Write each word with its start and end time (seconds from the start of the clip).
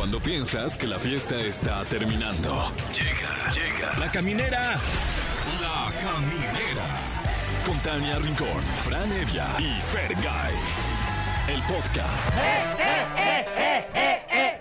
Cuando 0.00 0.18
piensas 0.18 0.78
que 0.78 0.86
la 0.86 0.98
fiesta 0.98 1.38
está 1.38 1.84
terminando. 1.84 2.72
Llega, 2.90 3.52
llega. 3.52 3.98
La 3.98 4.10
caminera. 4.10 4.76
La 5.60 5.92
caminera. 6.00 6.86
Con 7.66 7.76
Tania 7.80 8.18
Rincón, 8.18 8.62
Fran 8.82 9.12
Evia 9.12 9.46
y 9.58 9.78
Fergay. 9.78 10.54
El 11.48 11.60
podcast. 11.64 12.32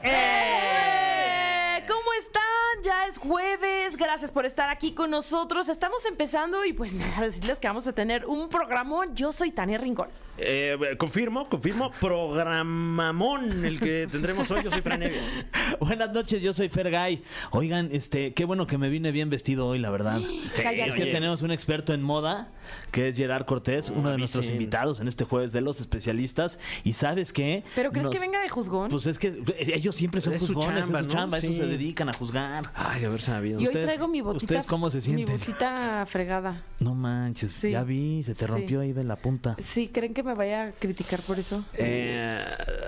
¡Eh! 0.04 1.86
¿Cómo 1.88 2.14
están? 2.20 2.84
Ya 2.84 3.06
es 3.08 3.18
jueves. 3.18 3.96
Gracias 3.96 4.34
por 4.34 4.46
estar 4.46 4.70
aquí 4.70 4.92
con 4.92 5.10
nosotros. 5.10 5.70
Estamos 5.70 6.06
empezando 6.06 6.66
y 6.66 6.74
pues 6.74 6.94
nada, 6.94 7.22
decirles 7.22 7.60
que 7.60 7.68
vamos 7.70 7.88
a 7.88 7.94
tener 7.94 8.26
un 8.26 8.50
programón. 8.50 9.16
Yo 9.16 9.32
soy 9.32 9.52
Tania 9.52 9.78
Rincón. 9.78 10.10
Eh, 10.42 10.78
confirmo, 10.98 11.50
confirmo, 11.50 11.92
programamón 12.00 13.66
el 13.66 13.80
que 13.80 14.08
tendremos 14.10 14.50
hoy. 14.52 14.64
Yo 14.64 14.72
soy 14.72 14.82
Fran 14.82 15.04
Evia. 15.04 15.22
Buenas 15.80 16.12
noches, 16.14 16.42
yo 16.42 16.54
soy 16.54 16.70
Fergay. 16.70 17.22
Oigan, 17.52 17.90
este, 17.92 18.34
qué 18.34 18.46
bueno 18.46 18.66
que 18.68 18.78
me 18.78 18.90
vine 18.90 19.12
bien 19.12 19.30
vestido 19.30 19.68
hoy, 19.68 19.80
la 19.80 19.90
verdad. 19.90 20.20
Es 20.20 20.96
que 20.96 21.04
oye. 21.04 21.12
tenemos 21.12 21.42
un 21.42 21.52
experto 21.52 21.94
en 21.94 22.02
moda, 22.02 22.50
que 22.92 23.10
es 23.10 23.18
Gerard 23.18 23.46
Cortés, 23.46 23.90
uno 23.90 24.12
de 24.12 24.18
nuestros 24.18 24.50
invitados 24.50 25.00
en 25.00 25.08
este 25.08 25.26
jueves 25.26 25.52
de 25.52 25.62
los 25.62 25.80
especialistas. 25.82 26.60
Y 26.84 26.94
sabes 26.94 27.34
qué? 27.34 27.64
¿Pero 27.76 27.92
crees 27.92 28.06
Nos- 28.06 28.14
que 28.16 28.20
venga 28.20 28.42
de 28.42 28.50
juzgón? 28.50 28.90
Pues 28.90 29.06
es 29.08 29.20
que 29.20 29.42
ellos 29.60 29.96
siempre 29.96 30.22
son 30.22 30.34
Es 30.34 30.42
su 30.42 30.48
juzgones, 30.54 30.84
chamba, 30.84 31.00
es 31.00 31.06
su 31.06 31.10
¿no? 31.10 31.14
chamba, 31.20 31.38
a 31.38 31.40
eso 31.40 31.48
Sí. 31.52 31.58
se 31.58 31.66
dedican 31.68 32.10
a 32.10 32.14
juzgar. 32.14 32.72
Ay, 32.76 33.04
haber 33.06 33.22
sabido. 33.22 33.60
y 33.60 33.64
hoy 33.64 33.68
ustedes- 33.68 33.88
traigo 33.88 34.08
mi 34.08 34.22
botita. 34.22 34.46
¿ustedes 34.46 34.66
cómo 34.66 34.90
se 34.90 35.02
sienten? 35.02 35.26
Mi 35.26 35.32
botita 35.32 36.06
fregada. 36.08 36.64
No 36.80 36.96
manches, 36.96 37.52
Sí. 37.52 37.72
ya 37.72 37.84
vi, 37.84 38.24
se 38.24 38.34
te 38.36 38.46
Sí. 38.46 38.52
rompió 38.52 38.82
ahí 38.82 38.94
de 38.94 39.04
la 39.04 39.16
punta. 39.18 39.56
Sí, 39.60 39.90
¿creen 39.90 40.14
que 40.14 40.24
me 40.30 40.36
vaya 40.36 40.64
a 40.68 40.72
criticar 40.72 41.20
por 41.22 41.40
eso? 41.40 41.64
Eh, 41.74 42.46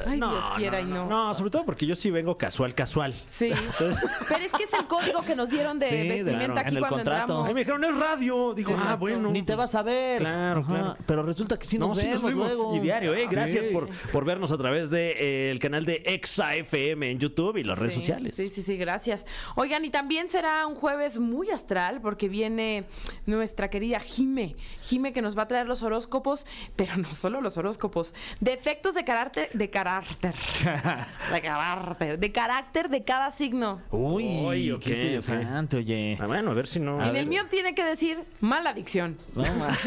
Ay, 0.08 0.18
Dios 0.18 0.46
quiera 0.56 0.80
y 0.82 0.86
no. 0.86 1.08
No, 1.08 1.34
sobre 1.34 1.50
todo 1.52 1.66
porque 1.66 1.86
yo 1.86 1.96
sí 1.96 2.10
vengo 2.12 2.38
casual, 2.38 2.74
casual. 2.76 3.14
Sí. 3.28 3.48
Pero 4.30 4.44
es 4.44 4.52
que 4.52 4.64
es 4.64 4.74
el 4.74 4.86
código 4.88 5.22
que 5.24 5.36
nos 5.36 5.50
dieron 5.50 5.80
de 5.80 5.86
Sí, 5.88 6.08
vestimenta 6.08 6.34
claro, 6.34 6.60
aquí 6.60 6.70
en 6.70 6.76
el 6.76 6.80
cuando 6.82 6.96
contrato. 6.98 7.22
entramos. 7.22 7.48
Ay, 7.48 7.54
me 7.54 7.60
dijeron, 7.62 7.84
es 7.84 7.98
radio. 7.98 8.54
Digo, 8.54 8.76
ah, 8.78 8.96
bueno. 8.96 9.32
Ni 9.32 9.42
te 9.44 9.56
vas 9.56 9.76
a 9.76 9.82
ver. 9.84 10.20
Claro, 10.20 10.64
claro. 10.64 10.98
Pero 11.06 11.24
resulta 11.24 11.58
que 11.58 11.66
sí 11.66 11.78
nos, 11.78 11.90
No, 11.90 11.96
sí 11.96 12.06
vemos, 12.08 12.22
nos 12.24 12.30
vemos. 12.32 12.48
luego. 12.48 12.76
Y 12.76 12.80
diario, 12.80 13.14
¿eh? 13.14 13.28
Gracias 13.30 13.66
Sí. 13.66 13.74
por, 13.74 13.90
por 14.12 14.26
vernos 14.26 14.52
a 14.52 14.58
través 14.58 14.90
del 14.90 15.16
de, 15.16 15.48
eh, 15.48 15.52
el 15.52 15.60
canal 15.60 15.86
de 15.86 16.04
Exa 16.06 16.56
FM 16.56 17.10
en 17.12 17.20
YouTube 17.20 17.58
y 17.58 17.64
las 17.64 17.78
redes 17.78 17.94
Sí, 17.96 18.00
sociales. 18.02 18.36
Sí, 18.36 18.50
sí, 18.50 18.62
sí, 18.62 18.78
gracias. 18.78 19.26
Oigan, 19.56 19.84
y 19.86 19.90
también 19.90 20.30
será 20.30 20.68
un 20.68 20.76
jueves 20.76 21.18
muy 21.20 21.50
astral 21.50 22.02
porque 22.02 22.30
viene 22.30 22.86
nuestra 23.26 23.70
querida 23.70 24.00
Jime. 24.00 24.56
Jime 24.84 25.12
que 25.14 25.22
nos 25.22 25.38
va 25.38 25.44
a 25.44 25.48
traer 25.48 25.68
los 25.68 25.82
horóscopos, 25.84 26.46
pero 26.76 26.98
no 26.98 27.14
solo 27.22 27.40
los 27.40 27.56
horóscopos, 27.58 28.14
defectos 28.40 28.96
de 28.96 29.06
carácter, 29.06 29.50
de 29.54 29.70
carácter, 29.70 30.34
de 31.34 31.42
carácter, 31.42 32.20
de 32.20 32.32
carácter 32.32 32.90
de 32.90 33.04
cada 33.04 33.32
signo. 33.32 33.82
Uy, 33.92 34.24
Uy, 34.46 34.72
ok, 34.72 34.82
qué 34.82 34.90
interesante, 34.94 35.78
oye. 35.78 36.18
Ah, 36.20 36.26
bueno, 36.28 36.52
a 36.52 36.54
ver 36.54 36.68
si 36.68 36.80
no. 36.80 37.02
En 37.04 37.16
el 37.16 37.28
mío 37.28 37.44
tiene 37.50 37.76
que 37.76 37.84
decir 37.86 38.24
mala 38.40 38.72
adicción. 38.72 39.18
No, 39.36 39.44
ma- 39.56 39.78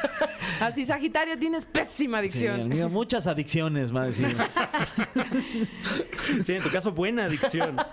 Así, 0.60 0.86
Sagitario, 0.86 1.38
tienes 1.38 1.64
pésima 1.64 2.18
Sí, 2.18 2.20
adicción. 2.20 2.60
el 2.60 2.68
mío, 2.68 2.88
muchas 2.88 3.26
adicciones, 3.26 3.94
va 3.94 4.02
a 4.02 4.06
decir. 4.06 4.36
Sí, 6.46 6.52
en 6.52 6.62
tu 6.62 6.70
caso, 6.70 6.92
buena 6.92 7.24
adicción. 7.24 7.76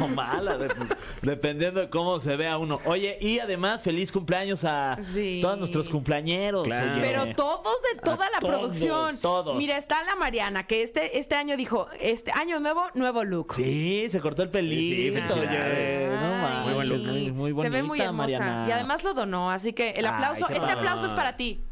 o 0.00 0.08
mala, 0.08 0.56
de- 0.58 0.68
dependiendo 1.22 1.80
de 1.80 1.90
cómo 1.90 2.20
se 2.20 2.36
vea 2.36 2.58
uno. 2.58 2.80
Oye, 2.84 3.18
y 3.20 3.38
además, 3.38 3.82
feliz 3.82 4.10
cumpleaños 4.12 4.64
a 4.64 4.98
Sí. 5.12 5.40
todos 5.42 5.58
nuestros 5.58 5.88
cumpleañeros. 5.88 6.66
Claro. 6.66 6.92
oye. 6.92 7.00
Pero 7.00 7.34
todos 7.34 7.76
de 7.92 8.00
toda 8.00 8.26
A 8.26 8.30
la 8.30 8.40
todos, 8.40 8.58
producción. 8.58 9.18
todos. 9.18 9.56
Mira, 9.56 9.76
está 9.76 10.02
la 10.04 10.16
Mariana, 10.16 10.66
que 10.66 10.82
este, 10.82 11.18
este 11.18 11.34
año 11.34 11.56
dijo, 11.56 11.86
este 12.00 12.30
año 12.32 12.60
nuevo, 12.60 12.82
nuevo 12.94 13.24
look. 13.24 13.54
Sí, 13.54 14.06
se 14.10 14.20
cortó 14.20 14.42
el 14.42 14.48
pelito. 14.50 15.34
Sí, 15.34 15.40
oye. 15.40 16.08
No 16.20 16.30
manches, 16.36 16.64
Muy 16.64 16.74
buen 16.74 16.88
look. 16.88 17.34
muy, 17.34 17.52
muy 17.52 17.62
Se 17.64 17.70
ve 17.70 17.82
muy 17.82 18.00
hermosa. 18.00 18.12
Mariana. 18.12 18.66
Y 18.68 18.72
además 18.72 19.04
lo 19.04 19.14
donó, 19.14 19.50
así 19.50 19.72
que 19.72 19.90
el 19.90 20.06
aplauso, 20.06 20.48
este 20.48 20.70
aplauso 20.70 21.06
es 21.06 21.12
para 21.12 21.36
ti. 21.36 21.64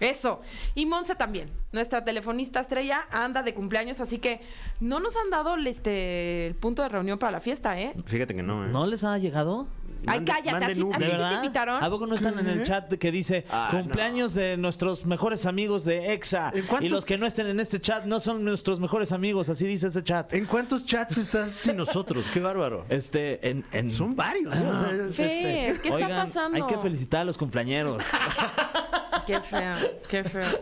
Eso. 0.00 0.40
Y 0.74 0.86
Monse 0.86 1.14
también. 1.14 1.50
Nuestra 1.72 2.04
telefonista 2.04 2.60
estrella 2.60 3.06
anda 3.10 3.42
de 3.42 3.52
cumpleaños, 3.54 4.00
así 4.00 4.18
que 4.18 4.40
no 4.80 5.00
nos 5.00 5.16
han 5.16 5.30
dado 5.30 5.54
el, 5.54 5.66
este, 5.66 6.46
el 6.46 6.54
punto 6.54 6.82
de 6.82 6.88
reunión 6.88 7.18
para 7.18 7.32
la 7.32 7.40
fiesta, 7.40 7.78
¿eh? 7.78 7.92
Fíjate 8.06 8.34
que 8.34 8.42
no, 8.42 8.64
¿eh? 8.64 8.68
¿No 8.68 8.86
les 8.86 9.04
ha 9.04 9.18
llegado? 9.18 9.66
Ay, 10.06 10.20
Mande- 10.20 10.30
cállate, 10.32 10.50
manden 10.52 10.70
así, 10.70 10.82
un- 10.82 10.94
¿a 10.94 10.98
ti 10.98 11.04
¿De 11.04 11.10
sí 11.10 11.16
te 11.16 11.22
verdad? 11.22 11.42
invitaron? 11.42 11.82
¿A 11.82 11.90
poco 11.90 12.06
no 12.06 12.14
están 12.14 12.38
en 12.38 12.46
el 12.46 12.62
chat 12.62 12.92
que 12.94 13.10
dice 13.10 13.44
Ah, 13.50 13.68
cumpleaños 13.72 14.32
de 14.32 14.56
nuestros 14.56 15.04
mejores 15.04 15.44
amigos 15.44 15.84
de 15.84 16.12
EXA? 16.12 16.52
¿En 16.54 16.62
cuántos- 16.66 16.84
Y 16.86 16.88
los 16.88 17.04
que 17.04 17.18
no 17.18 17.26
estén 17.26 17.48
en 17.48 17.58
este 17.58 17.80
chat 17.80 18.04
no 18.04 18.20
son 18.20 18.44
nuestros 18.44 18.78
mejores 18.78 19.10
amigos, 19.10 19.48
así 19.48 19.66
dice 19.66 19.88
ese 19.88 20.04
chat. 20.04 20.32
¿En 20.34 20.46
cuántos 20.46 20.86
chats 20.86 21.18
estás 21.18 21.50
sin 21.50 21.76
nosotros? 21.76 22.24
Qué 22.32 22.38
bárbaro. 22.38 22.86
Este, 22.88 23.46
en, 23.50 23.64
en- 23.72 23.90
Son 23.90 24.14
varios. 24.14 24.54
¿eh? 24.56 24.60
O 24.60 25.12
sea, 25.12 25.26
Fer, 25.26 25.80
¿qué 25.80 25.88
está 25.88 25.94
oigan, 25.96 26.26
pasando? 26.26 26.56
Hay 26.56 26.62
que 26.72 26.78
felicitar 26.78 27.22
a 27.22 27.24
los 27.24 27.36
cumpleañeros. 27.36 28.00
Qué 29.28 29.40
feo, 29.40 29.74
qué 30.08 30.24
feo. 30.24 30.58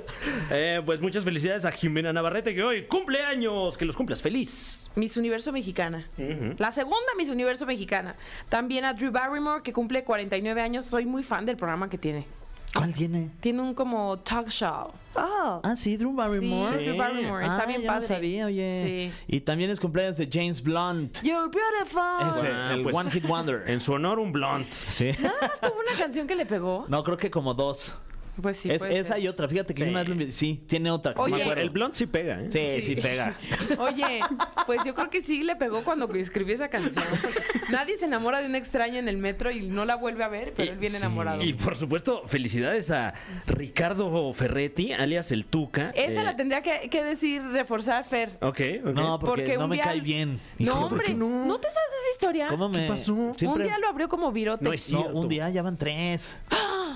Eh, 0.50 0.82
pues 0.84 1.00
muchas 1.00 1.22
felicidades 1.22 1.65
a 1.65 1.71
Jimena 1.72 2.12
Navarrete 2.12 2.53
que 2.54 2.62
hoy 2.65 2.87
cumple 2.87 3.22
años. 3.22 3.77
Que 3.77 3.84
los 3.84 3.94
cumplas 3.97 4.21
feliz. 4.21 4.91
Miss 4.97 5.16
Universo 5.16 5.53
Mexicana. 5.53 6.06
La 6.59 6.71
segunda 6.72 7.06
Miss 7.16 7.31
Universo 7.31 7.65
Mexicana. 7.65 8.16
También 8.49 8.84
a 8.84 8.93
Drew 8.93 9.12
Barrymore, 9.12 9.62
que 9.62 9.72
cumple 9.72 10.03
49 10.04 10.60
años. 10.60 10.84
Soy 10.84 11.06
muy 11.06 11.22
fan 11.22 11.47
del 11.47 11.56
programa 11.56 11.88
que 11.88 11.97
tiene. 11.99 12.27
¿Cuál 12.75 12.93
tiene? 12.93 13.31
Tiene 13.41 13.62
un 13.62 13.72
como 13.72 14.19
talk 14.19 14.49
show. 14.49 14.91
Oh. 15.15 15.60
Ah, 15.62 15.77
sí, 15.77 15.97
Drew 15.97 16.12
Barrymore. 16.12 16.77
Sí, 16.77 16.84
Drew 16.84 16.97
Barrymore. 16.97 17.47
Está 17.47 17.62
Ah, 17.62 17.66
bien 17.66 17.83
no 17.83 17.87
padre. 17.87 18.06
sabía, 18.06 18.47
oye. 18.47 18.83
Sí. 19.09 19.22
Y 19.34 19.41
también 19.41 19.71
es 19.71 19.81
cumpleaños 19.81 20.19
de 20.19 20.28
James 20.31 20.62
Blunt. 20.62 21.22
You're 21.22 21.48
beautiful. 21.48 22.03
Ese, 22.33 22.75
el 22.75 22.83
pues- 22.83 22.94
One 22.94 23.10
Hit 23.10 23.27
Wonder. 23.27 23.62
En 23.66 23.81
su 23.81 23.93
honor, 23.94 24.19
un 24.19 24.31
blond. 24.33 24.66
Sí. 24.88 25.10
Nada 25.22 25.34
más 25.41 25.60
tuvo 25.60 25.81
una 25.88 25.97
canción 25.98 26.27
que 26.27 26.34
le 26.37 26.44
pegó. 26.44 26.84
No, 26.88 27.03
creo 27.03 27.16
que 27.16 27.31
como 27.31 27.54
dos. 27.54 27.94
Pues 28.41 28.59
sí, 28.59 28.71
es, 28.71 28.79
puede 28.79 28.99
esa 28.99 29.15
ser. 29.15 29.23
y 29.25 29.29
otra. 29.29 29.49
Fíjate 29.49 29.73
que 29.75 29.85
Sí. 29.85 29.89
una 29.89 30.01
vez 30.01 30.09
lo 30.09 30.15
envi- 30.15 30.31
sí, 30.31 30.63
tiene 30.69 30.91
otra. 30.91 31.15
que 31.15 31.23
sí 31.23 31.31
me 31.31 31.35
Oye. 31.37 31.43
acuerdo. 31.45 31.63
El 31.63 31.71
blond 31.71 31.95
sí 31.95 32.07
pega, 32.07 32.43
¿eh? 32.43 32.51
Sí, 32.51 32.83
sí, 32.83 32.97
pega. 33.01 33.35
Oye, 33.79 34.21
pues 34.67 34.81
yo 34.85 34.95
creo 34.95 35.09
que 35.11 35.23
sí 35.23 35.43
le 35.43 35.57
pegó 35.57 35.83
cuando 35.85 36.13
escribí 36.15 36.53
esa 36.53 36.69
canción. 36.69 37.05
Nadie 37.71 37.97
se 37.97 38.05
enamora 38.05 38.41
de 38.41 38.47
un 38.47 38.55
extraño 38.55 38.99
en 38.99 39.09
el 39.09 39.17
metro 39.17 39.51
y 39.51 39.63
no 39.63 39.85
la 39.85 39.97
vuelve 39.97 40.23
a 40.25 40.29
ver, 40.29 40.53
pero 40.57 40.73
él 40.73 40.79
viene 40.79 40.97
sí. 40.97 41.03
enamorado. 41.03 41.43
Y 41.43 41.53
por 41.55 41.77
supuesto, 41.77 42.23
felicidades 42.27 42.91
a 42.91 43.15
Ricardo 43.47 44.33
Ferretti, 44.33 44.93
alias 44.93 45.33
el 45.33 45.45
Tuca. 45.47 45.91
Esa 45.95 46.21
Eh, 46.21 46.25
la 46.25 46.37
tendría 46.37 46.63
que, 46.63 46.89
que 46.91 47.03
decir, 47.03 47.43
reforzar 47.43 48.05
Fer. 48.05 48.37
Ok. 48.43 48.61
No, 48.85 49.19
porque, 49.19 49.57
no 49.57 49.67
me 49.69 49.77
día- 49.77 49.85
cae 49.85 50.01
bien. 50.01 50.39
No, 50.59 50.65
Hijo, 50.73 50.85
hombre, 50.87 51.15
no? 51.15 51.47
no? 51.47 51.59
te 51.59 51.69
sabes 51.69 51.89
esa 52.03 52.13
historia? 52.13 52.49
¿Cómo 52.49 52.69
me 52.69 52.87
pasó? 52.87 53.15
Siempre... 53.37 53.47
Un 53.47 53.63
día 53.63 53.79
lo 53.79 53.89
abrió 53.89 54.09
como 54.09 54.31
virote. 54.33 54.65
No 54.65 54.73
es 54.73 54.93
No, 54.93 55.01
cierto. 55.01 55.19
un 55.19 55.29
día 55.29 55.49
ya 55.51 55.63
van 55.63 55.77
tres. 55.77 56.37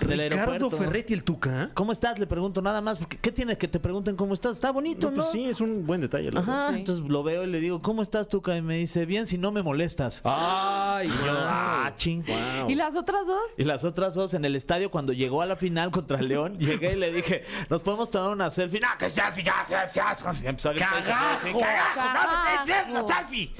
Del 0.00 0.30
Ricardo 0.30 0.52
aeropuerto. 0.52 0.70
Ferretti, 0.84 1.14
el 1.14 1.24
Tuca. 1.24 1.70
¿Cómo 1.74 1.92
estás? 1.92 2.18
Le 2.18 2.26
pregunto 2.26 2.60
nada 2.62 2.80
más. 2.80 2.98
¿Qué, 3.06 3.16
qué 3.18 3.32
tiene 3.32 3.56
que 3.56 3.68
te 3.68 3.78
pregunten 3.78 4.16
cómo 4.16 4.34
estás? 4.34 4.52
Está 4.52 4.70
bonito, 4.72 5.10
No, 5.10 5.16
¿no? 5.16 5.22
pues 5.22 5.32
sí, 5.32 5.44
es 5.44 5.60
un 5.60 5.86
buen 5.86 6.00
detalle. 6.00 6.30
la. 6.32 6.40
Ajá, 6.40 6.70
Sí. 6.70 6.76
entonces 6.78 7.04
lo 7.06 7.22
veo 7.22 7.44
y 7.44 7.46
le 7.46 7.60
digo, 7.60 7.80
¿cómo 7.82 8.02
estás 8.02 8.28
tú? 8.28 8.42
Y 8.56 8.62
me 8.62 8.76
dice, 8.76 9.06
bien, 9.06 9.26
si 9.26 9.38
no 9.38 9.52
me 9.52 9.62
molestas. 9.62 10.20
Ay, 10.24 11.08
ah, 11.28 11.92
ching. 11.96 12.24
Wow. 12.26 12.70
¿Y 12.70 12.74
las 12.74 12.96
otras 12.96 13.26
dos? 13.26 13.50
Y 13.56 13.64
las 13.64 13.84
otras 13.84 14.14
dos 14.14 14.34
en 14.34 14.44
el 14.44 14.56
estadio, 14.56 14.90
cuando 14.90 15.12
llegó 15.12 15.42
a 15.42 15.46
la 15.46 15.56
final 15.56 15.90
contra 15.90 16.18
el 16.18 16.28
León, 16.28 16.56
llegué 16.58 16.92
y 16.92 16.96
le 16.96 17.12
dije, 17.12 17.44
¿nos 17.68 17.82
podemos 17.82 18.10
tomar 18.10 18.30
una 18.32 18.50
selfie? 18.50 18.80
¡No, 18.80 18.88
que 18.98 19.08
selfie! 19.08 19.44
¡Ya, 19.44 19.66
ya, 19.68 19.90
ya! 19.90 20.16
Y 20.42 20.46
empezó 20.46 20.70
a 20.70 20.72
gritar, 20.72 21.04
¡Cagajo! 21.04 21.46
sí, 21.46 21.52
¡Cagajo! 21.58 22.00
¡No, 22.00 22.12
me 22.64 22.72
¡Cagajo! 22.72 22.90
una 22.92 23.02
selfie! 23.06 23.50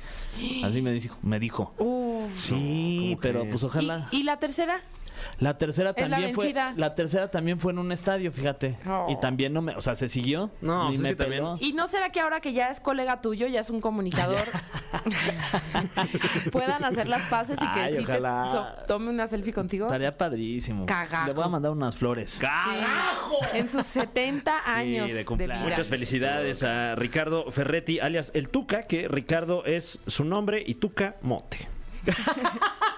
Así 0.65 0.81
me 0.81 0.93
dijo. 0.93 1.17
Me 1.23 1.39
dijo. 1.41 1.75
Uf. 1.79 2.33
Sí, 2.35 3.09
¿cómo 3.11 3.21
pero 3.21 3.49
pues 3.49 3.65
ojalá. 3.65 4.09
¿Y, 4.13 4.21
y 4.21 4.23
la 4.23 4.39
tercera? 4.39 4.81
La 5.39 5.59
tercera 5.59 5.91
la 5.91 5.95
también 5.95 6.35
fue. 6.35 6.55
La 6.77 6.95
tercera 6.95 7.31
también 7.31 7.59
fue 7.61 7.73
en 7.73 7.79
un 7.79 7.93
estadio, 7.93 8.33
fíjate. 8.33 8.79
Oh. 8.87 9.07
Y 9.11 9.19
también 9.21 9.53
no 9.53 9.63
me. 9.63 9.75
O 9.77 9.81
sea, 9.81 9.97
se 9.97 10.09
siguió. 10.09 10.51
No, 10.61 10.91
ni 10.91 10.97
pues 10.97 11.01
es 11.01 11.03
me 11.03 11.09
que 11.11 11.17
también-. 11.17 11.45
¿Y 11.61 11.73
no 11.73 11.87
será 11.87 12.11
que 12.11 12.21
ahora 12.21 12.41
que 12.41 12.53
ya 12.53 12.71
es 12.71 12.81
colega 12.81 13.21
tuyo, 13.21 13.47
ya 13.47 13.61
es 13.61 13.71
un 13.71 13.81
comunicador, 13.81 14.45
puedan 16.53 16.85
hacer 16.85 17.09
las 17.09 17.23
paces 17.25 17.59
y 17.61 17.67
que 17.75 17.81
Ay, 17.81 17.97
sí 17.97 18.05
te 18.05 18.19
so- 18.19 18.67
tome 18.87 19.11
una 19.11 19.27
selfie 19.27 19.53
contigo? 19.53 19.87
Estaría 19.87 20.17
padrísimo. 20.17 20.87
Cagajo. 20.87 21.27
Le 21.29 21.33
voy 21.35 21.45
a 21.45 21.49
mandar 21.49 21.73
unas 21.73 21.97
flores. 21.97 22.31
Sí. 22.31 22.47
En 23.55 23.69
sus 23.69 23.87
70 23.87 24.63
años 24.67 25.09
de 25.09 25.15
de, 25.19 25.25
cumpleaños. 25.25 25.65
vida. 25.67 25.71
Muchas 25.77 25.87
felicidades 25.87 26.63
a 26.63 26.95
Ricardo 26.95 27.51
Ferretti, 27.51 28.01
alias 28.01 28.31
el 28.35 28.49
Tuca, 28.51 28.87
que 28.87 29.09
Ricardo 29.09 29.65
es 29.65 29.99
su 30.07 30.25
nombre 30.25 30.63
y 30.67 30.75
Tuca 30.77 31.17
Mote. 31.23 31.69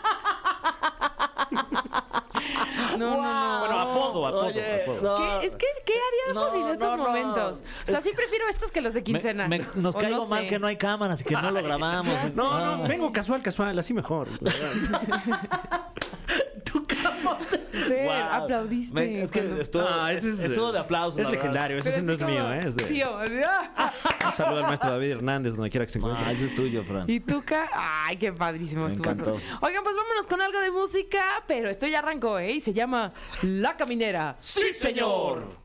No, 2.99 3.17
no, 3.17 3.23
no. 3.23 3.59
Bueno, 3.61 3.79
apodo, 3.81 4.27
apodo, 4.27 4.47
Oye, 4.47 4.83
apodo. 4.83 5.03
no. 5.03 5.17
¿Qué? 5.41 5.47
Es 5.47 5.57
que, 5.57 5.67
¿qué 5.85 5.95
haríamos 6.29 6.55
No, 6.55 6.67
en 6.67 6.73
estos 6.73 6.91
no, 6.91 6.97
no. 6.97 7.03
momentos? 7.05 7.63
O 7.87 7.91
sea, 7.91 8.01
sí 8.01 8.11
prefiero 8.15 8.49
estos 8.49 8.71
que 8.73 8.81
los 8.81 8.95
de 8.95 9.03
quincena. 9.03 9.49
me- 9.49 9.65
nos 9.75 9.95
caigo 9.97 10.19
no 10.19 10.27
mal 10.27 10.43
sé. 10.43 10.47
que 10.49 10.59
no 10.59 10.67
hay 10.67 10.77
cámaras 10.77 11.21
y 11.21 11.25
que 11.25 11.35
no 11.35 11.51
lo 11.51 11.63
grabamos. 11.63 12.35
No, 12.35 12.77
no, 12.77 12.89
vengo 12.89 13.13
casual, 13.13 13.43
casual, 13.43 13.79
así 13.79 13.95
mejor. 13.95 14.29
Tu 16.65 16.83
Guau. 18.05 18.43
aplaudiste. 18.43 18.95
Me- 18.95 19.23
es 19.23 19.31
que 19.31 19.61
estuvo, 19.61 19.85
Ah, 19.89 20.13
ese 20.13 20.31
es, 20.31 20.39
estuvo 20.41 20.73
de 20.73 20.79
aplausos. 20.79 21.21
Es 21.21 21.31
legendario, 21.31 21.79
ese 21.79 22.03
no 22.03 22.13
es 22.13 22.19
mío, 22.21 22.39
como, 22.41 22.53
¿eh? 22.53 22.61
Es 22.67 22.77
de, 22.77 22.85
tío, 22.85 23.17
así, 23.19 23.33
¡ah! 23.47 23.93
un 24.27 24.33
saludo 24.35 24.59
al 24.59 24.65
maestro 24.65 24.91
David 24.91 25.11
Hernández, 25.13 25.55
donde 25.55 25.71
quiera 25.71 25.87
que 25.87 25.93
se 25.93 25.99
encuentre. 25.99 26.25
Ah, 26.25 26.33
ese 26.33 26.47
es 26.47 26.55
tuyo, 26.55 26.85
Fran. 26.85 27.05
¿Y 27.09 27.21
Tuca? 27.21 27.69
Ay, 27.73 28.17
qué 28.17 28.33
padrísimo 28.33 28.85
Me 28.87 28.95
estuvo 28.95 29.11
encantó. 29.11 29.35
eso. 29.37 29.59
Oigan, 29.61 29.83
pues 29.85 29.97
vámonos 29.97 30.27
con 30.27 30.41
algo 30.41 30.61
de 30.61 30.71
música, 30.71 31.25
pero 31.47 31.69
esto 31.71 31.87
ya 31.87 32.01
arrancó, 32.01 32.39
¿eh? 32.39 32.53
Y 32.53 32.61
se 32.61 32.73
llama 32.73 33.13
La 33.43 33.77
Caminera. 33.77 34.37
¡Sí, 34.39 34.73
señor! 34.73 35.63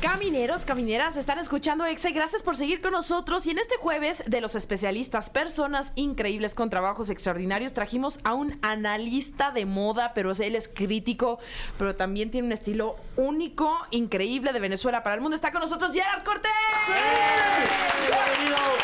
Camineros, 0.00 0.64
camineras, 0.66 1.16
están 1.16 1.38
escuchando 1.38 1.84
Exa 1.86 2.10
y 2.10 2.12
gracias 2.12 2.42
por 2.42 2.54
seguir 2.54 2.80
con 2.82 2.92
nosotros. 2.92 3.46
Y 3.46 3.50
en 3.50 3.58
este 3.58 3.76
jueves 3.76 4.22
de 4.26 4.40
los 4.42 4.54
especialistas, 4.54 5.30
personas 5.30 5.92
increíbles 5.96 6.54
con 6.54 6.68
trabajos 6.70 7.08
extraordinarios, 7.10 7.72
trajimos 7.72 8.20
a 8.22 8.34
un 8.34 8.58
analista 8.62 9.50
de 9.50 9.64
moda, 9.64 10.12
pero 10.14 10.32
él 10.38 10.54
es 10.54 10.68
crítico, 11.00 11.38
pero 11.78 11.94
también 11.94 12.30
tiene 12.30 12.46
un 12.46 12.52
estilo 12.52 12.96
único, 13.16 13.70
increíble 13.90 14.52
de 14.54 14.60
Venezuela 14.60 15.02
para 15.02 15.14
el 15.16 15.20
mundo. 15.20 15.34
Está 15.34 15.52
con 15.52 15.60
nosotros 15.60 15.92
Gerard 15.92 16.24
Cortés. 16.24 16.50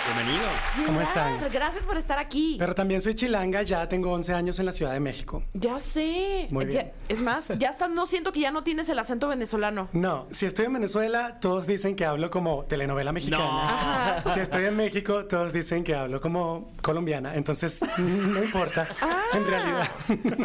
Bienvenido. 0.05 0.45
¿Cómo 0.87 0.99
Gerard, 1.01 1.03
están? 1.39 1.51
Gracias 1.53 1.87
por 1.87 1.97
estar 1.97 2.19
aquí. 2.19 2.57
Pero 2.59 2.75
también 2.75 3.01
soy 3.01 3.15
chilanga, 3.15 3.63
ya 3.63 3.89
tengo 3.89 4.13
11 4.13 4.35
años 4.35 4.59
en 4.59 4.67
la 4.67 4.73
Ciudad 4.73 4.93
de 4.93 5.01
México. 5.01 5.43
Ya 5.55 5.81
sé. 5.81 6.49
Muy 6.51 6.67
Ya- 6.67 6.71
bien. 6.71 6.93
es 7.09 7.21
más, 7.21 7.47
ya 7.59 7.71
está, 7.71 7.89
no 7.89 8.05
siento 8.05 8.31
que 8.33 8.41
ya 8.41 8.51
no 8.51 8.63
tienes 8.63 8.89
el 8.91 8.99
acento 8.99 9.29
venezolano. 9.29 9.89
No, 9.93 10.27
si 10.33 10.45
estoy 10.45 10.67
en 10.67 10.75
Venezuela, 10.75 11.39
todos 11.41 11.67
dicen 11.67 11.97
que 11.97 12.05
hablo 12.05 12.31
como 12.31 12.65
telenovela 12.65 13.13
mexicana. 13.13 14.23
Si 14.35 14.41
estoy 14.41 14.67
en 14.67 14.77
México, 14.77 15.25
todos 15.25 15.53
dicen 15.53 15.83
que 15.85 15.95
hablo 15.95 16.21
como 16.21 16.69
colombiana. 16.83 17.35
Entonces, 17.37 17.81
no 17.99 18.43
importa, 18.45 18.87
Ah. 19.01 19.23
en 19.33 19.47
realidad. 19.47 19.89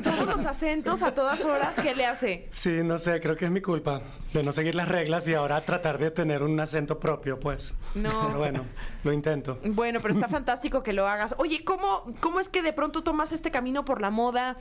Todos 0.04 0.26
los 0.28 0.46
acentos 0.46 1.02
a 1.02 1.14
todas 1.14 1.44
horas, 1.44 1.57
¿qué 1.82 1.96
le 1.96 2.06
hace? 2.06 2.48
Sí, 2.52 2.82
no 2.84 2.98
sé, 2.98 3.20
creo 3.20 3.36
que 3.36 3.46
es 3.46 3.52
mi 3.52 3.62
culpa 3.62 4.02
de 4.34 4.44
no 4.44 4.52
seguir 4.52 4.76
las 4.76 4.88
reglas 4.88 5.28
y 5.28 5.34
ahora 5.34 5.62
tratar 5.62 5.98
de 5.98 6.12
tener 6.12 6.44
un 6.44 6.60
acento 6.60 7.00
propio, 7.00 7.40
pues. 7.40 7.76
No. 7.96 8.10
Pero 8.28 8.38
bueno, 8.38 8.66
lo 9.04 9.14
intento. 9.14 9.60
Bueno, 9.64 10.00
pero 10.02 10.14
está 10.14 10.28
fantástico 10.38 10.84
que 10.84 10.94
lo 10.94 11.08
hagas. 11.08 11.36
Oye, 11.38 11.64
¿cómo, 11.64 12.06
¿cómo 12.20 12.40
es 12.40 12.50
que 12.50 12.62
de 12.62 12.74
pronto 12.74 13.04
tomas 13.04 13.32
este 13.32 13.52
camino 13.52 13.86
por 13.86 14.02
la 14.02 14.10
moda? 14.10 14.58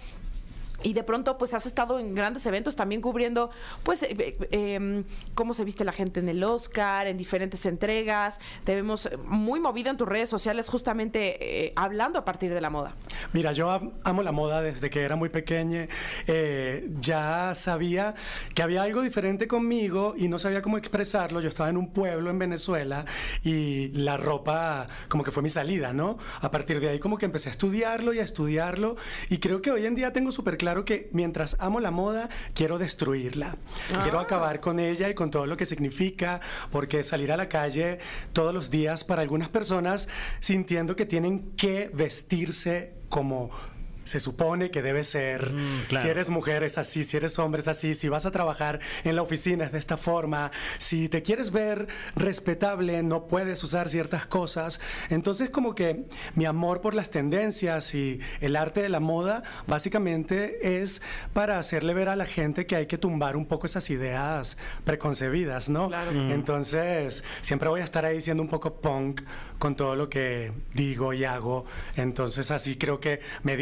Y 0.83 0.93
de 0.93 1.03
pronto, 1.03 1.39
pues 1.39 1.55
has 1.55 1.67
estado 1.67 1.99
en 1.99 2.15
grandes 2.15 2.45
eventos 2.47 2.77
también 2.77 3.01
cubriendo, 3.01 3.51
pues, 3.83 4.03
eh, 4.03 4.15
eh, 4.19 4.37
eh, 4.51 5.05
cómo 5.35 5.55
se 5.55 5.65
viste 5.65 5.85
la 5.85 5.93
gente 5.93 6.21
en 6.21 6.29
el 6.29 6.43
Oscar, 6.45 7.07
en 7.07 7.17
diferentes 7.17 7.65
entregas. 7.67 8.39
Te 8.65 8.75
vemos 8.75 9.09
muy 9.25 9.59
movido 9.59 9.91
en 9.91 9.97
tus 9.97 10.09
redes 10.09 10.29
sociales, 10.29 10.69
justamente 10.69 11.67
eh, 11.67 11.73
hablando 11.77 12.19
a 12.19 12.25
partir 12.25 12.53
de 12.53 12.61
la 12.61 12.71
moda. 12.71 12.95
Mira, 13.33 13.53
yo 13.53 13.71
am- 13.71 13.93
amo 14.05 14.23
la 14.23 14.33
moda 14.33 14.63
desde 14.63 14.91
que 14.91 15.01
era 15.03 15.17
muy 15.17 15.29
pequeña. 15.29 15.89
Eh, 16.27 16.89
ya 17.01 17.55
sabía 17.55 18.15
que 18.55 18.63
había 18.63 18.83
algo 18.83 19.03
diferente 19.03 19.49
conmigo 19.49 20.15
y 20.17 20.29
no 20.29 20.39
sabía 20.39 20.63
cómo 20.63 20.79
expresarlo. 20.79 21.41
Yo 21.41 21.49
estaba 21.49 21.71
en 21.71 21.77
un 21.77 21.93
pueblo 21.93 22.31
en 22.31 22.39
Venezuela 22.39 23.05
y 23.43 23.89
la 23.89 24.17
ropa 24.17 24.89
como 25.09 25.25
que 25.25 25.31
fue 25.31 25.43
mi 25.43 25.51
salida, 25.51 25.93
¿no? 25.93 26.19
A 26.41 26.51
partir 26.51 26.81
de 26.81 26.89
ahí 26.91 26.99
como 26.99 27.19
que 27.19 27.27
empecé 27.27 27.49
a 27.49 27.53
estudiarlo 27.53 28.13
y 28.13 28.19
a 28.21 28.23
estudiarlo 28.25 28.97
y 29.31 29.39
creo 29.39 29.63
que 29.63 29.71
hoy 29.71 29.87
en 29.87 29.95
día 29.95 30.13
tengo 30.13 30.33
súper 30.33 30.57
claro 30.67 30.85
que 30.85 31.09
mientras 31.13 31.57
amo 31.61 31.79
la 31.79 31.93
moda, 31.93 32.29
quiero 32.53 32.77
destruirla. 32.77 33.57
Quiero 34.03 34.19
acabar 34.19 34.59
con 34.59 34.81
ella 34.81 35.09
y 35.09 35.15
con 35.15 35.31
todo 35.31 35.47
lo 35.47 35.57
que 35.57 35.65
significa, 35.65 36.41
porque 36.73 37.05
salir 37.05 37.31
a 37.31 37.37
la 37.37 37.49
calle 37.49 38.01
todos 38.33 38.53
los 38.53 38.69
días 38.69 39.05
para 39.05 39.23
algunas 39.23 39.49
personas 39.49 40.09
sintiendo 40.41 40.97
que 40.97 41.07
tienen 41.07 41.53
que 41.53 41.89
vestirse 41.95 42.95
como 43.09 43.51
se 44.07 44.21
supone 44.21 44.71
que 44.71 44.83
debe 44.83 45.05
ser. 45.05 45.51
claro. 45.89 46.05
Si 46.05 46.11
eres 46.11 46.31
mujer 46.31 46.63
es 46.63 46.79
así, 46.79 47.05
si 47.05 47.17
eres 47.17 47.39
hombre 47.39 47.61
es 47.61 47.69
así, 47.69 47.95
si 47.95 48.09
vas 48.09 48.25
a 48.25 48.31
trabajar 48.31 48.81
en 49.05 49.17
la 49.17 49.23
oficina 49.23 49.65
es 49.65 49.73
de 49.73 49.79
esta 49.79 49.97
forma, 49.97 50.51
si 50.79 51.09
te 51.09 51.23
quieres 51.23 51.51
ver 51.51 51.89
respetable 52.15 53.03
no 53.03 53.27
puedes 53.27 53.63
usar 53.63 53.89
ciertas 53.89 54.27
cosas. 54.27 54.81
Entonces 55.11 55.51
como 55.51 55.75
que 55.75 56.05
mi 56.35 56.45
amor 56.45 56.81
por 56.81 56.95
las 56.95 57.11
tendencias 57.11 57.95
y 57.95 58.21
el 58.41 58.57
arte 58.57 58.83
de 58.83 58.89
la 58.89 59.01
moda 59.01 59.43
básicamente 59.67 60.81
es 60.83 61.03
para 61.33 61.59
hacerle 61.59 61.95
ver 61.95 62.09
a 62.09 62.17
la 62.17 62.27
gente 62.27 62.67
que 62.67 62.77
hay 62.77 62.87
que 62.87 62.99
tumbar 62.99 63.37
un 63.37 63.47
poco 63.47 63.67
esas 63.67 63.91
ideas 63.91 64.57
preconcebidas, 64.85 65.69
¿no? 65.69 65.89
Claro. 65.89 66.13
Entonces 66.13 67.25
siempre 67.41 67.69
voy 67.69 67.81
a 67.81 67.85
estar 67.85 68.05
ahí 68.05 68.21
siendo 68.21 68.43
un 68.43 68.49
poco 68.49 68.81
punk 68.81 69.23
con 69.59 69.75
todo 69.75 69.97
lo 69.97 70.09
que 70.09 70.53
digo 70.75 71.13
y 71.13 71.25
hago. 71.25 71.67
Entonces 71.97 72.51
así 72.51 72.77
creo 72.77 73.01
que 73.01 73.21
me 73.43 73.55
he 73.55 73.57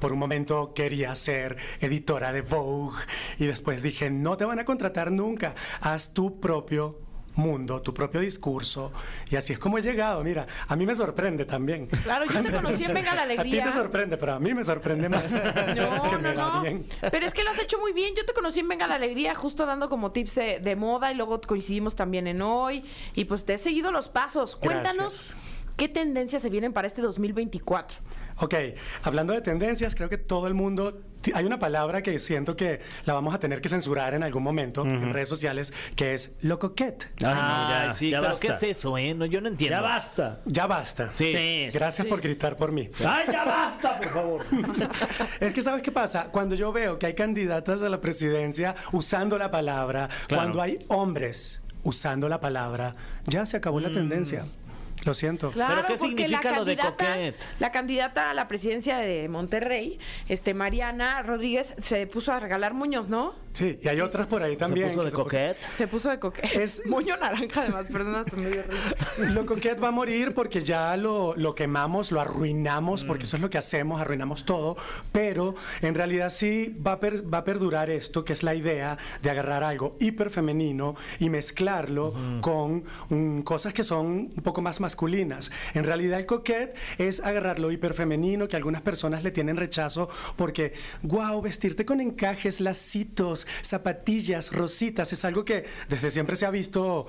Por 0.00 0.12
un 0.12 0.18
momento 0.18 0.72
quería 0.74 1.14
ser 1.14 1.56
editora 1.80 2.32
de 2.32 2.42
Vogue 2.42 2.98
y 3.38 3.46
después 3.46 3.82
dije, 3.82 4.10
no 4.10 4.36
te 4.36 4.44
van 4.44 4.58
a 4.58 4.64
contratar 4.64 5.10
nunca. 5.12 5.54
Haz 5.80 6.12
tu 6.14 6.40
propio 6.40 6.98
mundo, 7.36 7.80
tu 7.80 7.94
propio 7.94 8.20
discurso. 8.20 8.92
Y 9.30 9.36
así 9.36 9.52
es 9.52 9.58
como 9.58 9.78
he 9.78 9.82
llegado. 9.82 10.22
Mira, 10.24 10.46
a 10.66 10.76
mí 10.76 10.84
me 10.84 10.94
sorprende 10.94 11.44
también. 11.44 11.86
Claro, 11.86 12.24
yo 12.26 12.42
te 12.42 12.50
conocí 12.50 12.84
en 12.84 12.92
Venga 12.94 13.14
la 13.14 13.22
A 13.22 13.26
ti 13.26 13.32
Alegría. 13.34 13.64
te 13.64 13.72
sorprende, 13.72 14.16
pero 14.16 14.34
a 14.34 14.40
mí 14.40 14.52
me 14.52 14.64
sorprende 14.64 15.08
más. 15.08 15.32
No, 15.76 16.10
que 16.10 16.16
me 16.18 16.34
no, 16.34 16.40
va 16.40 16.54
no. 16.56 16.62
bien. 16.62 16.86
Pero 17.10 17.24
es 17.24 17.32
que 17.32 17.44
lo 17.44 17.50
has 17.50 17.58
hecho 17.60 17.78
muy 17.78 17.92
bien. 17.92 18.14
Yo 18.16 18.24
te 18.26 18.32
conocí 18.32 18.60
en 18.60 18.68
Venga 18.68 18.86
la 18.88 18.96
Alegría, 18.96 19.34
justo 19.34 19.64
dando 19.64 19.88
como 19.88 20.10
tips 20.12 20.34
de, 20.34 20.58
de 20.60 20.76
moda 20.76 21.12
y 21.12 21.14
luego 21.14 21.40
coincidimos 21.40 21.94
también 21.94 22.26
en 22.26 22.42
hoy. 22.42 22.84
Y 23.14 23.24
pues 23.26 23.44
te 23.44 23.54
he 23.54 23.58
seguido 23.58 23.92
los 23.92 24.08
pasos. 24.08 24.56
Cuéntanos 24.56 24.96
Gracias. 24.96 25.36
qué 25.76 25.88
tendencias 25.88 26.42
se 26.42 26.50
vienen 26.50 26.72
para 26.72 26.88
este 26.88 27.00
2024. 27.00 27.98
Ok, 28.42 28.54
hablando 29.02 29.32
de 29.34 29.40
tendencias, 29.42 29.94
creo 29.94 30.08
que 30.08 30.18
todo 30.18 30.46
el 30.46 30.54
mundo... 30.54 31.02
Hay 31.34 31.44
una 31.44 31.58
palabra 31.58 32.00
que 32.02 32.18
siento 32.18 32.56
que 32.56 32.80
la 33.04 33.12
vamos 33.12 33.34
a 33.34 33.38
tener 33.38 33.60
que 33.60 33.68
censurar 33.68 34.14
en 34.14 34.22
algún 34.22 34.42
momento 34.42 34.86
en 34.86 35.12
redes 35.12 35.28
sociales, 35.28 35.74
que 35.94 36.14
es 36.14 36.38
lo 36.40 36.58
coquette. 36.58 37.10
Ay, 37.22 37.34
no, 37.34 37.70
ya, 37.70 37.92
sí, 37.92 38.08
ya 38.08 38.20
pero 38.20 38.30
basta. 38.32 38.46
¿qué 38.46 38.54
es 38.54 38.62
eso, 38.78 38.96
eh? 38.96 39.12
No, 39.12 39.26
yo 39.26 39.42
no 39.42 39.48
entiendo. 39.48 39.76
Ya 39.76 39.82
basta. 39.82 40.40
Ya 40.46 40.66
basta. 40.66 41.10
Sí. 41.14 41.30
Sí. 41.32 41.68
Gracias 41.74 42.06
por 42.06 42.22
gritar 42.22 42.56
por 42.56 42.72
mí. 42.72 42.88
¡Ay, 43.06 43.26
ya 43.30 43.44
basta, 43.44 43.98
por 43.98 44.08
favor! 44.08 44.42
Es 45.40 45.52
que 45.52 45.60
sabes 45.60 45.82
qué 45.82 45.92
pasa, 45.92 46.28
cuando 46.32 46.54
yo 46.54 46.72
veo 46.72 46.98
que 46.98 47.04
hay 47.06 47.14
candidatas 47.14 47.82
a 47.82 47.90
la 47.90 48.00
presidencia 48.00 48.74
usando 48.92 49.36
la 49.36 49.50
palabra, 49.50 50.08
Claro. 50.26 50.42
cuando 50.44 50.62
hay 50.62 50.78
hombres 50.88 51.62
usando 51.82 52.28
la 52.30 52.40
palabra, 52.40 52.94
ya 53.26 53.44
se 53.46 53.56
acabó 53.58 53.80
la 53.80 53.90
tendencia. 53.90 54.44
Lo 55.06 55.14
siento. 55.14 55.50
Claro, 55.50 55.76
¿Pero 55.76 55.86
qué 55.86 55.94
porque 55.94 56.08
significa 56.22 56.50
la 56.50 56.58
lo 56.58 56.64
de 56.64 56.76
candidata- 56.76 57.06
coquette? 57.14 57.42
La 57.58 57.72
candidata 57.72 58.30
a 58.30 58.34
la 58.34 58.48
presidencia 58.48 58.98
de 58.98 59.28
Monterrey, 59.28 59.98
este 60.28 60.52
Mariana 60.52 61.22
Rodríguez, 61.22 61.74
se 61.80 62.06
puso 62.06 62.32
a 62.32 62.40
regalar 62.40 62.74
moños, 62.74 63.08
¿no? 63.08 63.34
Sí, 63.52 63.78
y 63.82 63.88
hay 63.88 64.00
otras 64.00 64.26
por 64.28 64.42
ahí 64.42 64.56
también. 64.56 64.90
¿Se 64.90 64.94
puso 64.94 65.04
de 65.04 65.10
se 65.10 65.16
puso- 65.16 65.22
coquette? 65.24 65.62
Se 65.74 65.88
puso 65.88 66.08
de 66.10 66.18
coquete. 66.18 66.40
Es- 66.62 66.82
moño 66.86 67.16
naranja, 67.16 67.62
además, 67.62 67.88
perdón, 67.90 68.14
hasta 68.14 68.36
me 68.36 68.50
dio 68.50 68.62
risa. 68.62 69.30
Lo 69.34 69.44
coquette 69.44 69.82
va 69.82 69.88
a 69.88 69.90
morir 69.90 70.34
porque 70.34 70.60
ya 70.62 70.96
lo, 70.96 71.34
lo 71.36 71.54
quemamos, 71.54 72.12
lo 72.12 72.20
arruinamos, 72.20 73.04
porque 73.04 73.24
eso 73.24 73.36
es 73.36 73.42
lo 73.42 73.50
que 73.50 73.58
hacemos, 73.58 74.00
arruinamos 74.00 74.44
todo. 74.44 74.76
Pero 75.12 75.54
en 75.82 75.94
realidad 75.94 76.30
sí 76.30 76.74
va 76.86 76.92
a, 76.92 77.00
per- 77.00 77.32
va 77.32 77.38
a 77.38 77.44
perdurar 77.44 77.90
esto, 77.90 78.24
que 78.24 78.32
es 78.32 78.42
la 78.42 78.54
idea 78.54 78.96
de 79.22 79.30
agarrar 79.30 79.64
algo 79.64 79.96
hiper 80.00 80.30
femenino 80.30 80.94
y 81.18 81.28
mezclarlo 81.28 82.14
con 82.40 82.84
mm, 83.08 83.40
cosas 83.42 83.74
que 83.74 83.84
son 83.84 84.06
un 84.34 84.42
poco 84.42 84.62
más 84.62 84.80
masculinas. 84.80 85.50
En 85.74 85.84
realidad 85.84 86.18
el 86.20 86.26
coquette 86.26 86.76
es 86.98 87.20
agarrar 87.20 87.58
lo 87.58 87.70
hiper 87.72 87.94
femenino, 87.94 88.46
que 88.48 88.56
algunas 88.56 88.80
personas 88.82 89.22
le 89.24 89.30
tienen 89.32 89.56
rechazo 89.56 90.08
porque, 90.36 90.72
wow, 91.02 91.40
vestirte 91.42 91.84
con 91.84 92.00
encajes, 92.00 92.60
lacitos, 92.60 93.39
zapatillas, 93.62 94.52
rositas, 94.52 95.12
es 95.12 95.24
algo 95.24 95.44
que 95.44 95.64
desde 95.88 96.10
siempre 96.10 96.36
se 96.36 96.46
ha 96.46 96.50
visto 96.50 97.06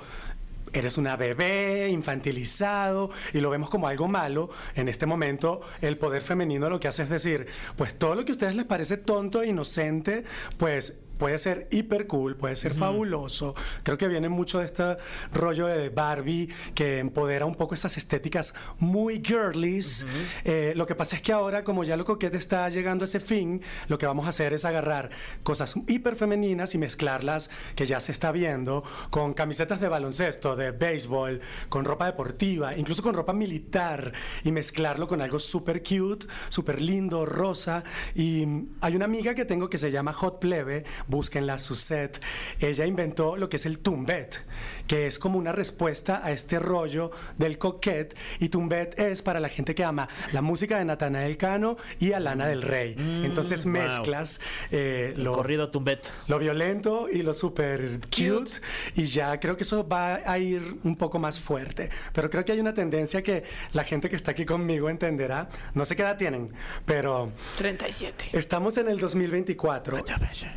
eres 0.74 0.98
una 0.98 1.16
bebé, 1.16 1.90
infantilizado, 1.90 3.10
y 3.34 3.40
lo 3.40 3.50
vemos 3.50 3.70
como 3.70 3.88
algo 3.88 4.08
malo. 4.08 4.50
En 4.76 4.88
este 4.88 5.06
momento, 5.06 5.62
el 5.82 5.98
poder 5.98 6.22
femenino 6.22 6.70
lo 6.70 6.80
que 6.80 6.88
hace 6.88 7.04
es 7.04 7.10
decir, 7.10 7.48
pues 7.76 7.98
todo 7.98 8.16
lo 8.16 8.26
que 8.26 8.32
a 8.32 8.36
ustedes 8.36 8.56
les 8.56 8.66
parece 8.66 8.98
tonto 8.98 9.42
e 9.42 9.48
inocente, 9.48 10.24
pues 10.58 11.01
puede 11.22 11.38
ser 11.38 11.68
hiper 11.70 12.08
cool, 12.08 12.36
puede 12.36 12.56
ser 12.56 12.74
fabuloso. 12.74 13.54
Creo 13.84 13.96
que 13.96 14.08
viene 14.08 14.28
mucho 14.28 14.58
de 14.58 14.66
este 14.66 14.98
rollo 15.32 15.68
de 15.68 15.90
Barbie 15.90 16.50
que 16.74 16.98
empodera 16.98 17.46
un 17.46 17.54
poco 17.54 17.76
esas 17.76 17.96
estéticas 17.96 18.56
muy 18.80 19.22
girlies. 19.24 20.04
Eh, 20.46 20.74
lo 20.76 20.88
que 20.88 20.96
pasa 20.96 21.16
es 21.16 21.22
que 21.22 21.32
ahora, 21.32 21.64
como 21.64 21.84
ya 21.84 21.96
lo 21.96 22.06
coquete 22.06 22.38
está 22.38 22.68
llegando 22.70 23.04
a 23.04 23.06
ese 23.06 23.20
fin, 23.20 23.62
lo 23.88 24.00
que 24.00 24.08
vamos 24.08 24.26
a 24.26 24.30
hacer 24.30 24.52
es 24.54 24.66
agarrar 24.66 25.12
cosas 25.44 25.76
hiper 25.88 26.16
femeninas 26.16 26.74
y 26.74 26.80
mezclarlas, 26.80 27.52
que 27.76 27.86
ya 27.86 28.00
se 28.00 28.14
está 28.14 28.32
viendo, 28.32 28.84
con 29.12 29.36
camisetas 29.36 29.80
de 29.80 29.90
baloncesto, 29.90 30.56
de 30.56 30.72
béisbol, 30.72 31.40
con 31.70 31.86
ropa 31.86 32.08
deportiva, 32.08 32.76
incluso 32.76 33.04
con 33.04 33.14
ropa 33.14 33.32
militar, 33.32 34.12
y 34.44 34.52
mezclarlo 34.52 35.08
con 35.08 35.22
algo 35.22 35.38
súper 35.38 35.84
cute, 35.84 36.26
súper 36.50 36.82
lindo, 36.82 37.28
rosa. 37.28 37.84
Y 38.16 38.48
hay 38.82 38.96
una 38.96 39.06
amiga 39.06 39.36
que 39.36 39.46
tengo 39.46 39.70
que 39.70 39.78
se 39.78 39.92
llama 39.92 40.14
Hot 40.14 40.40
Plebe, 40.40 40.84
búsquenla, 41.12 41.60
Suzette. 41.60 42.20
Ella 42.60 42.88
inventó 42.88 43.36
lo 43.36 43.50
que 43.50 43.58
es 43.58 43.68
el 43.68 43.78
tumbet, 43.78 44.44
que 44.88 45.06
es 45.06 45.20
como 45.20 45.38
una 45.38 45.52
respuesta 45.52 46.22
a 46.24 46.32
este 46.32 46.58
rollo 46.58 47.12
del 47.38 47.60
coquette. 47.60 48.16
Y 48.40 48.50
tumbet 48.50 49.00
es 49.00 49.22
para 49.22 49.40
la 49.40 49.50
gente 49.50 49.76
que 49.76 49.84
ama 49.84 50.10
la 50.32 50.42
música 50.42 50.80
de 50.80 50.86
Natanael 50.86 51.38
Cano 51.38 51.78
y 52.00 52.14
a 52.14 52.20
Lana 52.20 52.48
del 52.48 52.64
Rey. 52.64 52.96
Entonces 52.98 53.66
wow. 53.66 53.74
mezclas 53.74 54.42
eh, 54.72 55.14
lo, 55.18 55.36
Corrido 55.36 55.70
Tumbet. 55.70 56.10
lo 56.28 56.40
violento 56.40 57.08
y 57.12 57.22
lo 57.22 57.36
super 57.36 58.00
cute. 58.10 58.60
Y 58.96 59.06
ya 59.06 59.40
creo 59.40 59.56
que 59.56 59.64
eso 59.64 59.88
va 59.88 60.22
a 60.26 60.40
ir 60.40 60.78
un 60.84 60.96
poco 60.96 61.20
más 61.20 61.40
fuerte. 61.40 61.90
Pero 62.14 62.30
creo 62.30 62.46
que 62.46 62.54
hay 62.54 62.60
una 62.60 62.74
tendencia 62.74 63.22
que 63.22 63.44
la 63.74 63.84
gente 63.84 64.10
que 64.10 64.16
está 64.16 64.32
aquí 64.32 64.46
conmigo 64.46 64.90
entenderá. 64.90 65.50
No 65.74 65.84
sé 65.86 65.96
qué 65.96 66.04
edad 66.04 66.18
tienen, 66.18 66.48
pero 66.86 67.32
37. 67.58 68.30
estamos 68.32 68.78
en 68.78 68.88
el 68.88 68.98
2024 68.98 69.98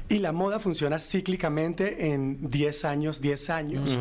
y 0.08 0.18
la 0.18 0.32
moda 0.44 0.60
funciona 0.60 0.98
cíclicamente 0.98 2.12
en 2.12 2.50
10 2.50 2.84
años, 2.84 3.20
10 3.20 3.50
años. 3.50 3.98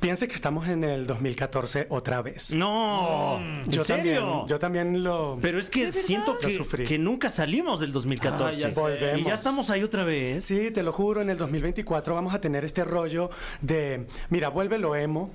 Piense 0.00 0.28
que 0.28 0.36
estamos 0.36 0.68
en 0.68 0.84
el 0.84 1.08
2014 1.08 1.86
otra 1.90 2.22
vez. 2.22 2.54
No, 2.54 3.38
¿en 3.38 3.64
yo 3.68 3.82
serio? 3.82 4.20
también, 4.22 4.46
yo 4.46 4.58
también 4.60 5.02
lo 5.02 5.38
Pero 5.42 5.58
es 5.58 5.68
que 5.70 5.90
siento 5.90 6.38
que, 6.38 6.52
sufrí. 6.52 6.84
que 6.84 6.98
nunca 6.98 7.30
salimos 7.30 7.80
del 7.80 7.90
2014. 7.90 8.66
Ah, 8.66 8.70
ya. 8.70 8.80
Volvemos. 8.80 9.20
Y 9.20 9.24
ya 9.24 9.34
estamos 9.34 9.70
ahí 9.70 9.82
otra 9.82 10.04
vez. 10.04 10.44
Sí, 10.44 10.70
te 10.70 10.84
lo 10.84 10.92
juro, 10.92 11.20
en 11.20 11.30
el 11.30 11.36
2024 11.36 12.14
vamos 12.14 12.32
a 12.32 12.40
tener 12.40 12.64
este 12.64 12.84
rollo 12.84 13.28
de, 13.60 14.06
mira, 14.30 14.50
vuelve 14.50 14.78
lo 14.78 14.94
emo, 14.94 15.32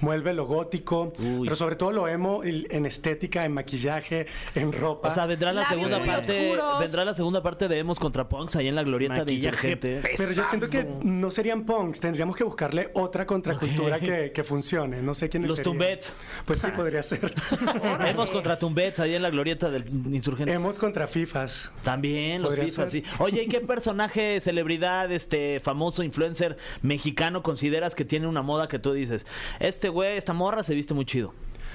vuelve 0.00 0.32
lo 0.32 0.46
gótico, 0.46 1.12
Uy. 1.18 1.40
pero 1.44 1.56
sobre 1.56 1.74
todo 1.74 1.90
lo 1.90 2.06
emo 2.06 2.44
y- 2.44 2.68
en 2.70 2.86
estética, 2.86 3.44
en 3.44 3.52
maquillaje, 3.52 4.26
en 4.54 4.72
ropa. 4.72 5.08
O 5.08 5.10
sea, 5.12 5.26
vendrá 5.26 5.52
la 5.52 5.62
Labios 5.62 5.88
segunda 5.90 6.06
parte, 6.12 6.50
oscuros. 6.52 6.78
vendrá 6.80 7.04
la 7.04 7.14
segunda 7.14 7.42
parte 7.42 7.66
de 7.66 7.78
Emos 7.80 7.98
contra 7.98 8.28
Punks 8.28 8.54
ahí 8.54 8.68
en 8.68 8.76
la 8.76 8.84
glorieta 8.84 9.14
de 9.24 9.32
Maquillaje 9.32 9.70
Insurgente. 9.72 10.14
pero 10.16 10.30
yo 10.30 10.44
siento 10.44 10.68
que 10.68 10.86
no 11.02 11.32
serían 11.32 11.64
punks, 11.64 11.98
tendríamos 11.98 12.36
que 12.36 12.44
buscarle 12.44 12.90
otra 12.94 13.26
contracultura 13.26 13.87
que, 13.98 14.32
que 14.32 14.44
funcione. 14.44 15.02
No 15.02 15.14
sé 15.14 15.28
quiénes 15.28 15.50
Los 15.50 15.56
serían. 15.58 15.72
Tumbets. 15.72 16.12
Pues 16.44 16.58
sí, 16.60 16.68
podría 16.74 17.02
ser. 17.02 17.32
Emos 18.06 18.30
contra 18.30 18.58
Tumbets 18.58 19.00
ahí 19.00 19.14
en 19.14 19.22
la 19.22 19.30
glorieta 19.30 19.70
del 19.70 19.84
Insurgente. 20.14 20.52
Hemos 20.52 20.78
contra 20.78 21.06
FIFAs. 21.08 21.72
También 21.82 22.42
los 22.42 22.50
Podría 22.50 22.64
FIFA, 22.66 22.88
ser. 22.88 23.02
sí. 23.02 23.10
Oye, 23.18 23.42
¿y 23.44 23.48
qué 23.48 23.60
personaje, 23.60 24.40
celebridad, 24.40 25.10
este 25.12 25.60
famoso 25.60 26.02
influencer 26.02 26.56
mexicano 26.82 27.42
consideras 27.42 27.94
que 27.94 28.04
tiene 28.04 28.26
una 28.26 28.42
moda 28.42 28.68
que 28.68 28.78
tú 28.78 28.92
dices? 28.92 29.26
Este 29.60 29.88
güey, 29.88 30.16
esta 30.16 30.32
morra 30.32 30.62
se 30.62 30.74
viste 30.74 30.94
muy 30.94 31.04
chido. 31.04 31.34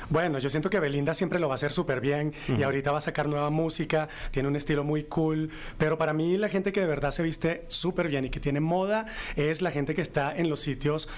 Bueno, 0.10 0.40
yo 0.40 0.50
siento 0.50 0.70
que 0.70 0.80
Belinda 0.80 1.14
siempre 1.14 1.40
lo 1.40 1.48
va 1.48 1.54
a 1.54 1.56
hacer 1.56 1.72
súper 1.72 2.02
bien 2.02 2.34
y 2.48 2.64
ahorita 2.64 2.92
va 2.92 2.98
a 2.98 3.02
sacar 3.02 3.28
nueva 3.28 3.50
música, 3.50 4.10
tiene 4.32 4.48
un 4.50 4.56
estilo 4.56 4.84
muy 4.84 5.04
cool, 5.06 5.50
pero 5.78 5.98
para 5.98 6.14
mí 6.14 6.38
la 6.38 6.50
gente 6.50 6.72
que 6.72 6.82
de 6.82 6.88
verdad 6.88 7.12
se 7.12 7.24
viste 7.24 7.66
súper 7.68 8.08
bien 8.10 8.26
y 8.26 8.30
que 8.30 8.40
tiene 8.40 8.60
moda 8.60 9.06
es 9.36 9.62
la 9.62 9.72
gente 9.72 9.96
que 9.96 10.02
está 10.02 10.36
en 10.36 10.50
los 10.50 10.60
sitios 10.60 11.10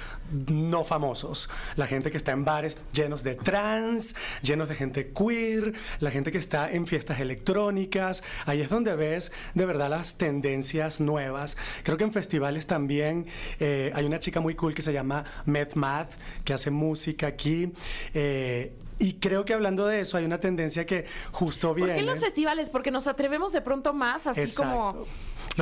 no 0.48 0.84
famosos, 0.84 1.50
la 1.76 1.88
gente 1.88 2.12
que 2.12 2.18
está 2.18 2.32
en 2.32 2.46
bares 2.46 2.78
llenos 2.94 3.24
de 3.24 3.36
trans, 3.36 4.16
llenos 4.42 4.70
de 4.70 4.76
gente 4.76 5.12
queer, 5.12 5.74
la 6.00 6.12
gente 6.12 6.32
que 6.32 6.38
está 6.38 6.72
en 6.72 6.88
fiestas 6.88 7.20
electrónicas, 7.20 8.24
ahí 8.46 8.62
es 8.62 8.70
donde 8.70 8.96
ves 8.96 9.32
de 9.54 9.66
verdad 9.66 9.90
las 9.90 10.18
tendencias 10.18 11.00
nuevas. 11.00 11.58
Creo 11.84 11.98
que 11.98 12.04
en 12.04 12.14
festivales 12.14 12.68
también 12.68 13.26
eh, 13.60 13.92
hay 13.94 14.06
una 14.06 14.20
chica 14.20 14.40
muy 14.40 14.56
cool 14.56 14.74
que 14.74 14.82
se 14.82 14.94
llama 14.94 15.26
Med 15.46 15.74
Math, 15.76 16.12
que 16.44 16.54
hace 16.54 16.72
música 16.72 17.28
aquí. 17.28 17.72
eh, 18.14 18.74
y 19.00 19.14
creo 19.14 19.46
que 19.46 19.54
hablando 19.54 19.86
de 19.88 20.02
eso 20.02 20.18
hay 20.18 20.26
una 20.26 20.40
tendencia 20.40 20.86
que 20.86 21.06
justo 21.32 21.70
¿Por 21.70 21.78
viene. 21.78 21.94
qué 21.96 22.00
en 22.00 22.06
los 22.06 22.20
festivales? 22.20 22.70
Porque 22.70 22.92
nos 22.92 23.08
atrevemos 23.08 23.54
de 23.54 23.62
pronto 23.62 23.94
más, 23.94 24.28
así 24.28 24.42
Exacto. 24.42 24.64
como 24.64 25.06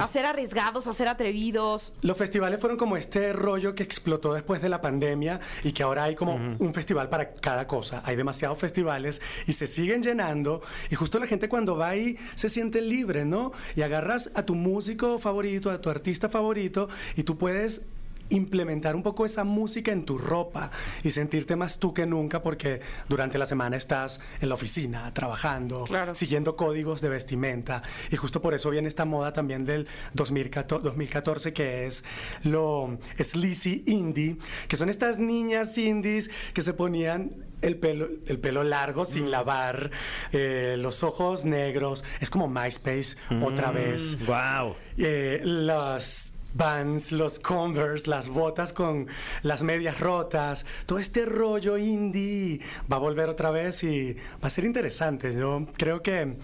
a 0.01 0.07
ser 0.07 0.25
arriesgados, 0.25 0.87
a 0.87 0.93
ser 0.93 1.07
atrevidos. 1.07 1.93
Los 2.01 2.17
festivales 2.17 2.59
fueron 2.59 2.77
como 2.77 2.97
este 2.97 3.33
rollo 3.33 3.75
que 3.75 3.83
explotó 3.83 4.33
después 4.33 4.61
de 4.61 4.69
la 4.69 4.81
pandemia 4.81 5.39
y 5.63 5.71
que 5.71 5.83
ahora 5.83 6.03
hay 6.03 6.15
como 6.15 6.35
un 6.35 6.73
festival 6.73 7.09
para 7.09 7.31
cada 7.33 7.67
cosa. 7.67 8.01
Hay 8.05 8.15
demasiados 8.15 8.57
festivales 8.57 9.21
y 9.47 9.53
se 9.53 9.67
siguen 9.67 10.01
llenando 10.03 10.61
y 10.89 10.95
justo 10.95 11.19
la 11.19 11.27
gente 11.27 11.49
cuando 11.49 11.75
va 11.77 11.89
ahí 11.89 12.17
se 12.35 12.49
siente 12.49 12.81
libre, 12.81 13.25
¿no? 13.25 13.51
Y 13.75 13.81
agarras 13.81 14.31
a 14.35 14.43
tu 14.45 14.55
músico 14.55 15.19
favorito, 15.19 15.69
a 15.69 15.81
tu 15.81 15.89
artista 15.89 16.29
favorito 16.29 16.89
y 17.15 17.23
tú 17.23 17.37
puedes 17.37 17.85
implementar 18.33 18.95
un 18.95 19.03
poco 19.03 19.25
esa 19.25 19.43
música 19.43 19.91
en 19.91 20.05
tu 20.05 20.17
ropa 20.17 20.71
y 21.03 21.11
sentirte 21.11 21.55
más 21.55 21.79
tú 21.79 21.93
que 21.93 22.05
nunca 22.05 22.41
porque 22.41 22.81
durante 23.09 23.37
la 23.37 23.45
semana 23.45 23.77
estás 23.77 24.19
en 24.41 24.49
la 24.49 24.55
oficina 24.55 25.13
trabajando, 25.13 25.85
Claro. 25.85 26.15
siguiendo 26.15 26.55
códigos 26.55 27.01
de 27.01 27.09
vestimenta 27.09 27.83
y 28.11 28.15
justo 28.17 28.41
por 28.41 28.53
eso 28.53 28.69
viene 28.69 28.87
esta 28.87 29.05
moda 29.05 29.33
también 29.33 29.65
del 29.65 29.87
2014, 30.13 30.83
2014 30.83 31.53
que 31.53 31.85
es 31.85 32.03
lo 32.43 32.97
sleazy 33.17 33.83
indie, 33.87 34.37
que 34.67 34.75
son 34.75 34.89
estas 34.89 35.19
niñas 35.19 35.77
indies 35.77 36.29
que 36.53 36.61
se 36.61 36.73
ponían 36.73 37.31
el 37.61 37.77
pelo, 37.77 38.09
el 38.27 38.39
pelo 38.39 38.63
largo 38.63 39.05
sin 39.05 39.31
lavar, 39.31 39.89
eh, 40.33 40.75
los 40.77 41.01
ojos 41.03 41.45
negros, 41.45 42.03
es 42.19 42.29
como 42.29 42.49
MySpace 42.49 43.15
otra 43.41 43.71
vez. 43.71 44.17
Wow. 44.25 44.75
Eh, 44.97 45.39
las 45.43 46.32
Vans, 46.53 47.11
los 47.11 47.39
Converse, 47.39 48.09
las 48.09 48.27
botas 48.27 48.73
con 48.73 49.07
las 49.41 49.63
medias 49.63 49.99
rotas, 49.99 50.65
todo 50.85 50.99
este 50.99 51.25
rollo 51.25 51.77
indie 51.77 52.59
va 52.91 52.97
a 52.97 52.99
volver 52.99 53.29
otra 53.29 53.49
vez 53.51 53.83
y 53.83 54.13
va 54.13 54.47
a 54.47 54.49
ser 54.49 54.65
interesante. 54.65 55.33
Yo 55.33 55.65
creo 55.77 56.01
que 56.01 56.37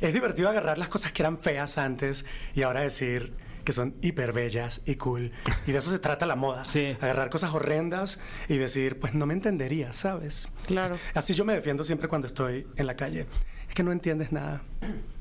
es 0.00 0.12
divertido 0.12 0.48
agarrar 0.48 0.78
las 0.78 0.88
cosas 0.88 1.12
que 1.12 1.22
eran 1.22 1.38
feas 1.38 1.78
antes 1.78 2.26
y 2.54 2.62
ahora 2.62 2.80
decir 2.80 3.32
que 3.64 3.72
son 3.72 3.94
hiper 4.02 4.32
bellas 4.32 4.82
y 4.84 4.96
cool. 4.96 5.32
Y 5.66 5.72
de 5.72 5.78
eso 5.78 5.90
se 5.90 5.98
trata 5.98 6.26
la 6.26 6.36
moda. 6.36 6.64
Sí. 6.66 6.96
Agarrar 7.00 7.30
cosas 7.30 7.54
horrendas 7.54 8.20
y 8.48 8.58
decir, 8.58 9.00
pues 9.00 9.14
no 9.14 9.26
me 9.26 9.34
entendería, 9.34 9.92
¿sabes? 9.92 10.48
Claro. 10.66 10.98
Así 11.14 11.34
yo 11.34 11.44
me 11.44 11.54
defiendo 11.54 11.82
siempre 11.84 12.08
cuando 12.08 12.26
estoy 12.26 12.66
en 12.76 12.86
la 12.86 12.96
calle. 12.96 13.26
Es 13.68 13.74
que 13.74 13.82
no 13.82 13.92
entiendes 13.92 14.32
nada. 14.32 14.62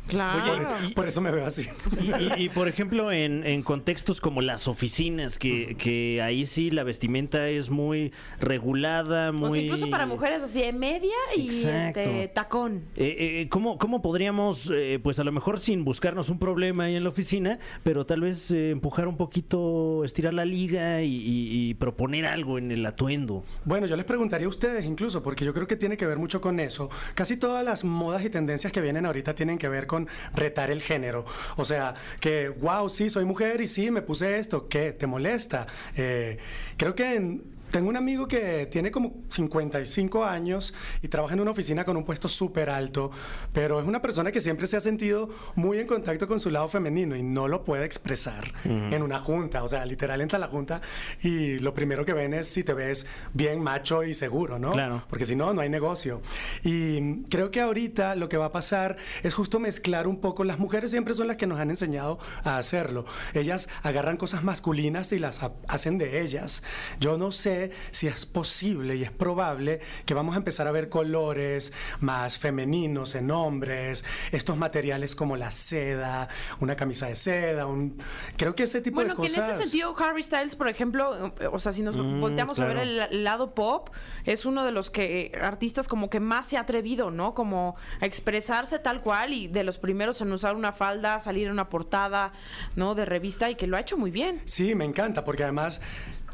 Claro. 0.08 0.68
Por, 0.86 0.94
por 0.96 1.08
eso 1.08 1.22
me 1.22 1.32
veo 1.32 1.46
así. 1.46 1.68
Y, 2.02 2.12
y- 2.42 2.46
y, 2.46 2.50
por 2.50 2.68
ejemplo, 2.68 3.12
en, 3.12 3.46
en 3.46 3.64
contextos 3.64 4.20
como 4.22 4.42
las 4.42 4.68
oficinas, 4.68 5.40
que, 5.40 5.76
que 5.78 6.22
ahí 6.22 6.46
sí 6.46 6.70
la 6.72 6.84
vestimenta 6.84 7.48
es 7.50 7.70
muy 7.70 8.12
regulada, 8.40 9.32
muy... 9.32 9.50
Pues 9.50 9.62
incluso 9.62 9.90
para 9.90 10.06
mujeres 10.06 10.42
así 10.44 10.62
de 10.62 10.74
media 10.74 11.16
y 11.36 11.48
este 11.48 12.28
tacón. 12.34 12.84
Eh, 12.96 13.42
eh, 13.44 13.48
¿cómo, 13.50 13.78
¿Cómo 13.78 14.02
podríamos, 14.02 14.70
eh, 14.74 15.00
pues 15.02 15.20
a 15.20 15.24
lo 15.24 15.32
mejor 15.32 15.60
sin 15.60 15.84
buscarnos 15.86 16.30
un 16.30 16.40
problema 16.40 16.86
ahí 16.86 16.96
en 16.96 17.04
la 17.04 17.10
oficina, 17.10 17.60
pero 17.84 18.06
tal 18.06 18.22
vez 18.22 18.52
eh, 18.52 18.72
empujar 18.72 19.08
un 19.08 19.18
poquito, 19.18 20.04
estirar 20.04 20.34
la 20.34 20.46
liga 20.46 21.02
y, 21.02 21.14
y- 21.16 21.70
y 21.70 21.74
proponer 21.76 22.26
algo 22.26 22.58
en 22.58 22.72
el 22.72 22.86
atuendo? 22.86 23.44
Bueno, 23.66 23.88
yo 23.88 23.96
les 23.96 24.06
preguntaría 24.06 24.48
a 24.48 24.50
ustedes 24.50 24.86
incluso, 24.86 25.24
porque 25.24 25.46
yo 25.46 25.54
creo 25.54 25.68
que 25.68 25.76
tiene 25.76 25.98
que 25.98 26.06
ver 26.06 26.18
mucho 26.18 26.42
con 26.42 26.60
eso. 26.60 26.90
Casi 27.16 27.38
todas 27.38 27.64
las 27.64 27.84
modas 27.84 28.24
y 28.26 28.30
tendencias 28.30 28.72
que 28.74 28.82
vienen 28.82 29.06
ahorita 29.06 29.34
tienen 29.36 29.58
que 29.58 29.70
ver 29.70 29.88
con 29.94 30.08
retar 30.34 30.72
el 30.72 30.82
género. 30.82 31.24
O 31.56 31.66
sea, 31.66 31.94
que, 32.20 32.50
wow, 32.50 32.90
sí, 32.90 33.12
soy 33.12 33.26
mujer 33.26 33.62
y 33.62 33.68
sí, 33.68 33.92
me 33.92 34.02
puse 34.02 34.40
esto, 34.40 34.68
¿qué? 34.68 34.92
¿Te 34.92 35.06
molesta? 35.06 35.68
Eh, 35.96 36.40
creo 36.78 36.96
que 36.96 37.14
en- 37.16 37.53
tengo 37.74 37.90
un 37.90 37.98
amigo 37.98 38.28
que 38.28 38.68
tiene 38.68 38.92
como 38.92 39.24
55 39.30 40.24
años 40.24 40.76
y 41.02 41.08
trabaja 41.08 41.34
en 41.34 41.40
una 41.40 41.50
oficina 41.50 41.84
con 41.86 41.98
un 41.98 42.04
puesto 42.06 42.28
súper 42.28 42.70
alto, 42.70 43.10
pero 43.52 43.80
es 43.80 43.88
una 43.88 44.00
persona 44.00 44.32
que 44.32 44.40
siempre 44.40 44.68
se 44.68 44.78
ha 44.78 44.80
sentido 44.80 45.30
muy 45.56 45.80
en 45.80 45.88
contacto 45.88 46.28
con 46.28 46.40
su 46.40 46.52
lado 46.52 46.68
femenino 46.68 47.16
y 47.16 47.24
no 47.24 47.48
lo 47.48 47.64
puede 47.64 47.84
expresar 47.86 48.54
en 48.64 49.02
una 49.02 49.18
junta. 49.20 49.64
O 49.64 49.68
sea, 49.68 49.86
literal 49.88 50.22
entra 50.22 50.38
a 50.38 50.40
la 50.40 50.48
junta 50.48 50.82
y 51.24 51.58
lo 51.60 51.74
primero 51.74 52.06
que 52.06 52.14
ven 52.14 52.36
es 52.36 52.48
si 52.48 52.64
te 52.64 52.74
ves 52.76 53.08
bien 53.34 53.60
macho 53.60 54.04
y 54.04 54.14
seguro, 54.14 54.60
¿no? 54.60 54.72
Claro. 54.74 55.04
Porque 55.10 55.26
si 55.26 55.36
no, 55.36 55.52
no 55.56 55.62
hay 55.62 55.70
negocio. 55.70 56.22
Y 56.64 57.24
creo 57.24 57.50
que 57.50 57.60
ahorita 57.62 58.14
lo 58.14 58.30
que 58.30 58.38
va 58.38 58.46
a 58.46 58.52
pasar 58.52 58.98
es 59.24 59.34
justo 59.34 59.60
mezclar 59.60 60.08
un 60.08 60.22
poco. 60.22 60.44
Las 60.44 60.60
mujeres 60.60 60.92
siempre 60.92 61.16
son 61.16 61.26
las 61.28 61.38
que 61.38 61.48
nos 61.48 61.60
han 61.60 61.72
enseñado 61.72 62.20
a 62.44 62.58
hacerlo. 62.60 63.06
Ellas 63.34 63.68
agarran 63.82 64.18
cosas 64.18 64.44
masculinas 64.44 65.12
y 65.12 65.18
las 65.18 65.42
ha- 65.42 65.54
hacen 65.68 65.98
de 65.98 66.22
ellas. 66.22 66.62
Yo 67.00 67.18
no 67.18 67.32
sé 67.32 67.63
si 67.92 68.08
es 68.08 68.26
posible 68.26 68.96
y 68.96 69.04
es 69.04 69.12
probable 69.12 69.80
que 70.06 70.14
vamos 70.14 70.36
a 70.36 70.38
empezar 70.38 70.68
a 70.68 70.72
ver 70.72 70.90
colores 70.90 71.74
más 72.00 72.38
femeninos 72.38 73.16
en 73.16 73.32
hombres, 73.32 74.04
estos 74.32 74.58
materiales 74.58 75.16
como 75.16 75.36
la 75.36 75.52
seda, 75.52 76.28
una 76.60 76.76
camisa 76.76 77.08
de 77.08 77.16
seda, 77.16 77.66
un... 77.66 77.98
creo 78.38 78.56
que 78.56 78.64
ese 78.64 78.82
tipo 78.82 78.96
Bueno, 78.96 79.16
de 79.16 79.22
que 79.22 79.28
cosas... 79.30 79.50
en 79.50 79.56
ese 79.56 79.64
sentido 79.64 79.96
Harry 80.00 80.24
Styles, 80.24 80.56
por 80.56 80.68
ejemplo, 80.68 81.34
eh, 81.40 81.48
o 81.48 81.60
sea, 81.60 81.72
si 81.72 81.82
nos 81.82 81.96
volteamos 81.98 82.60
a 82.60 82.66
ver 82.66 82.78
el, 82.78 83.24
lado 83.24 83.54
pop, 83.54 83.90
es 84.26 84.46
uno 84.46 84.66
de 84.66 84.72
los 84.72 84.90
que 84.90 85.32
artistas 85.42 85.88
como 85.88 86.10
que 86.10 86.20
más 86.20 86.48
se 86.48 86.58
ha 86.58 86.62
atrevido, 86.62 87.12
¿no? 87.12 87.34
Como 87.34 87.76
a 88.02 88.06
expresarse 88.06 88.80
tal 88.80 89.02
cual 89.02 89.34
y 89.34 89.48
de 89.48 89.64
los 89.64 89.78
primeros 89.78 90.22
en 90.22 90.32
usar 90.32 90.56
una 90.56 90.72
falda, 90.72 91.20
salir 91.20 91.48
en 91.48 91.54
una 91.54 91.70
portada, 91.70 92.34
¿no? 92.76 92.96
De 92.96 93.06
revista 93.06 93.50
y 93.50 93.56
que 93.56 93.68
lo 93.68 93.78
ha 93.78 93.80
hecho 93.80 93.98
muy 93.98 94.12
bien. 94.12 94.42
Sí, 94.46 94.76
me 94.76 94.86
encanta, 94.86 95.24
porque 95.24 95.44
además 95.44 95.82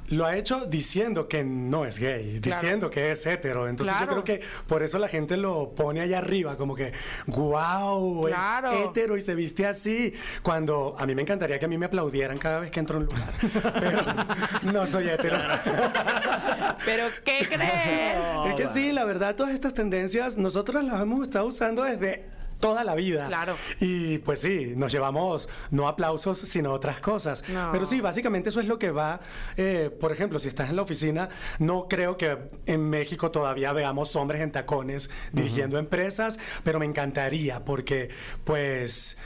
lo 0.10 0.26
ha 0.26 0.36
hecho 0.38 0.66
diciendo 0.66 1.28
que 1.28 1.44
no 1.44 1.86
es 1.86 1.98
gay, 2.00 2.40
Claro. 2.42 2.62
diciendo 2.62 2.90
que 2.90 3.12
es 3.12 3.26
hetero. 3.26 3.68
Entonces 3.68 3.96
Claro. 3.96 4.16
yo 4.18 4.24
creo 4.24 4.40
que 4.40 4.46
por 4.68 4.84
eso 4.84 5.00
la 5.00 5.08
gente 5.08 5.38
lo 5.38 5.72
pone 5.76 6.02
allá 6.02 6.18
arriba, 6.20 6.58
como 6.58 6.76
que, 6.76 6.92
wow, 7.28 8.26
Claro. 8.28 8.72
es 8.72 8.86
hetero 8.88 9.18
y 9.18 9.22
se 9.22 9.36
viste 9.36 9.66
así. 9.66 10.14
Cuando 10.44 10.96
a 10.98 11.06
mí 11.06 11.16
me 11.16 11.22
encantaría 11.22 11.60
que 11.60 11.66
a 11.66 11.68
mí 11.68 11.78
me 11.78 11.86
aplaudieran 11.88 12.38
cada 12.38 12.60
vez 12.60 12.72
que 12.72 12.80
entro 12.80 12.98
a 12.98 13.00
un 13.00 13.06
lugar. 13.06 13.34
Pero 13.80 14.72
no 14.72 14.86
soy 14.88 15.08
hetero. 15.10 15.38
¿Pero 16.86 17.06
qué 17.24 17.46
crees? 17.48 18.20
es 18.48 18.54
que 18.56 18.68
sí, 18.74 18.92
la 18.92 19.04
verdad, 19.06 19.36
todas 19.36 19.54
estas 19.54 19.74
tendencias 19.74 20.38
nosotros 20.38 20.84
las 20.84 21.02
hemos 21.02 21.22
estado 21.24 21.46
usando 21.46 21.84
desde 21.84 22.26
toda 22.60 22.84
la 22.84 22.96
vida. 22.96 23.28
Claro. 23.28 23.56
Y 23.80 24.20
pues 24.20 24.42
sí, 24.42 24.74
nos 24.76 24.92
llevamos 24.92 25.50
no 25.72 25.88
aplausos, 25.88 26.38
sino 26.40 26.72
otras 26.74 27.00
cosas. 27.00 27.44
No. 27.50 27.72
Pero 27.72 27.86
sí, 27.86 28.02
básicamente 28.02 28.50
eso 28.50 28.60
es 28.60 28.68
lo 28.68 28.78
que 28.80 28.92
va. 28.92 29.22
eh, 29.58 29.90
por 30.00 30.12
ejemplo, 30.12 30.40
si 30.40 30.48
estás 30.50 30.70
en 30.70 30.76
la 30.76 30.82
oficina, 30.82 31.30
no 31.60 31.88
creo 31.88 32.18
que 32.18 32.38
en 32.66 32.90
México 32.90 33.32
todavía 33.32 33.74
veamos 33.74 34.16
hombres 34.16 34.42
en 34.42 34.52
tacones 34.52 35.10
dirigiendo 35.32 35.78
empresas, 35.78 36.40
pero 36.64 36.80
me 36.80 36.86
encantaría 36.86 37.64
porque 37.66 38.10
pues... 38.44 39.18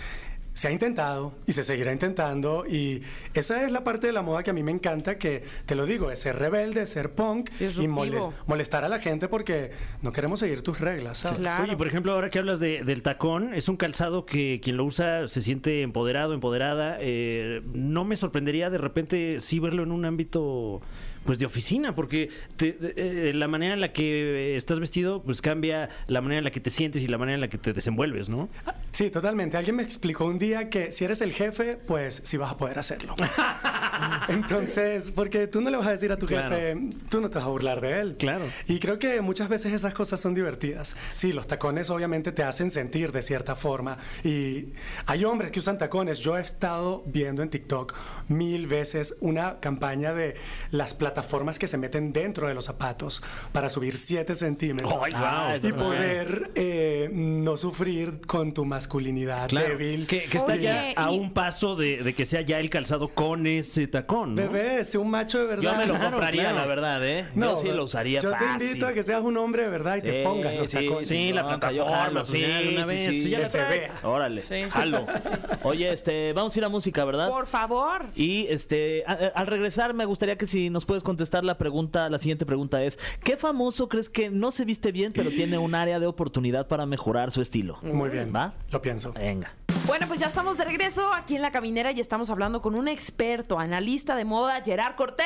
Se 0.53 0.67
ha 0.67 0.71
intentado 0.71 1.33
y 1.47 1.53
se 1.53 1.63
seguirá 1.63 1.91
intentando 1.91 2.65
y 2.67 3.01
esa 3.33 3.63
es 3.65 3.71
la 3.71 3.83
parte 3.83 4.05
de 4.07 4.13
la 4.13 4.21
moda 4.21 4.43
que 4.43 4.51
a 4.51 4.53
mí 4.53 4.61
me 4.61 4.71
encanta, 4.71 5.17
que 5.17 5.43
te 5.65 5.73
lo 5.73 5.85
digo, 5.87 6.11
es 6.11 6.19
ser 6.19 6.37
rebelde, 6.37 6.85
ser 6.85 7.13
punk 7.13 7.49
y 7.59 7.65
Disruptivo. 7.65 7.93
moles- 7.95 8.25
molestar 8.45 8.83
a 8.85 8.89
la 8.89 8.99
gente 8.99 9.27
porque 9.27 9.71
no 10.03 10.11
queremos 10.11 10.39
seguir 10.39 10.61
tus 10.61 10.79
reglas, 10.79 11.19
¿sabes? 11.19 11.39
Claro. 11.39 11.63
Oye, 11.63 11.75
por 11.75 11.87
ejemplo, 11.87 12.11
ahora 12.13 12.29
que 12.29 12.37
hablas 12.37 12.59
de- 12.59 12.83
del 12.83 13.01
tacón, 13.01 13.53
es 13.55 13.67
un 13.67 13.77
calzado 13.77 14.25
que 14.27 14.59
quien 14.63 14.77
lo 14.77 14.85
usa 14.85 15.27
se 15.27 15.41
siente 15.41 15.81
empoderado, 15.81 16.33
empoderada. 16.35 16.97
Eh, 16.99 17.61
no 17.73 18.05
me 18.05 18.15
sorprendería 18.15 18.69
de 18.69 18.77
repente 18.77 19.41
sí 19.41 19.57
verlo 19.59 19.81
en 19.81 19.91
un 19.91 20.05
ámbito 20.05 20.81
pues 21.25 21.39
de 21.39 21.45
oficina, 21.45 21.95
porque 21.95 22.29
te- 22.57 22.77
eh, 22.81 23.33
la 23.33 23.47
manera 23.47 23.73
en 23.73 23.81
la 23.81 23.93
que 23.93 24.55
estás 24.57 24.79
vestido 24.79 25.21
pues 25.23 25.41
cambia 25.41 25.89
la 26.07 26.21
manera 26.21 26.39
en 26.39 26.43
la 26.43 26.51
que 26.51 26.59
te 26.59 26.69
sientes 26.69 27.01
y 27.01 27.07
la 27.07 27.17
manera 27.17 27.35
en 27.35 27.41
la 27.41 27.47
que 27.49 27.57
te 27.57 27.73
desenvuelves, 27.73 28.29
¿no? 28.29 28.49
Sí, 28.91 29.09
totalmente. 29.09 29.57
Alguien 29.57 29.75
me 29.77 29.83
explicó 29.83 30.25
un 30.25 30.37
día 30.39 30.69
que 30.69 30.91
si 30.91 31.05
eres 31.05 31.21
el 31.21 31.31
jefe, 31.33 31.77
pues 31.87 32.21
sí 32.25 32.37
vas 32.37 32.51
a 32.51 32.57
poder 32.57 32.77
hacerlo. 32.79 33.15
Entonces, 34.27 35.11
porque 35.11 35.47
tú 35.47 35.61
no 35.61 35.69
le 35.69 35.77
vas 35.77 35.87
a 35.87 35.91
decir 35.91 36.11
a 36.11 36.17
tu 36.17 36.25
Claro. 36.25 36.55
jefe, 36.55 36.77
tú 37.09 37.21
no 37.21 37.29
te 37.29 37.35
vas 37.35 37.45
a 37.45 37.49
burlar 37.49 37.81
de 37.81 37.99
él. 38.01 38.15
Claro. 38.17 38.45
Y 38.67 38.79
creo 38.79 38.99
que 38.99 39.21
muchas 39.21 39.49
veces 39.49 39.73
esas 39.73 39.93
cosas 39.93 40.19
son 40.19 40.33
divertidas. 40.33 40.95
Sí, 41.13 41.33
los 41.33 41.47
tacones 41.47 41.89
obviamente 41.89 42.31
te 42.31 42.43
hacen 42.43 42.71
sentir 42.71 43.11
de 43.11 43.21
cierta 43.21 43.55
forma. 43.55 43.97
Y 44.23 44.67
hay 45.05 45.25
hombres 45.25 45.51
que 45.51 45.59
usan 45.59 45.77
tacones. 45.77 46.19
Yo 46.19 46.37
he 46.37 46.41
estado 46.41 47.03
viendo 47.05 47.41
en 47.43 47.49
TikTok 47.49 47.93
mil 48.29 48.67
veces 48.67 49.17
una 49.21 49.59
campaña 49.59 50.13
de 50.13 50.35
las 50.71 50.93
plataformas 50.93 51.12
que 51.13 51.67
se 51.67 51.77
meten 51.77 52.11
dentro 52.13 52.47
de 52.47 52.53
los 52.53 52.65
zapatos 52.65 53.21
para 53.51 53.69
subir 53.69 53.97
7 53.97 54.35
centímetros. 54.35 54.93
Ay, 55.03 55.11
guau. 55.11 55.59
y 55.61 55.73
poder 55.73 56.51
eh, 56.55 57.09
no 57.13 57.57
sufrir 57.57 58.21
con 58.25 58.53
tu 58.53 58.65
masculinidad 58.65 59.49
débil. 59.49 60.05
Que, 60.07 60.23
que 60.23 60.37
está 60.37 60.53
Oye, 60.53 60.63
ya 60.63 60.91
a 60.95 61.11
un 61.11 61.31
paso 61.33 61.75
de, 61.75 62.03
de 62.03 62.13
que 62.15 62.25
sea 62.25 62.41
ya 62.41 62.59
el 62.59 62.69
calzado 62.69 63.09
con 63.09 63.45
ese 63.47 63.87
tacón, 63.87 64.35
¿no? 64.35 64.41
Bebé, 64.49 64.83
sé 64.83 64.97
un 64.97 65.09
macho 65.09 65.39
de 65.39 65.45
verdad. 65.45 65.71
Yo 65.71 65.77
me 65.77 65.85
lo 65.85 65.93
Claro, 65.95 66.11
compraría, 66.11 66.41
claro. 66.43 66.57
la 66.57 66.65
verdad, 66.65 67.07
¿eh? 67.07 67.25
yo 67.35 67.55
sí 67.57 67.67
lo 67.69 67.83
usaría 67.83 68.19
Yo 68.19 68.31
fácil. 68.31 68.57
te 68.57 68.65
invito 68.65 68.87
a 68.87 68.93
que 68.93 69.03
seas 69.03 69.21
un 69.21 69.37
hombre 69.37 69.63
de 69.63 69.69
verdad 69.69 69.97
y 69.97 70.01
te 70.01 70.11
Sí, 70.19 70.23
pongas 70.23 70.55
los 70.55 70.69
sí, 70.69 70.77
tacones. 70.87 71.07
Sí, 71.09 71.33
la 71.33 71.41
No, 71.43 71.47
plataforma, 71.49 71.77
yo 71.77 71.85
jalo, 71.85 72.19
pues, 72.23 72.31
ya 72.31 72.47
de 72.59 72.69
una 72.69 72.85
sí, 72.85 72.91
vez, 72.93 73.05
sí, 73.05 73.29
ya 73.29 73.37
que 73.37 73.43
la 73.43 73.49
se 73.49 73.57
vea. 73.63 73.91
Órale, 74.03 74.41
Sí. 74.41 74.61
jalo. 74.69 75.05
Oye, 75.63 75.91
este, 75.91 76.33
vamos 76.33 76.55
a 76.55 76.59
ir 76.59 76.65
a 76.65 76.69
música, 76.69 77.05
¿verdad? 77.05 77.29
Por 77.29 77.47
favor. 77.47 78.05
Y 78.15 78.47
este, 78.49 79.03
a- 79.07 79.11
a- 79.13 79.27
al 79.39 79.47
regresar 79.47 79.93
me 79.93 80.05
gustaría 80.05 80.37
que 80.37 80.45
si 80.45 80.69
nos 80.69 80.85
puedes 80.85 81.02
contestar 81.03 81.43
la 81.43 81.57
pregunta, 81.57 82.09
la 82.09 82.17
siguiente 82.17 82.45
pregunta 82.45 82.83
es, 82.83 82.97
¿qué 83.23 83.37
famoso 83.37 83.89
crees 83.89 84.09
que 84.09 84.29
no 84.29 84.51
se 84.51 84.65
viste 84.65 84.91
bien 84.91 85.13
pero 85.13 85.29
tiene 85.29 85.57
un 85.57 85.75
área 85.75 85.99
de 85.99 86.07
oportunidad 86.07 86.67
para 86.67 86.85
mejorar 86.85 87.31
su 87.31 87.41
estilo? 87.41 87.77
Muy 87.81 88.09
bien. 88.09 88.33
¿Va? 88.33 88.53
Lo 88.71 88.81
pienso. 88.81 89.13
Venga. 89.13 89.53
Bueno, 89.85 90.07
pues 90.07 90.19
ya 90.19 90.27
estamos 90.27 90.57
de 90.57 90.63
regreso 90.63 91.13
aquí 91.13 91.35
en 91.35 91.41
La 91.41 91.51
Caminera 91.51 91.91
y 91.91 91.99
estamos 91.99 92.29
hablando 92.29 92.61
con 92.61 92.73
un 92.73 92.87
experto, 92.87 93.59
analista 93.59 94.15
de 94.15 94.23
moda, 94.23 94.61
Gerard 94.63 94.95
Cortés. 94.95 95.25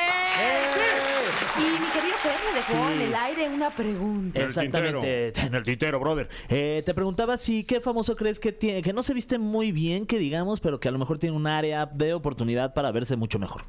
Y 1.58 1.80
mi 1.80 1.88
querido 1.92 2.18
Fer 2.18 2.36
me 2.50 2.58
dejó 2.58 2.90
en 2.90 3.02
el 3.02 3.16
aire 3.16 3.50
una 3.50 3.70
pregunta. 3.70 4.40
el 4.40 4.48
Exactamente, 4.48 5.32
en 5.40 5.54
el 5.54 5.64
tintero, 5.64 6.00
brother. 6.00 6.28
Eh, 6.50 6.82
te 6.84 6.94
preguntaba 6.96 7.38
si 7.38 7.66
qué 7.66 7.82
famoso 7.82 8.16
crees 8.16 8.40
que 8.40 8.52
tiene, 8.52 8.82
que 8.82 8.94
no 8.94 9.04
se 9.04 9.14
viste 9.14 9.38
muy 9.38 9.72
bien, 9.72 10.08
que 10.08 10.18
digamos, 10.18 10.60
pero 10.60 10.80
que 10.80 10.88
a 10.88 10.92
lo 10.92 10.98
mejor 10.98 11.20
tiene 11.20 11.36
un 11.36 11.46
área 11.46 11.86
de 11.86 12.16
oportunidad 12.16 12.74
para 12.74 12.92
verse 12.92 13.16
mucho 13.16 13.38
mejor. 13.38 13.64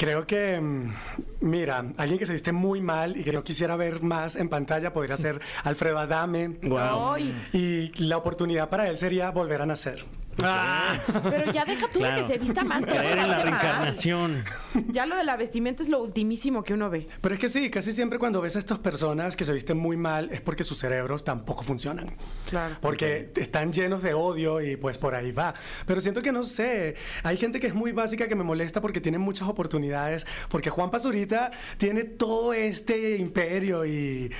Creo 0.00 0.26
que, 0.26 0.58
mm, 0.58 0.94
mira, 1.42 1.84
alguien 1.98 2.18
que 2.18 2.24
se 2.24 2.32
viste 2.32 2.52
muy 2.52 2.80
mal 2.80 3.18
y 3.18 3.22
que 3.22 3.32
no 3.32 3.44
quisiera 3.44 3.76
ver 3.76 4.02
más 4.02 4.34
en 4.34 4.48
pantalla 4.48 4.94
podría 4.94 5.14
ser 5.18 5.42
Alfredo 5.62 5.98
Adame. 5.98 6.56
Ay, 6.78 7.38
Y 7.52 7.92
la 8.02 8.16
oportunidad 8.16 8.70
para 8.70 8.88
él 8.88 8.96
sería 8.96 9.30
volver 9.30 9.60
a 9.60 9.66
nacer. 9.66 10.02
Ah, 10.44 10.98
pero 11.30 11.52
ya 11.52 11.64
deja 11.64 11.86
tú 11.92 11.98
de 11.98 12.06
claro. 12.06 12.26
que 12.26 12.32
se 12.32 12.38
vista 12.38 12.64
mal. 12.64 12.84
Creer 12.86 13.12
en 13.12 13.16
la 13.16 13.22
hace 13.24 13.32
mal. 13.32 13.42
reencarnación. 13.42 14.44
Ya 14.92 15.06
lo 15.06 15.16
de 15.16 15.24
la 15.24 15.36
vestimenta 15.36 15.82
es 15.82 15.88
lo 15.88 16.00
ultimísimo 16.00 16.62
que 16.62 16.74
uno 16.74 16.90
ve. 16.90 17.08
Pero 17.20 17.34
es 17.34 17.40
que 17.40 17.48
sí, 17.48 17.70
casi 17.70 17.92
siempre 17.92 18.18
cuando 18.18 18.40
ves 18.40 18.56
a 18.56 18.58
estas 18.58 18.78
personas 18.78 19.36
que 19.36 19.44
se 19.44 19.52
visten 19.52 19.78
muy 19.78 19.96
mal 19.96 20.30
es 20.30 20.40
porque 20.40 20.64
sus 20.64 20.78
cerebros 20.78 21.24
tampoco 21.24 21.62
funcionan. 21.62 22.14
Claro. 22.48 22.76
Porque 22.80 23.32
están 23.36 23.72
llenos 23.72 24.02
de 24.02 24.14
odio 24.14 24.60
y 24.60 24.76
pues 24.76 24.98
por 24.98 25.14
ahí 25.14 25.32
va. 25.32 25.54
Pero 25.86 26.00
siento 26.00 26.22
que 26.22 26.32
no 26.32 26.44
sé, 26.44 26.96
hay 27.22 27.36
gente 27.36 27.60
que 27.60 27.66
es 27.66 27.74
muy 27.74 27.92
básica 27.92 28.28
que 28.28 28.34
me 28.34 28.44
molesta 28.44 28.80
porque 28.80 29.00
tiene 29.00 29.18
muchas 29.18 29.48
oportunidades, 29.48 30.26
porque 30.48 30.70
Juan 30.70 30.90
Pazurita 30.90 31.50
tiene 31.78 32.04
todo 32.04 32.52
este 32.52 33.16
imperio 33.16 33.84
y 33.84 34.30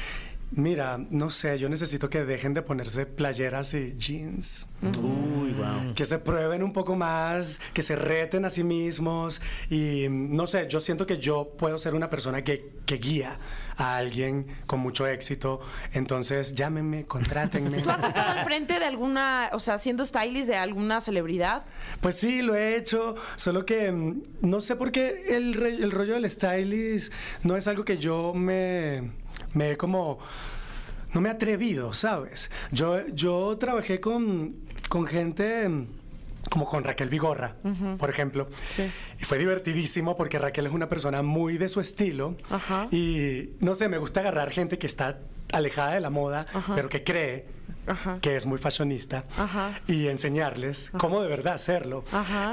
mira, 0.52 0.98
no 1.10 1.30
sé, 1.30 1.58
yo 1.58 1.68
necesito 1.68 2.10
que 2.10 2.24
dejen 2.24 2.54
de 2.54 2.62
ponerse 2.62 3.06
playeras 3.06 3.74
y 3.74 3.94
jeans. 3.96 4.68
Uy, 4.82 5.52
wow. 5.52 5.94
Que 5.94 6.04
se 6.04 6.18
prueben 6.18 6.62
un 6.62 6.72
poco 6.72 6.96
más, 6.96 7.60
que 7.72 7.82
se 7.82 7.96
reten 7.96 8.44
a 8.44 8.50
sí 8.50 8.64
mismos 8.64 9.40
y 9.68 10.08
mm, 10.08 10.34
no 10.34 10.46
sé, 10.46 10.66
yo 10.68 10.80
siento 10.80 11.06
que 11.06 11.18
yo 11.18 11.52
puedo 11.58 11.78
ser 11.78 11.94
una 11.94 12.10
persona 12.10 12.42
que, 12.42 12.72
que 12.86 12.96
guía 12.96 13.36
a 13.76 13.96
alguien 13.96 14.46
con 14.66 14.80
mucho 14.80 15.06
éxito, 15.06 15.60
entonces 15.92 16.54
llámenme, 16.54 17.04
contrátenme. 17.04 17.80
¿Tú 17.82 17.90
has 17.90 18.02
estado 18.02 18.38
al 18.38 18.44
frente 18.44 18.78
de 18.78 18.84
alguna, 18.84 19.50
o 19.52 19.60
sea, 19.60 19.78
siendo 19.78 20.04
stylist 20.04 20.48
de 20.48 20.56
alguna 20.56 21.00
celebridad? 21.00 21.64
Pues 22.00 22.16
sí, 22.16 22.42
lo 22.42 22.54
he 22.54 22.76
hecho, 22.76 23.14
solo 23.36 23.64
que 23.64 23.90
mm, 23.90 24.22
no 24.42 24.60
sé 24.60 24.76
por 24.76 24.92
qué 24.92 25.36
el, 25.36 25.62
el 25.62 25.90
rollo 25.90 26.14
del 26.14 26.30
stylist 26.30 27.12
no 27.42 27.56
es 27.56 27.68
algo 27.68 27.84
que 27.84 27.96
yo 27.96 28.34
me, 28.34 29.10
me 29.54 29.72
he 29.72 29.76
como... 29.76 30.18
No 31.12 31.20
me 31.20 31.28
he 31.28 31.32
atrevido, 31.32 31.92
¿sabes? 31.92 32.50
Yo, 32.70 33.06
yo 33.08 33.58
trabajé 33.58 33.98
con, 33.98 34.56
con 34.88 35.06
gente 35.06 35.68
como 36.48 36.66
con 36.66 36.84
Raquel 36.84 37.08
Vigorra, 37.08 37.56
por 37.98 38.10
ejemplo. 38.10 38.46
Sí. 38.66 38.90
Y 39.20 39.24
fue 39.24 39.38
divertidísimo 39.38 40.16
porque 40.16 40.38
Raquel 40.38 40.66
es 40.66 40.72
una 40.72 40.88
persona 40.88 41.22
muy 41.22 41.58
de 41.58 41.68
su 41.68 41.80
estilo. 41.80 42.36
Ajá. 42.48 42.88
Y 42.90 43.50
no 43.60 43.74
sé, 43.74 43.88
me 43.88 43.98
gusta 43.98 44.20
agarrar 44.20 44.50
gente 44.50 44.78
que 44.78 44.86
está 44.86 45.18
alejada 45.52 45.94
de 45.94 46.00
la 46.00 46.10
moda, 46.10 46.46
Ajá. 46.52 46.74
pero 46.74 46.88
que 46.88 47.04
cree 47.04 47.46
Ajá. 47.86 48.18
que 48.20 48.36
es 48.36 48.46
muy 48.46 48.58
fashionista 48.58 49.24
Ajá. 49.36 49.80
y 49.86 50.08
enseñarles 50.08 50.90
cómo 50.98 51.22
de 51.22 51.28
verdad 51.28 51.54
hacerlo. 51.54 52.04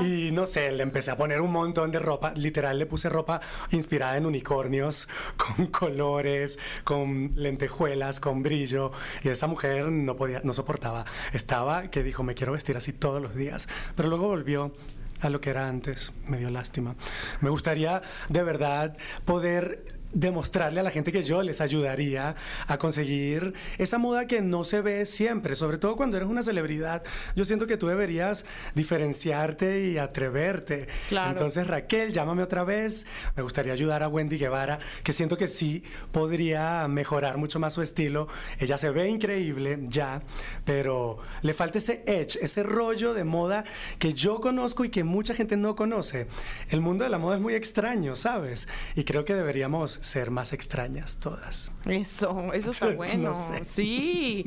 Y 0.01 0.31
no 0.31 0.45
sé, 0.45 0.71
le 0.71 0.83
empecé 0.83 1.11
a 1.11 1.17
poner 1.17 1.41
un 1.41 1.51
montón 1.51 1.91
de 1.91 1.99
ropa, 1.99 2.33
literal 2.35 2.79
le 2.79 2.85
puse 2.85 3.09
ropa 3.09 3.41
inspirada 3.71 4.17
en 4.17 4.25
unicornios, 4.25 5.07
con 5.37 5.67
colores, 5.67 6.57
con 6.83 7.33
lentejuelas, 7.35 8.19
con 8.19 8.41
brillo. 8.41 8.91
Y 9.23 9.29
esa 9.29 9.47
mujer 9.47 9.91
no 9.91 10.15
podía, 10.15 10.41
no 10.43 10.53
soportaba. 10.53 11.05
Estaba 11.33 11.89
que 11.91 12.03
dijo, 12.03 12.23
me 12.23 12.33
quiero 12.35 12.53
vestir 12.53 12.77
así 12.77 12.93
todos 12.93 13.21
los 13.21 13.35
días. 13.35 13.67
Pero 13.95 14.09
luego 14.09 14.27
volvió 14.27 14.73
a 15.21 15.29
lo 15.29 15.41
que 15.41 15.49
era 15.49 15.67
antes. 15.67 16.13
Me 16.27 16.37
dio 16.37 16.49
lástima. 16.49 16.95
Me 17.41 17.49
gustaría 17.49 18.01
de 18.29 18.43
verdad 18.43 18.97
poder 19.25 19.96
demostrarle 20.13 20.79
a 20.79 20.83
la 20.83 20.91
gente 20.91 21.11
que 21.11 21.23
yo 21.23 21.43
les 21.43 21.61
ayudaría 21.61 22.35
a 22.67 22.77
conseguir 22.77 23.53
esa 23.77 23.97
moda 23.97 24.27
que 24.27 24.41
no 24.41 24.63
se 24.63 24.81
ve 24.81 25.05
siempre, 25.05 25.55
sobre 25.55 25.77
todo 25.77 25.95
cuando 25.95 26.17
eres 26.17 26.29
una 26.29 26.43
celebridad. 26.43 27.03
Yo 27.35 27.45
siento 27.45 27.67
que 27.67 27.77
tú 27.77 27.87
deberías 27.87 28.45
diferenciarte 28.75 29.85
y 29.89 29.97
atreverte. 29.97 30.87
Claro. 31.09 31.31
Entonces, 31.31 31.67
Raquel, 31.67 32.11
llámame 32.11 32.43
otra 32.43 32.63
vez. 32.63 33.05
Me 33.35 33.43
gustaría 33.43 33.73
ayudar 33.73 34.03
a 34.03 34.07
Wendy 34.07 34.37
Guevara, 34.37 34.79
que 35.03 35.13
siento 35.13 35.37
que 35.37 35.47
sí 35.47 35.83
podría 36.11 36.87
mejorar 36.87 37.37
mucho 37.37 37.59
más 37.59 37.73
su 37.73 37.81
estilo. 37.81 38.27
Ella 38.59 38.77
se 38.77 38.89
ve 38.89 39.09
increíble 39.09 39.79
ya, 39.83 40.21
pero 40.65 41.19
le 41.41 41.53
falta 41.53 41.77
ese 41.77 42.03
edge, 42.05 42.37
ese 42.41 42.63
rollo 42.63 43.13
de 43.13 43.23
moda 43.23 43.63
que 43.99 44.13
yo 44.13 44.39
conozco 44.39 44.85
y 44.85 44.89
que 44.89 45.03
mucha 45.03 45.33
gente 45.33 45.57
no 45.57 45.75
conoce. 45.75 46.27
El 46.69 46.81
mundo 46.81 47.03
de 47.03 47.09
la 47.09 47.17
moda 47.17 47.35
es 47.35 47.41
muy 47.41 47.55
extraño, 47.55 48.15
¿sabes? 48.15 48.67
Y 48.95 49.03
creo 49.03 49.25
que 49.25 49.33
deberíamos 49.33 49.96
ser 50.01 50.31
más 50.31 50.53
extrañas 50.53 51.17
todas. 51.17 51.71
Eso, 51.85 52.51
eso 52.53 52.69
está 52.71 52.87
No 52.91 52.95
bueno. 52.97 53.33
sé. 53.33 53.63
Sí. 53.65 54.45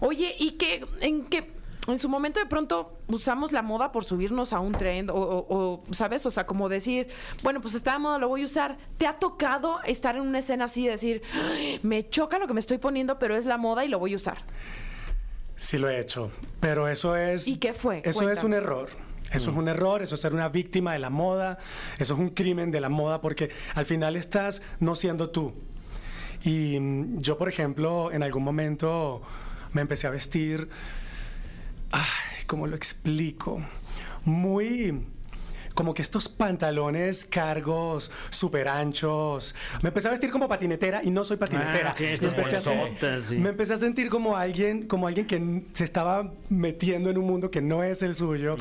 Oye, 0.00 0.34
¿y 0.38 0.52
qué, 0.52 0.84
en 1.00 1.24
qué, 1.26 1.52
en 1.88 1.98
su 1.98 2.08
momento 2.08 2.38
de 2.38 2.46
pronto 2.46 2.98
usamos 3.08 3.50
la 3.52 3.62
moda 3.62 3.90
por 3.92 4.04
subirnos 4.04 4.52
a 4.52 4.60
un 4.60 4.72
trend 4.72 5.10
o, 5.10 5.14
o- 5.14 5.46
o, 5.56 5.82
¿sabes? 5.92 6.24
O 6.26 6.30
sea, 6.30 6.46
como 6.46 6.68
decir, 6.68 7.08
bueno, 7.42 7.60
pues 7.60 7.74
está 7.74 7.92
de 7.94 7.98
moda, 7.98 8.18
lo 8.18 8.28
voy 8.28 8.42
a 8.42 8.44
usar. 8.44 8.78
¿Te 8.98 9.06
ha 9.06 9.18
tocado 9.18 9.80
estar 9.82 10.16
en 10.16 10.22
una 10.22 10.38
escena 10.38 10.66
así 10.66 10.84
y 10.84 10.88
decir, 10.88 11.22
"Ay, 11.34 11.80
me 11.82 12.08
choca 12.08 12.38
lo 12.38 12.46
que 12.46 12.54
me 12.54 12.60
estoy 12.60 12.78
poniendo, 12.78 13.18
pero 13.18 13.34
es 13.36 13.46
la 13.46 13.56
moda 13.56 13.84
y 13.84 13.88
lo 13.88 13.98
voy 13.98 14.12
a 14.12 14.16
usar? 14.16 14.38
Sí 15.56 15.78
lo 15.78 15.88
he 15.88 16.00
hecho, 16.00 16.30
pero 16.60 16.88
eso 16.88 17.14
es... 17.16 17.46
¿Y 17.46 17.56
qué 17.58 17.72
fue? 17.72 18.02
Eso 18.04 18.28
es 18.28 18.42
un 18.42 18.52
error. 18.52 18.88
Eso 19.32 19.50
es 19.50 19.56
un 19.56 19.68
error, 19.68 20.02
eso 20.02 20.14
es 20.14 20.20
ser 20.20 20.34
una 20.34 20.48
víctima 20.48 20.92
de 20.92 20.98
la 20.98 21.10
moda, 21.10 21.58
eso 21.98 22.14
es 22.14 22.20
un 22.20 22.28
crimen 22.30 22.70
de 22.70 22.80
la 22.80 22.88
moda 22.88 23.20
porque 23.20 23.50
al 23.74 23.86
final 23.86 24.16
estás 24.16 24.62
no 24.80 24.94
siendo 24.94 25.30
tú. 25.30 25.54
Y 26.44 26.78
mm, 26.78 27.20
yo, 27.20 27.38
por 27.38 27.48
ejemplo, 27.48 28.12
en 28.12 28.22
algún 28.22 28.44
momento 28.44 29.22
me 29.72 29.80
empecé 29.80 30.06
a 30.06 30.10
vestir, 30.10 30.68
ay, 31.92 32.44
¿cómo 32.46 32.66
lo 32.66 32.76
explico? 32.76 33.64
Muy 34.24 35.06
como 35.74 35.94
que 35.94 36.02
estos 36.02 36.28
pantalones 36.28 37.24
cargos 37.24 38.10
súper 38.30 38.68
anchos. 38.68 39.54
Me 39.82 39.88
empecé 39.88 40.08
a 40.08 40.10
vestir 40.10 40.30
como 40.30 40.48
patinetera 40.48 41.02
y 41.02 41.10
no 41.10 41.24
soy 41.24 41.36
patinetera. 41.36 41.90
Ah, 41.90 41.92
ok, 41.92 42.00
estas 42.00 42.32
me, 42.32 42.38
empecé 42.38 43.22
sí. 43.22 43.36
me 43.36 43.50
empecé 43.50 43.74
a 43.74 43.76
sentir 43.76 44.08
como 44.08 44.36
alguien, 44.36 44.86
como 44.86 45.06
alguien 45.06 45.26
que 45.26 45.62
se 45.72 45.84
estaba 45.84 46.32
metiendo 46.48 47.10
en 47.10 47.18
un 47.18 47.26
mundo 47.26 47.50
que 47.50 47.60
no 47.60 47.82
es 47.82 48.02
el 48.02 48.14
suyo. 48.14 48.56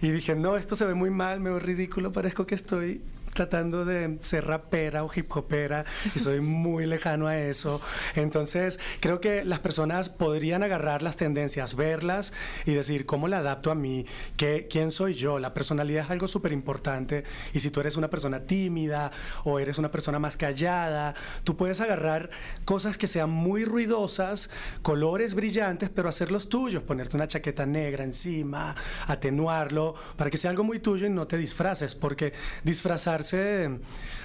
Y 0.00 0.10
dije, 0.10 0.34
no, 0.34 0.56
esto 0.56 0.76
se 0.76 0.84
ve 0.84 0.94
muy 0.94 1.10
mal, 1.10 1.40
me 1.40 1.50
veo 1.50 1.58
ridículo, 1.58 2.12
parezco 2.12 2.46
que 2.46 2.54
estoy 2.54 3.02
tratando 3.34 3.84
de 3.84 4.18
ser 4.20 4.46
rapera 4.46 5.04
o 5.04 5.10
hip 5.14 5.34
hopera 5.34 5.84
y 6.14 6.18
soy 6.18 6.40
muy 6.42 6.86
lejano 6.86 7.26
a 7.26 7.38
eso. 7.38 7.80
Entonces, 8.14 8.78
creo 9.00 9.20
que 9.20 9.44
las 9.44 9.60
personas 9.60 10.08
podrían 10.08 10.62
agarrar 10.62 11.02
las 11.02 11.16
tendencias, 11.16 11.74
verlas 11.74 12.32
y 12.66 12.72
decir, 12.74 13.06
¿cómo 13.06 13.28
la 13.28 13.38
adapto 13.38 13.70
a 13.70 13.74
mí? 13.74 14.06
¿Qué, 14.36 14.68
¿Quién 14.70 14.90
soy 14.90 15.14
yo? 15.14 15.38
La 15.38 15.54
personalidad 15.54 16.04
es 16.04 16.10
algo 16.10 16.28
súper 16.28 16.52
importante 16.52 17.24
y 17.52 17.60
si 17.60 17.70
tú 17.70 17.80
eres 17.80 17.96
una 17.96 18.10
persona 18.10 18.40
tímida 18.40 19.10
o 19.44 19.58
eres 19.58 19.78
una 19.78 19.90
persona 19.90 20.18
más 20.18 20.36
callada, 20.36 21.14
tú 21.44 21.56
puedes 21.56 21.80
agarrar 21.80 22.30
cosas 22.64 22.98
que 22.98 23.06
sean 23.06 23.30
muy 23.30 23.64
ruidosas, 23.64 24.50
colores 24.82 25.34
brillantes, 25.34 25.90
pero 25.90 26.08
hacerlos 26.08 26.48
tuyos, 26.48 26.82
ponerte 26.82 27.16
una 27.16 27.28
chaqueta 27.28 27.66
negra 27.66 28.04
encima, 28.04 28.74
atenuarlo, 29.06 29.94
para 30.16 30.30
que 30.30 30.36
sea 30.36 30.50
algo 30.50 30.64
muy 30.64 30.80
tuyo 30.80 31.06
y 31.06 31.10
no 31.10 31.26
te 31.26 31.36
disfraces, 31.36 31.94
porque 31.94 32.32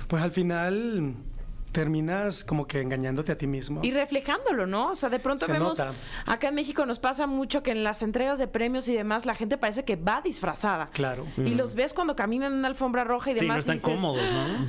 pues 0.07 0.23
al 0.23 0.31
final 0.31 1.13
terminas 1.71 2.43
como 2.43 2.65
que 2.65 2.81
engañándote 2.81 3.31
a 3.33 3.37
ti 3.37 3.45
mismo. 3.45 3.81
Y 3.83 3.91
reflejándolo, 3.91 4.65
¿no? 4.65 4.91
O 4.93 4.95
sea, 4.95 5.09
de 5.09 5.19
pronto 5.19 5.45
Se 5.45 5.51
vemos, 5.51 5.77
nota. 5.77 5.91
acá 6.25 6.47
en 6.47 6.55
México 6.55 6.85
nos 6.87 6.97
pasa 6.97 7.27
mucho 7.27 7.61
que 7.61 7.69
en 7.71 7.83
las 7.83 8.01
entregas 8.01 8.39
de 8.39 8.47
premios 8.47 8.87
y 8.87 8.93
demás 8.95 9.27
la 9.27 9.35
gente 9.35 9.57
parece 9.59 9.83
que 9.85 9.95
va 9.95 10.21
disfrazada. 10.21 10.89
Claro. 10.91 11.27
Y 11.37 11.53
los 11.53 11.75
ves 11.75 11.93
cuando 11.93 12.15
caminan 12.15 12.53
en 12.53 12.59
una 12.59 12.69
alfombra 12.69 13.03
roja 13.03 13.29
y 13.31 13.33
Sí, 13.35 13.41
demás. 13.41 13.67
no 13.67 13.73
están 13.73 13.75
y 13.75 13.79
dices, 13.79 13.93
cómodos, 13.93 14.23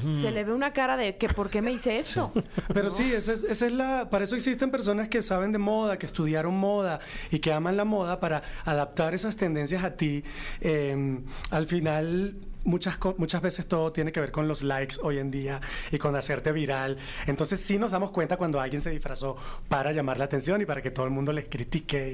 ¿no? 0.04 0.20
Se 0.20 0.30
le 0.32 0.44
ve 0.44 0.52
una 0.52 0.72
cara 0.74 0.98
de 0.98 1.16
que 1.16 1.28
¿por 1.30 1.48
qué 1.48 1.62
me 1.62 1.72
hice 1.72 1.98
esto? 1.98 2.30
Pero 2.74 2.90
sí, 2.90 3.10
esa 3.10 3.32
es, 3.32 3.42
esa 3.44 3.66
es 3.66 3.72
la. 3.72 4.10
Para 4.10 4.24
eso 4.24 4.34
existen 4.34 4.70
personas 4.70 5.08
que 5.08 5.22
saben 5.22 5.52
de 5.52 5.58
moda, 5.58 5.98
que 5.98 6.04
estudiaron 6.04 6.54
moda 6.58 6.98
y 7.30 7.38
que 7.38 7.52
aman 7.54 7.78
la 7.78 7.86
moda 7.86 8.20
para 8.20 8.42
adaptar 8.66 9.14
esas 9.14 9.36
tendencias 9.36 9.82
a 9.82 9.94
ti. 9.96 10.24
Eh, 10.60 11.20
al 11.50 11.66
final. 11.68 12.34
Muchas, 12.68 12.98
muchas 13.16 13.40
veces 13.40 13.66
todo 13.66 13.92
tiene 13.92 14.12
que 14.12 14.20
ver 14.20 14.30
con 14.30 14.46
los 14.46 14.62
likes 14.62 14.96
hoy 15.02 15.18
en 15.18 15.30
día 15.30 15.60
y 15.90 15.96
con 15.96 16.14
hacerte 16.14 16.52
viral. 16.52 16.98
Entonces 17.26 17.60
sí 17.60 17.78
nos 17.78 17.90
damos 17.90 18.10
cuenta 18.10 18.36
cuando 18.36 18.60
alguien 18.60 18.82
se 18.82 18.90
disfrazó 18.90 19.36
para 19.68 19.92
llamar 19.92 20.18
la 20.18 20.26
atención 20.26 20.60
y 20.60 20.66
para 20.66 20.82
que 20.82 20.90
todo 20.90 21.06
el 21.06 21.10
mundo 21.10 21.32
les 21.32 21.48
critique. 21.48 22.12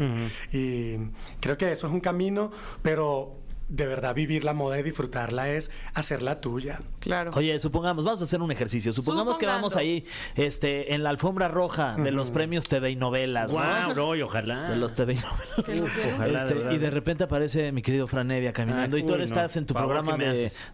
Y, 0.52 0.56
y 0.56 1.10
creo 1.40 1.58
que 1.58 1.72
eso 1.72 1.88
es 1.88 1.92
un 1.92 2.00
camino, 2.00 2.52
pero 2.82 3.43
de 3.74 3.87
verdad 3.87 4.14
vivir 4.14 4.44
la 4.44 4.52
moda 4.52 4.78
y 4.78 4.82
disfrutarla 4.82 5.50
es 5.50 5.70
hacerla 5.94 6.40
tuya. 6.40 6.80
Claro. 7.00 7.32
Oye, 7.34 7.58
supongamos, 7.58 8.04
vamos 8.04 8.20
a 8.20 8.24
hacer 8.24 8.40
un 8.40 8.50
ejercicio. 8.52 8.92
Supongamos 8.92 9.38
que 9.38 9.46
vamos 9.46 9.76
ahí 9.76 10.04
este, 10.37 10.94
en 10.94 11.02
la 11.02 11.10
alfombra 11.10 11.48
roja 11.48 11.96
de 11.96 12.12
los 12.12 12.30
premios 12.30 12.68
TV 12.68 12.90
y 12.92 12.96
novelas. 12.96 13.52
¿no? 13.52 13.87
Wow, 13.87 13.94
no, 13.94 14.14
y 14.16 14.22
ojalá. 14.22 14.70
De 14.70 14.76
los 14.76 14.94
TV 14.94 15.14
y 15.14 15.16
novelas. 15.16 15.82
Uf, 15.82 15.98
ojalá, 16.14 16.38
Este, 16.38 16.54
de 16.54 16.74
y 16.74 16.78
de 16.78 16.90
repente 16.90 17.24
aparece 17.24 17.72
mi 17.72 17.82
querido 17.82 18.06
Fran 18.06 18.30
Evia 18.30 18.52
caminando 18.52 18.96
Ay, 18.96 19.02
y 19.02 19.06
tú 19.06 19.12
uy, 19.12 19.18
no. 19.18 19.24
estás 19.24 19.56
en 19.56 19.66
tu 19.66 19.74
Favor, 19.74 19.96
programa 20.04 20.16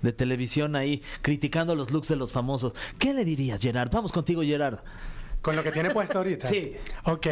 de 0.03 0.13
televisión 0.13 0.77
ahí 0.77 1.03
criticando 1.23 1.75
los 1.75 1.91
looks 1.91 2.09
de 2.09 2.17
los 2.17 2.33
famosos. 2.33 2.75
¿Qué 2.99 3.15
le 3.15 3.25
dirías, 3.25 3.61
Gerard? 3.61 3.91
Vamos 3.91 4.13
contigo, 4.13 4.43
Gerard. 4.43 4.79
Con 5.43 5.57
lo 5.57 5.63
que 5.63 5.73
tiene 5.73 5.91
puesto 5.91 6.19
ahorita. 6.19 6.49
Sí. 6.49 6.77
Ok. 7.05 7.27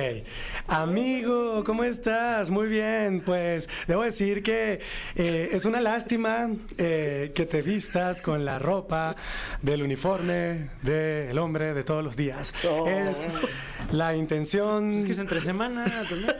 Amigo, 0.66 1.62
¿cómo 1.64 1.84
estás? 1.84 2.48
Muy 2.48 2.66
bien. 2.66 3.20
Pues 3.20 3.68
debo 3.86 4.02
decir 4.02 4.42
que 4.42 4.80
eh, 5.14 5.50
es 5.52 5.66
una 5.66 5.80
lástima 5.82 6.50
eh, 6.78 7.32
que 7.34 7.44
te 7.44 7.60
vistas 7.60 8.22
con 8.22 8.46
la 8.46 8.58
ropa 8.58 9.14
del 9.60 9.82
uniforme 9.82 10.70
del 10.82 11.38
hombre 11.38 11.74
de 11.74 11.84
todos 11.84 12.02
los 12.02 12.16
días. 12.16 12.54
Es 12.86 13.28
la 13.92 14.16
intención. 14.16 15.00
Es 15.00 15.04
que 15.04 15.12
es 15.12 15.18
entre 15.18 15.40
semana 15.42 15.84
también. 16.08 16.34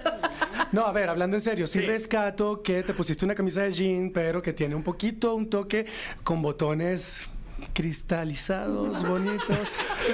No, 0.73 0.87
a 0.87 0.93
ver, 0.93 1.09
hablando 1.09 1.37
en 1.37 1.41
serio, 1.41 1.67
sí, 1.67 1.81
rescato 1.81 2.63
que 2.63 2.83
te 2.83 2.93
pusiste 2.93 3.25
una 3.25 3.35
camisa 3.35 3.63
de 3.63 3.73
jean, 3.73 4.11
pero 4.13 4.43
que 4.43 4.53
tiene 4.53 4.75
un 4.75 4.83
poquito, 4.83 5.35
un 5.35 5.49
toque 5.49 5.87
con 6.25 6.43
botones 6.43 7.23
cristalizados, 7.73 9.03
bonitos. 9.07 9.57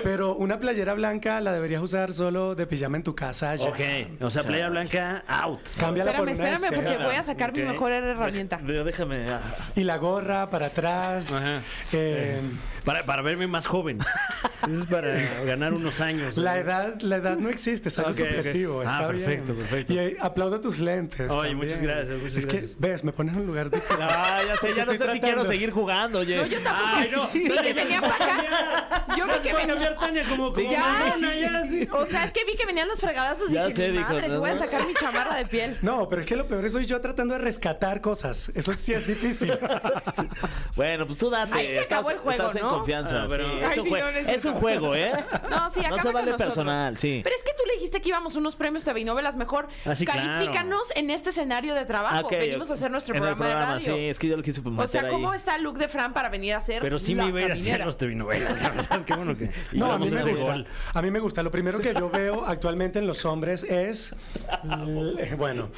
Pero 0.03 0.35
una 0.35 0.59
playera 0.59 0.95
blanca 0.95 1.41
la 1.41 1.53
deberías 1.53 1.83
usar 1.83 2.13
solo 2.13 2.55
de 2.55 2.67
pijama 2.67 2.97
en 2.97 3.03
tu 3.03 3.15
casa. 3.15 3.55
ya. 3.57 3.69
Ok, 3.69 3.81
o 4.21 4.31
sea, 4.31 4.43
playa 4.43 4.69
blanca, 4.69 5.25
out. 5.29 5.61
Cámbiala 5.79 6.17
por 6.17 6.29
Espérame, 6.29 6.59
una 6.59 6.61
de 6.61 6.67
espérame, 6.67 6.85
porque 6.95 7.05
voy 7.05 7.15
a 7.17 7.23
sacar 7.23 7.53
mi 7.53 7.63
mejor 7.63 7.93
herramienta. 7.93 8.61
Pero 8.67 8.85
déjame. 8.85 9.29
ah, 9.31 9.41
Y 9.77 9.85
la 9.85 9.97
gorra 9.99 10.51
para 10.51 10.67
atrás. 10.67 11.33
Ajá. 11.33 11.61
Eh, 11.93 12.41
Para, 12.85 13.05
para 13.07 13.23
verme 13.23 13.47
más 13.47 13.67
joven. 13.67 13.99
Es 13.99 14.87
para 14.91 15.09
ganar 15.47 15.73
unos 15.75 16.01
años. 16.01 16.37
la 16.37 16.59
edad, 16.59 17.01
la 17.01 17.17
edad 17.17 17.37
no 17.37 17.49
existe, 17.49 17.89
es 17.89 17.99
algo 17.99 18.11
Ok, 18.11 18.21
ok. 18.21 18.27
subjetivo. 18.37 18.81
Ah, 18.81 18.85
Está 18.85 19.07
perfecto, 19.09 19.45
bien. 19.55 19.57
perfecto. 19.67 19.93
Y 19.93 19.99
eh, 19.99 20.17
aplaudo 20.21 20.61
tus 20.61 20.79
lentes. 20.81 21.31
Oye, 21.31 21.51
también. 21.51 21.57
muchas 21.57 21.83
gracias, 21.83 22.19
muchas 22.19 22.37
es 22.39 22.47
gracias. 22.47 22.71
que, 22.73 22.77
ves, 22.79 23.05
me 23.05 23.13
pones 23.13 23.35
en 23.35 23.41
un 23.41 23.47
lugar 23.47 23.71
difícil. 23.71 23.97
Ah, 24.09 24.41
ya 24.47 24.57
sé, 24.57 24.75
ya 24.75 24.85
no 24.85 24.93
sé 24.95 25.13
si 25.13 25.21
quiero 25.21 25.45
seguir 25.47 25.71
jugando, 25.71 26.19
oye. 26.21 26.37
No, 26.37 26.47
yo 26.47 26.59
tampoco. 26.61 26.89
Ay, 26.95 27.11
no. 27.13 27.29
Vi 27.41 27.45
que 27.59 27.73
venía 27.73 28.01
para 28.01 28.15
acá. 28.15 29.07
Yo 29.17 29.27
vi 29.27 29.33
que 29.43 29.53
venía. 29.53 29.67
cambiar 29.75 29.97
Tania 29.97 30.23
como, 30.29 30.53
como 30.53 30.71
Ya. 30.71 30.81
mamona, 30.81 31.35
ya, 31.35 31.65
sí. 31.69 31.89
O 31.93 32.07
sea, 32.07 32.25
es 32.25 32.33
que 32.33 32.45
vi 32.45 32.57
que 32.57 32.67
venían 32.67 32.89
los 32.89 33.01
fregadazos 33.01 33.51
y 33.51 33.55
Ya 33.55 33.67
dije, 33.67 33.77
sé, 33.77 33.89
"Ni 33.93 33.99
dijo, 33.99 34.13
madres, 34.13 34.31
¿no? 34.33 34.41
voy 34.41 34.51
a 34.51 34.59
sacar 34.59 34.87
mi 34.87 34.95
chamarra 34.95 35.37
de 35.37 35.47
piel. 35.47 35.79
No, 35.83 36.09
pero 36.09 36.23
es 36.23 36.27
que 36.27 36.37
lo 36.37 36.47
peor 36.47 36.65
es 36.65 36.73
soy 36.73 36.87
yo 36.87 37.01
tratando 37.01 37.35
de 37.35 37.41
rescatar 37.41 38.01
cosas. 38.01 38.51
Eso 38.55 38.73
sí 38.75 38.93
es 38.93 39.07
difícil. 39.07 39.57
Bueno, 40.77 41.07
pues 41.07 41.19
tú 41.19 41.31
date. 41.31 41.55
Ahí 41.55 41.71
se 41.71 41.81
acabó 41.81 42.11
estás, 42.11 42.15
el 42.15 42.19
juego, 42.19 42.31
estás 42.31 42.57
en 42.57 42.63
¿no? 42.63 42.71
confianza. 42.71 43.23
Ah, 43.23 43.27
pero- 43.29 43.49
sí, 43.49 43.55
Ay, 43.65 43.71
es, 43.73 43.79
un 43.79 43.85
sí, 43.85 43.91
jue- 43.91 44.01
no, 44.01 44.13
no 44.13 44.29
es 44.29 44.45
un 44.45 44.55
juego, 44.55 44.95
¿eh? 44.95 45.13
No, 45.51 45.71
sí, 45.71 45.81
No 45.81 45.87
acaba 45.87 46.03
se 46.03 46.13
vale 46.13 46.31
con 46.33 46.39
personal, 46.39 46.99
sí. 46.99 47.21
Pero 47.23 47.37
es 47.37 47.43
que 47.43 47.53
tú 47.57 47.63
le 47.67 47.75
dijiste 47.75 48.01
que 48.01 48.09
íbamos 48.09 48.35
a 48.35 48.39
unos 48.39 48.57
premios 48.57 48.83
TV 48.85 49.01
y 49.01 49.05
novelas. 49.05 49.37
Mejor 49.37 49.69
Ah, 49.85 49.95
sí, 49.95 50.05
claro. 50.05 50.21
califícanos 50.21 50.89
en 50.97 51.11
este 51.11 51.31
escenario 51.31 51.75
de 51.75 51.85
trabajo. 51.85 52.27
Ok, 52.27 52.33
Venimos 52.33 52.71
a 52.71 52.75
hacer 52.75 52.91
nuestro 52.91 53.15
en 53.15 53.23
programa, 53.23 53.47
de 53.47 53.55
radio. 53.55 53.95
Sí, 53.97 54.05
es 54.07 54.19
que 54.19 54.29
yo 54.29 54.37
lo 54.37 54.43
quise 54.43 54.61
o 54.65 54.87
sea, 54.89 55.09
¿cómo 55.09 55.35
está 55.35 55.57
el 55.57 55.63
look 55.63 55.79
de 55.79 55.89
Fran 55.89 56.13
para 56.13 56.29
venir 56.29 56.55
a 56.55 56.59
hacer 56.59 56.81
Pero 56.81 56.99
sí 56.99 57.15
a 57.27 57.29
ir 57.29 57.51
a 57.51 57.55
hacer 57.55 57.57
caminera? 57.57 57.85
los 57.87 57.99
telenovelas, 57.99 58.63
la 58.63 58.71
verdad. 58.71 59.05
Qué 59.05 59.15
bueno 59.15 59.37
que. 59.37 59.51
No, 59.73 59.93
a 59.93 59.99
mí 59.99 60.11
me 60.11 60.23
gusta. 60.23 60.45
gol. 60.45 60.67
A 60.93 61.03
mí 61.03 61.11
me 61.11 61.19
gusta. 61.19 61.43
Lo 61.43 61.51
primero 61.51 61.81
que 61.81 61.95
yo 61.95 62.11
veo 62.11 62.47
actualmente 62.47 62.99
en 62.99 63.07
los 63.07 63.25
hombres 63.25 63.65
es, 63.65 64.15
bueno, 65.39 65.71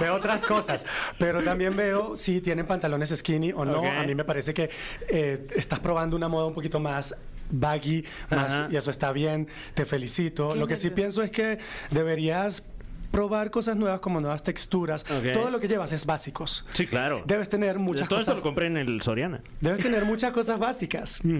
veo 0.00 0.14
otras 0.14 0.44
cosas, 0.44 0.84
pero 1.18 1.42
también 1.42 1.76
veo 1.76 2.16
si 2.16 2.40
tienen 2.40 2.66
pantalones 2.66 3.10
skinny 3.14 3.52
o 3.52 3.64
no. 3.64 3.82
A 3.84 4.04
mí 4.04 4.14
me 4.14 4.24
parece 4.24 4.54
que 4.54 4.70
eh, 5.08 5.46
estás 5.54 5.80
probando 5.80 6.16
una 6.16 6.28
moda 6.28 6.46
un 6.46 6.54
poquito 6.54 6.80
más 6.80 7.16
baggy, 7.50 8.04
más, 8.30 8.62
y 8.70 8.76
eso 8.76 8.90
está 8.90 9.12
bien. 9.12 9.48
Te 9.74 9.84
felicito. 9.84 10.54
Lo 10.54 10.66
que 10.66 10.76
sí 10.76 10.90
pienso 10.90 11.22
es 11.22 11.30
que 11.30 11.58
deberías 11.90 12.66
probar 13.10 13.50
cosas 13.50 13.76
nuevas 13.76 14.00
como 14.00 14.20
nuevas 14.20 14.42
texturas. 14.42 15.04
Todo 15.04 15.50
lo 15.50 15.60
que 15.60 15.68
llevas 15.68 15.92
es 15.92 16.06
básicos. 16.06 16.64
Sí, 16.72 16.86
claro. 16.86 17.22
Debes 17.26 17.48
tener 17.48 17.78
muchas 17.78 18.08
Todo 18.08 18.18
esto 18.18 18.32
cosas. 18.32 18.44
lo 18.44 18.48
compré 18.48 18.66
en 18.66 18.76
el 18.76 19.02
Soriana. 19.02 19.40
Debes 19.60 19.80
tener 19.82 20.04
muchas 20.04 20.32
cosas 20.32 20.58
básicas. 20.58 21.20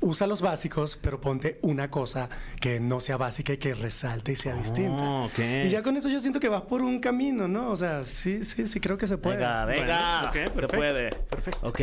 Usa 0.00 0.28
los 0.28 0.42
básicos, 0.42 0.96
pero 1.02 1.20
ponte 1.20 1.58
una 1.62 1.90
cosa 1.90 2.28
que 2.60 2.78
no 2.78 3.00
sea 3.00 3.16
básica 3.16 3.52
y 3.52 3.56
que 3.56 3.74
resalte 3.74 4.30
y 4.30 4.36
sea 4.36 4.54
distinta. 4.54 5.02
Oh, 5.02 5.24
ok. 5.24 5.38
Y 5.64 5.68
ya 5.70 5.82
con 5.82 5.96
eso 5.96 6.08
yo 6.08 6.20
siento 6.20 6.38
que 6.38 6.48
vas 6.48 6.62
por 6.62 6.82
un 6.82 7.00
camino, 7.00 7.48
¿no? 7.48 7.72
O 7.72 7.76
sea, 7.76 8.04
sí, 8.04 8.44
sí, 8.44 8.68
sí 8.68 8.78
creo 8.78 8.96
que 8.96 9.08
se 9.08 9.18
puede. 9.18 9.38
Venga, 9.38 9.64
venga. 9.64 10.30
Bueno, 10.30 10.32
se 10.32 10.38
perfecto, 10.50 10.76
puede. 10.76 11.10
Perfecto. 11.10 11.68
Ok. 11.68 11.80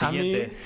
A 0.00 0.10
mí, 0.12 0.18
Siguiente. 0.18 0.56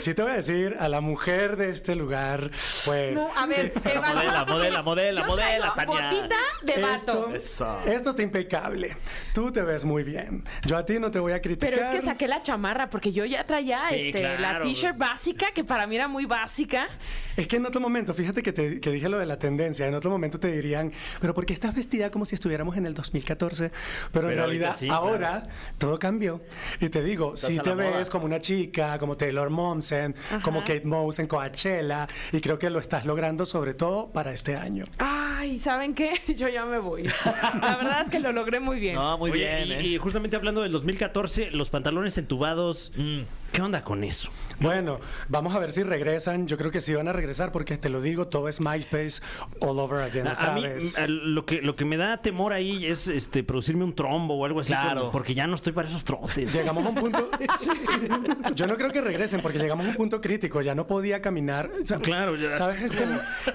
sí 0.00 0.14
te 0.14 0.22
voy 0.22 0.32
a 0.32 0.34
decir, 0.36 0.76
a 0.78 0.88
la 0.88 1.00
mujer 1.00 1.56
de 1.56 1.70
este 1.70 1.94
lugar, 1.94 2.50
pues... 2.84 3.14
No, 3.22 3.30
a 3.36 3.46
ver, 3.46 3.72
evalúa 3.84 4.44
Modela, 4.44 4.44
modela, 4.44 4.82
modela, 4.82 5.20
yo 5.22 5.26
modela, 5.26 5.72
Tania. 5.74 6.10
Botita 6.10 6.36
de 6.62 6.82
vato. 6.82 6.94
Esto, 6.94 7.34
Eso. 7.34 7.80
esto 7.86 8.10
está 8.10 8.22
impecable. 8.22 8.96
Tú 9.32 9.50
te 9.50 9.62
ves 9.62 9.84
muy 9.84 10.02
bien. 10.04 10.44
Yo 10.66 10.76
a 10.76 10.84
ti 10.84 10.98
no 10.98 11.10
te 11.10 11.18
voy 11.18 11.32
a 11.32 11.40
criticar. 11.40 11.70
Pero 11.70 11.84
es 11.84 11.90
que 11.94 12.02
saqué 12.02 12.28
la 12.28 12.42
chamarra 12.42 12.90
porque 12.90 13.12
yo 13.12 13.24
ya 13.24 13.44
traía 13.46 13.82
Sí, 13.88 14.08
este, 14.08 14.38
la 14.38 14.60
t-shirt 14.60 14.96
básica 14.96 15.46
que 15.54 15.64
para 15.64 15.86
mí 15.86 15.96
era 15.96 16.08
muy 16.08 16.26
básica. 16.26 16.88
Es 17.36 17.48
que 17.48 17.56
en 17.56 17.66
otro 17.66 17.80
momento, 17.80 18.14
fíjate 18.14 18.42
que, 18.42 18.52
te, 18.52 18.80
que 18.80 18.90
dije 18.90 19.08
lo 19.08 19.18
de 19.18 19.26
la 19.26 19.38
tendencia, 19.38 19.86
en 19.86 19.94
otro 19.94 20.10
momento 20.10 20.38
te 20.38 20.52
dirían, 20.52 20.92
pero 21.20 21.34
¿por 21.34 21.46
qué 21.46 21.52
estás 21.52 21.74
vestida 21.74 22.10
como 22.10 22.24
si 22.24 22.34
estuviéramos 22.34 22.76
en 22.76 22.86
el 22.86 22.94
2014? 22.94 23.70
Pero, 24.12 24.28
en 24.28 24.34
Pero 24.34 24.44
ahorita 24.44 24.44
realidad 24.44 24.76
sí, 24.78 24.88
ahora 24.90 25.48
todo 25.78 25.98
cambió. 25.98 26.40
Y 26.80 26.88
te 26.90 27.02
digo, 27.02 27.36
si 27.36 27.58
a 27.58 27.62
te 27.62 27.74
moda. 27.74 27.96
ves 27.98 28.10
como 28.10 28.26
una 28.26 28.40
chica, 28.40 28.73
como 28.98 29.16
Taylor 29.16 29.50
Momsen, 29.50 30.14
como. 30.42 30.60
Kate 30.60 30.84
Moss 30.84 31.18
en 31.18 31.26
Coachella, 31.26 32.06
y 32.32 32.40
creo 32.40 32.58
que 32.58 32.70
lo 32.70 32.78
estás 32.78 33.04
logrando 33.04 33.44
sobre 33.46 33.74
todo 33.74 34.10
para 34.10 34.32
este 34.32 34.56
año. 34.56 34.84
Ay, 34.98 35.58
¿saben 35.58 35.94
qué? 35.94 36.12
Yo 36.36 36.48
ya 36.48 36.64
me 36.64 36.78
voy. 36.78 37.04
La 37.04 37.76
verdad 37.76 38.00
es 38.02 38.10
que 38.10 38.18
lo 38.20 38.32
logré 38.32 38.60
muy 38.60 38.80
bien. 38.80 38.94
No, 38.94 39.18
muy 39.18 39.30
Oye, 39.30 39.64
bien, 39.64 39.68
y, 39.68 39.72
¿eh? 39.72 39.82
y 39.88 39.98
justamente 39.98 40.36
hablando 40.36 40.62
del 40.62 40.72
2014, 40.72 41.50
los 41.50 41.70
pantalones 41.70 42.16
entubados, 42.18 42.92
Mm. 42.96 43.22
¿Qué 43.54 43.62
onda 43.62 43.84
con 43.84 44.02
eso? 44.04 44.30
Bueno, 44.60 45.00
vamos 45.28 45.54
a 45.54 45.58
ver 45.60 45.72
si 45.72 45.82
regresan. 45.84 46.46
Yo 46.46 46.56
creo 46.58 46.70
que 46.70 46.80
sí 46.80 46.92
van 46.94 47.08
a 47.08 47.12
regresar 47.12 47.52
porque 47.52 47.78
te 47.78 47.88
lo 47.88 48.00
digo, 48.00 48.26
todo 48.28 48.48
es 48.48 48.60
MySpace 48.60 49.22
all 49.60 49.78
over 49.78 50.02
again 50.02 50.26
A, 50.26 50.32
otra 50.32 50.52
a 50.52 50.54
mí 50.56 50.62
vez. 50.62 50.98
a 50.98 51.06
lo 51.06 51.46
que 51.46 51.62
lo 51.62 51.74
que 51.76 51.84
me 51.84 51.96
da 51.96 52.20
temor 52.20 52.52
ahí 52.52 52.84
es 52.86 53.06
este 53.08 53.42
producirme 53.44 53.84
un 53.84 53.94
trombo 53.94 54.34
o 54.36 54.44
algo 54.44 54.60
así, 54.60 54.72
Claro. 54.72 55.00
como- 55.00 55.12
porque 55.12 55.34
ya 55.34 55.46
no 55.46 55.54
estoy 55.54 55.72
para 55.72 55.88
esos 55.88 56.04
trotes. 56.04 56.52
Llegamos 56.52 56.84
a 56.84 56.88
un 56.88 56.94
punto. 56.96 57.30
Yo 58.54 58.66
no 58.66 58.76
creo 58.76 58.90
que 58.90 59.00
regresen 59.00 59.40
porque 59.40 59.58
llegamos 59.58 59.86
a 59.86 59.90
un 59.90 59.94
punto 59.96 60.20
crítico. 60.20 60.60
Ya 60.62 60.74
no 60.74 60.86
podía 60.86 61.20
caminar. 61.22 61.70
O 61.82 61.86
sea, 61.86 61.98
Claro, 61.98 62.36
ya. 62.36 62.52
¿Sabes? 62.54 62.82
Este, 62.82 63.04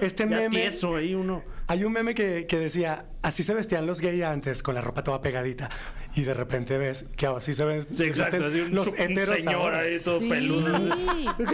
este 0.00 0.22
Ya 0.24 0.28
meme. 0.36 0.50
tieso 0.60 0.96
ahí 0.96 1.14
uno. 1.14 1.42
Hay 1.70 1.84
un 1.84 1.92
meme 1.92 2.14
que, 2.16 2.46
que 2.48 2.58
decía: 2.58 3.04
Así 3.22 3.44
se 3.44 3.54
vestían 3.54 3.86
los 3.86 4.00
gays 4.00 4.24
antes, 4.24 4.60
con 4.62 4.74
la 4.74 4.80
ropa 4.80 5.04
toda 5.04 5.22
pegadita. 5.22 5.70
Y 6.16 6.22
de 6.22 6.34
repente 6.34 6.76
ves 6.78 7.04
que 7.16 7.26
así 7.28 7.54
se 7.54 7.64
ven 7.64 7.82
se 7.82 8.10
un, 8.10 8.74
los 8.74 8.88
un 8.88 8.98
heteros 8.98 9.36
señor 9.36 9.54
ahora. 9.54 9.78
ahí 9.78 9.96
todo 10.04 10.18
Sí. 10.18 10.28
peludo. 10.28 10.76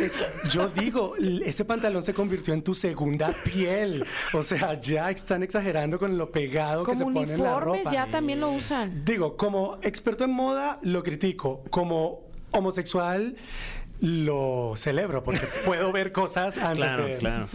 Es- 0.00 0.22
yo 0.50 0.68
digo, 0.70 1.14
ese 1.44 1.66
pantalón 1.66 2.02
se 2.02 2.14
convirtió 2.14 2.54
en 2.54 2.62
tu 2.62 2.74
segunda 2.74 3.34
piel. 3.44 4.06
O 4.32 4.42
sea, 4.42 4.80
ya 4.80 5.10
están 5.10 5.42
exagerando 5.42 5.98
con 5.98 6.16
lo 6.16 6.32
pegado 6.32 6.84
que 6.84 6.96
se 6.96 7.02
Como 7.04 7.20
pone 7.20 7.34
en 7.34 7.42
la 7.42 7.50
uniformes 7.56 7.84
ropa. 7.84 7.92
ya 7.94 8.10
también 8.10 8.40
lo 8.40 8.50
usan. 8.52 9.04
Digo, 9.04 9.36
como 9.36 9.78
experto 9.82 10.24
en 10.24 10.30
moda, 10.30 10.78
lo 10.82 11.02
critico. 11.02 11.62
Como 11.68 12.24
homosexual, 12.52 13.36
lo 14.00 14.74
celebro 14.76 15.22
porque 15.24 15.46
puedo 15.64 15.90
ver 15.92 16.12
cosas 16.12 16.58
antes 16.58 16.76
Claro, 16.86 17.04
de. 17.06 17.16
claro. 17.16 17.48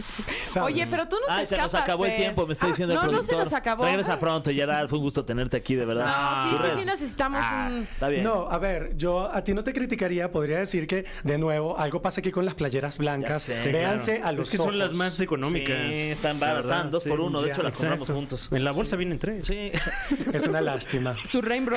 ¿sabes? 0.44 0.56
Oye, 0.74 0.84
pero 0.90 1.08
tú 1.08 1.16
no 1.20 1.26
te 1.26 1.32
Ay, 1.32 1.46
se 1.46 1.56
nos 1.56 1.66
escapas, 1.66 1.82
acabó 1.88 2.06
el 2.06 2.16
tiempo, 2.16 2.46
me 2.46 2.52
está 2.52 2.66
Ah, 2.66 2.68
diciendo 2.70 2.94
el 2.94 3.00
no, 3.00 3.08
productor. 3.08 3.32
No, 3.34 3.38
se 3.38 3.44
nos 3.44 3.52
acabó. 3.52 3.84
Regresa 3.84 4.18
pronto, 4.20 4.50
Gerard. 4.50 4.88
Fue 4.88 4.98
un 4.98 5.04
gusto 5.04 5.24
tenerte 5.24 5.56
aquí, 5.56 5.74
de 5.74 5.84
verdad. 5.84 6.06
No, 6.06 6.44
sí, 6.44 6.50
Tus 6.50 6.58
sí, 6.58 6.62
redes. 6.64 6.78
sí 6.80 6.84
necesitamos 6.86 7.40
Ah, 7.42 7.68
un... 7.70 7.82
Está 7.84 8.08
bien. 8.08 8.22
No, 8.24 8.48
a 8.50 8.58
ver, 8.58 8.96
yo 8.96 9.32
a 9.32 9.42
ti 9.44 9.54
no 9.54 9.62
te 9.64 9.72
criticaría, 9.72 10.30
podría 10.32 10.58
decir 10.58 10.86
que, 10.86 11.04
de 11.24 11.38
nuevo, 11.38 11.78
algo 11.78 12.02
pasa 12.02 12.20
aquí 12.20 12.30
con 12.30 12.44
las 12.44 12.54
playeras 12.54 12.98
blancas. 12.98 13.46
Ya 13.46 13.62
sé. 13.62 13.70
Véanse 13.72 14.16
Claro. 14.16 14.28
a 14.28 14.32
los 14.32 14.44
Es 14.46 14.50
que 14.50 14.56
son 14.56 14.78
las 14.78 14.92
más 14.94 15.20
económicas. 15.20 15.76
Sí, 15.92 16.00
están 16.10 16.40
baratas, 16.40 16.64
están 16.64 16.90
dos 16.90 17.02
sí. 17.04 17.08
por 17.08 17.20
uno. 17.20 17.40
De 17.40 17.50
hecho, 17.50 17.62
las 17.62 17.74
compramos 17.74 18.10
juntos. 18.10 18.48
En 18.50 18.64
la 18.64 18.72
bolsa 18.72 18.96
vienen 18.96 19.18
tres. 19.18 19.46
Sí. 19.46 19.70
Es 20.32 20.46
una 20.46 20.60
lástima. 20.60 21.16
Su 21.24 21.40
Rainbow. 21.42 21.76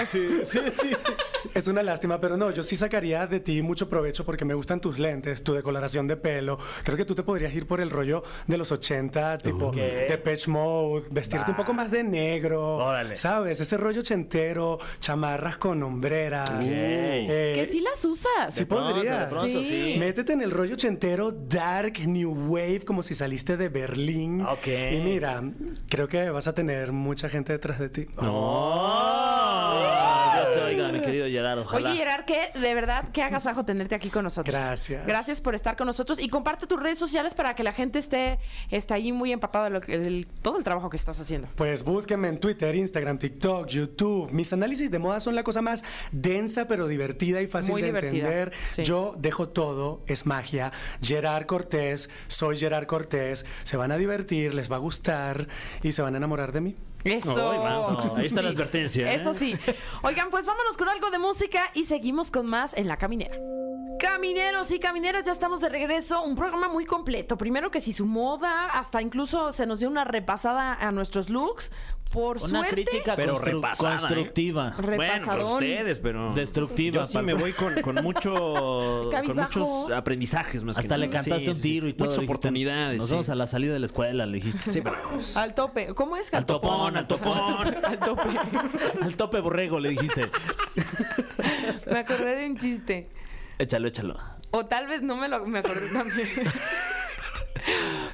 Es 1.53 1.67
una 1.67 1.83
lástima, 1.83 2.19
pero 2.19 2.37
no, 2.37 2.51
yo 2.51 2.63
sí 2.63 2.75
sacaría 2.75 3.27
de 3.27 3.39
ti 3.39 3.61
mucho 3.61 3.89
provecho 3.89 4.25
porque 4.25 4.45
me 4.45 4.53
gustan 4.55 4.79
tus 4.81 4.99
lentes, 4.99 5.43
tu 5.43 5.53
decoloración 5.53 6.07
de 6.07 6.17
pelo. 6.17 6.57
Creo 6.83 6.97
que 6.97 7.05
tú 7.05 7.15
te 7.15 7.23
podrías 7.23 7.53
ir 7.53 7.67
por 7.67 7.81
el 7.81 7.89
rollo 7.89 8.23
de 8.47 8.57
los 8.57 8.71
80, 8.71 9.37
tipo 9.39 9.71
¿Qué? 9.71 10.05
Depeche 10.09 10.49
Mode, 10.49 11.05
vestirte 11.11 11.51
un 11.51 11.57
poco 11.57 11.73
más 11.73 11.91
de 11.91 12.03
negro, 12.03 12.77
Órale. 12.77 13.15
¿sabes? 13.15 13.59
Ese 13.61 13.77
rollo 13.77 14.01
chentero, 14.01 14.79
chamarras 14.99 15.57
con 15.57 15.81
hombreras. 15.83 16.49
Eh, 16.63 17.53
Que 17.55 17.65
sí 17.65 17.79
las 17.81 18.03
usas. 18.05 18.53
Sí 18.53 18.61
De 18.61 18.65
pronto, 18.65 18.93
podrías. 18.95 19.29
de 19.29 19.35
pronto, 19.35 19.47
Sí. 19.49 19.65
sí. 19.65 19.95
Métete 19.99 20.33
en 20.33 20.41
el 20.41 20.51
rollo 20.51 20.75
chentero, 20.75 21.31
dark, 21.31 21.99
new 22.07 22.31
wave, 22.51 22.81
como 22.85 23.03
si 23.03 23.15
saliste 23.15 23.57
de 23.57 23.69
Berlín. 23.69 24.41
Ok. 24.41 24.67
Y 24.91 24.99
mira, 25.01 25.43
creo 25.89 26.07
que 26.07 26.29
vas 26.29 26.47
a 26.47 26.53
tener 26.53 26.91
mucha 26.91 27.29
gente 27.29 27.53
detrás 27.53 27.79
de 27.79 27.89
ti. 27.89 28.05
¡Oh! 28.17 29.44
Ojalá. 31.61 31.89
Oye, 31.91 31.99
Gerard, 31.99 32.25
que 32.25 32.51
de 32.59 32.73
verdad, 32.73 33.05
qué 33.13 33.23
agasajo 33.23 33.65
tenerte 33.65 33.95
aquí 33.95 34.09
con 34.09 34.23
nosotros. 34.23 34.53
Gracias. 34.55 35.05
Gracias 35.05 35.41
por 35.41 35.55
estar 35.55 35.75
con 35.75 35.87
nosotros 35.87 36.19
y 36.19 36.29
comparte 36.29 36.67
tus 36.67 36.79
redes 36.79 36.97
sociales 36.97 37.33
para 37.33 37.55
que 37.55 37.63
la 37.63 37.73
gente 37.73 37.99
esté, 37.99 38.39
esté 38.69 38.93
ahí 38.93 39.11
muy 39.11 39.31
empapado 39.31 39.79
de 39.79 40.27
todo 40.41 40.57
el 40.57 40.63
trabajo 40.63 40.89
que 40.89 40.97
estás 40.97 41.19
haciendo. 41.19 41.47
Pues 41.55 41.83
búsquenme 41.83 42.27
en 42.29 42.39
Twitter, 42.39 42.75
Instagram, 42.75 43.17
TikTok, 43.17 43.67
YouTube. 43.67 44.31
Mis 44.31 44.51
análisis 44.53 44.89
de 44.91 44.99
moda 44.99 45.19
son 45.19 45.35
la 45.35 45.43
cosa 45.43 45.61
más 45.61 45.83
densa 46.11 46.67
pero 46.67 46.87
divertida 46.87 47.41
y 47.41 47.47
fácil 47.47 47.71
Muy 47.73 47.81
de 47.81 47.87
divertida, 47.87 48.27
entender. 48.27 48.53
sí. 48.63 48.83
Yo 48.83 49.15
dejo 49.17 49.49
todo, 49.49 50.01
es 50.07 50.25
magia. 50.25 50.71
Gerard 51.01 51.45
Cortés, 51.45 52.09
soy 52.27 52.57
Gerard 52.57 52.85
Cortés. 52.87 53.45
Se 53.63 53.77
van 53.77 53.91
a 53.91 53.97
divertir, 53.97 54.53
les 54.53 54.71
va 54.71 54.75
a 54.77 54.79
gustar 54.79 55.47
y 55.83 55.91
se 55.91 56.01
van 56.01 56.13
a 56.13 56.17
enamorar 56.17 56.51
de 56.51 56.61
mí. 56.61 56.75
Eso. 57.05 58.15
Ahí 58.15 58.25
está 58.25 58.41
la 58.41 58.49
advertencia, 58.49 59.11
¿eh? 59.11 59.15
Eso 59.15 59.33
sí. 59.33 59.55
Oigan, 60.01 60.29
pues 60.31 60.45
vámonos 60.45 60.75
con 60.75 60.89
algo 60.89 61.11
de 61.11 61.19
música 61.19 61.69
y 61.75 61.85
seguimos 61.85 62.31
con 62.31 62.47
más 62.47 62.73
en 62.75 62.87
La 62.87 62.97
Caminera. 62.97 63.37
Camineros 63.99 64.71
y 64.71 64.79
camineras, 64.79 65.23
ya 65.23 65.31
estamos 65.31 65.61
de 65.61 65.69
regreso. 65.69 66.23
Un 66.23 66.35
programa 66.35 66.67
muy 66.67 66.85
completo. 66.85 67.37
Primero 67.37 67.71
que 67.71 67.79
si 67.79 67.93
su 67.93 68.05
moda, 68.05 68.65
hasta 68.65 69.01
incluso 69.01 69.53
se 69.53 69.65
nos 69.65 69.79
dio 69.79 69.87
una 69.87 70.03
repasada 70.03 70.73
a 70.73 70.91
nuestros 70.91 71.29
looks. 71.29 71.71
Por 72.15 72.37
Una 72.37 72.47
suerte, 72.47 72.85
crítica 72.85 73.15
Pero 73.17 73.35
constru- 73.35 73.55
repasada, 73.55 73.95
¿eh? 73.95 73.97
constructiva. 73.99 74.73
Bueno, 74.77 74.87
repasadón. 74.89 75.25
pero 75.35 75.53
ustedes, 75.75 75.99
pero. 75.99 76.33
Destructiva, 76.33 77.01
Yo 77.01 77.07
sí 77.07 77.13
Pablo. 77.15 77.25
me 77.27 77.33
voy 77.33 77.51
con, 77.51 77.81
con 77.81 77.95
mucho. 77.95 78.33
con 79.03 79.11
Cabizbajo. 79.11 79.59
muchos 79.59 79.91
aprendizajes 79.97 80.63
más 80.63 80.77
que 80.77 80.79
Hasta 80.81 80.97
le 80.97 81.07
nada. 81.07 81.19
cantaste 81.21 81.43
Sí, 81.45 81.51
un 81.51 81.55
sí, 81.57 81.61
tiro 81.61 81.87
y 81.89 81.93
todo. 81.93 82.05
Muchas 82.07 82.21
dijiste, 82.21 82.31
oportunidades. 82.31 82.97
Nos 82.99 83.07
sí. 83.07 83.11
vamos 83.13 83.27
a 83.29 83.35
la 83.35 83.47
salida 83.47 83.73
de 83.73 83.79
la 83.79 83.85
escuela, 83.87 84.25
le 84.25 84.35
dijiste. 84.37 84.71
Sí, 84.71 84.79
pero. 84.81 84.95
Al 85.35 85.53
tope. 85.53 85.93
¿Cómo 85.93 86.15
es? 86.15 86.33
Al 86.33 86.45
topón, 86.45 86.95
al 86.95 87.05
topón. 87.05 87.35
Al 87.83 87.99
tope. 87.99 88.29
Al 89.01 89.17
tope 89.17 89.39
borrego, 89.41 89.81
le 89.81 89.89
dijiste. 89.89 90.29
Me 91.91 91.99
acordé 91.99 92.35
de 92.37 92.45
un 92.45 92.57
chiste. 92.57 93.09
Échalo, 93.59 93.89
échalo. 93.89 94.17
O 94.51 94.65
tal 94.65 94.87
vez 94.87 95.01
no 95.01 95.17
me 95.17 95.27
lo 95.27 95.45
me 95.45 95.59
acordé 95.59 95.89
también. 95.89 96.29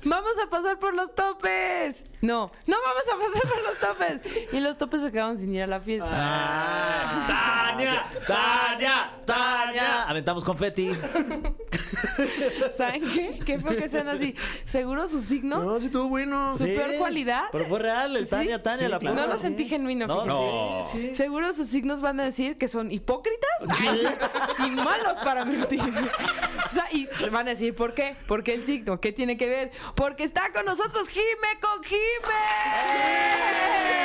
Vamos 0.06 0.34
a 0.44 0.50
pasar 0.50 0.80
por 0.80 0.96
los 0.96 1.14
topes. 1.14 2.06
No, 2.22 2.52
no 2.68 2.78
vamos 2.86 3.04
a 3.12 3.18
pasar 3.18 3.52
por 3.52 3.64
los 3.64 3.80
topes. 3.80 4.54
Y 4.54 4.60
los 4.60 4.78
topes 4.78 5.02
se 5.02 5.12
quedaron 5.12 5.40
sin 5.40 5.56
ir 5.56 5.64
a 5.64 5.68
la 5.68 5.80
fiesta. 5.80 6.08
Ah, 6.12 7.72
¡Tania! 7.72 8.06
¡Tania! 8.28 9.12
¡Tania! 9.26 10.04
Aventamos 10.04 10.44
confeti. 10.44 10.92
¿Saben 12.74 13.02
qué? 13.10 13.40
¿Qué 13.44 13.60
fue 13.60 13.76
que 13.76 13.90
sean 13.90 14.08
así? 14.10 14.36
¿Seguro 14.66 15.08
su 15.08 15.20
signo? 15.22 15.80
sí, 15.80 15.88
estuvo 15.88 16.10
bueno. 16.10 16.54
¿Su 16.54 16.66
peor 16.66 16.98
cualidad? 17.00 17.46
Pero 17.52 17.66
fue 17.66 17.80
real, 17.80 18.16
el 18.16 18.26
Sí, 18.26 18.32
Tania, 18.32 18.62
Tania, 18.62 18.86
sí, 18.86 18.92
la 18.92 19.00
claro. 19.00 19.16
No 19.16 19.28
lo 19.28 19.38
sentí 19.40 19.64
sí. 19.64 19.70
genuino. 19.70 20.06
No, 20.06 20.22
fíjense. 20.22 20.92
sí, 20.92 21.10
sí. 21.10 21.16
Seguro 21.16 21.54
sus 21.54 21.68
signos 21.70 22.02
van 22.02 22.20
a 22.20 22.26
decir 22.26 22.58
que 22.58 22.68
son 22.68 22.92
hipócritas 22.92 23.50
y 24.66 24.70
malos 24.70 25.18
para 25.24 25.44
mentir. 25.44 25.82
O 25.82 26.70
sea, 26.70 26.88
y 26.92 27.08
van 27.32 27.48
a 27.48 27.52
decir, 27.52 27.74
¿por 27.74 27.94
qué? 27.94 28.16
¿Por 28.28 28.44
qué 28.44 28.54
el 28.54 28.66
signo? 28.66 29.00
¿Qué 29.00 29.12
tiene 29.12 29.38
que 29.38 29.48
ver? 29.48 29.72
Porque 29.96 30.24
está 30.24 30.52
con 30.54 30.66
nosotros 30.66 31.08
Jime 31.08 31.60
con 31.62 31.84
Jime. 31.84 32.11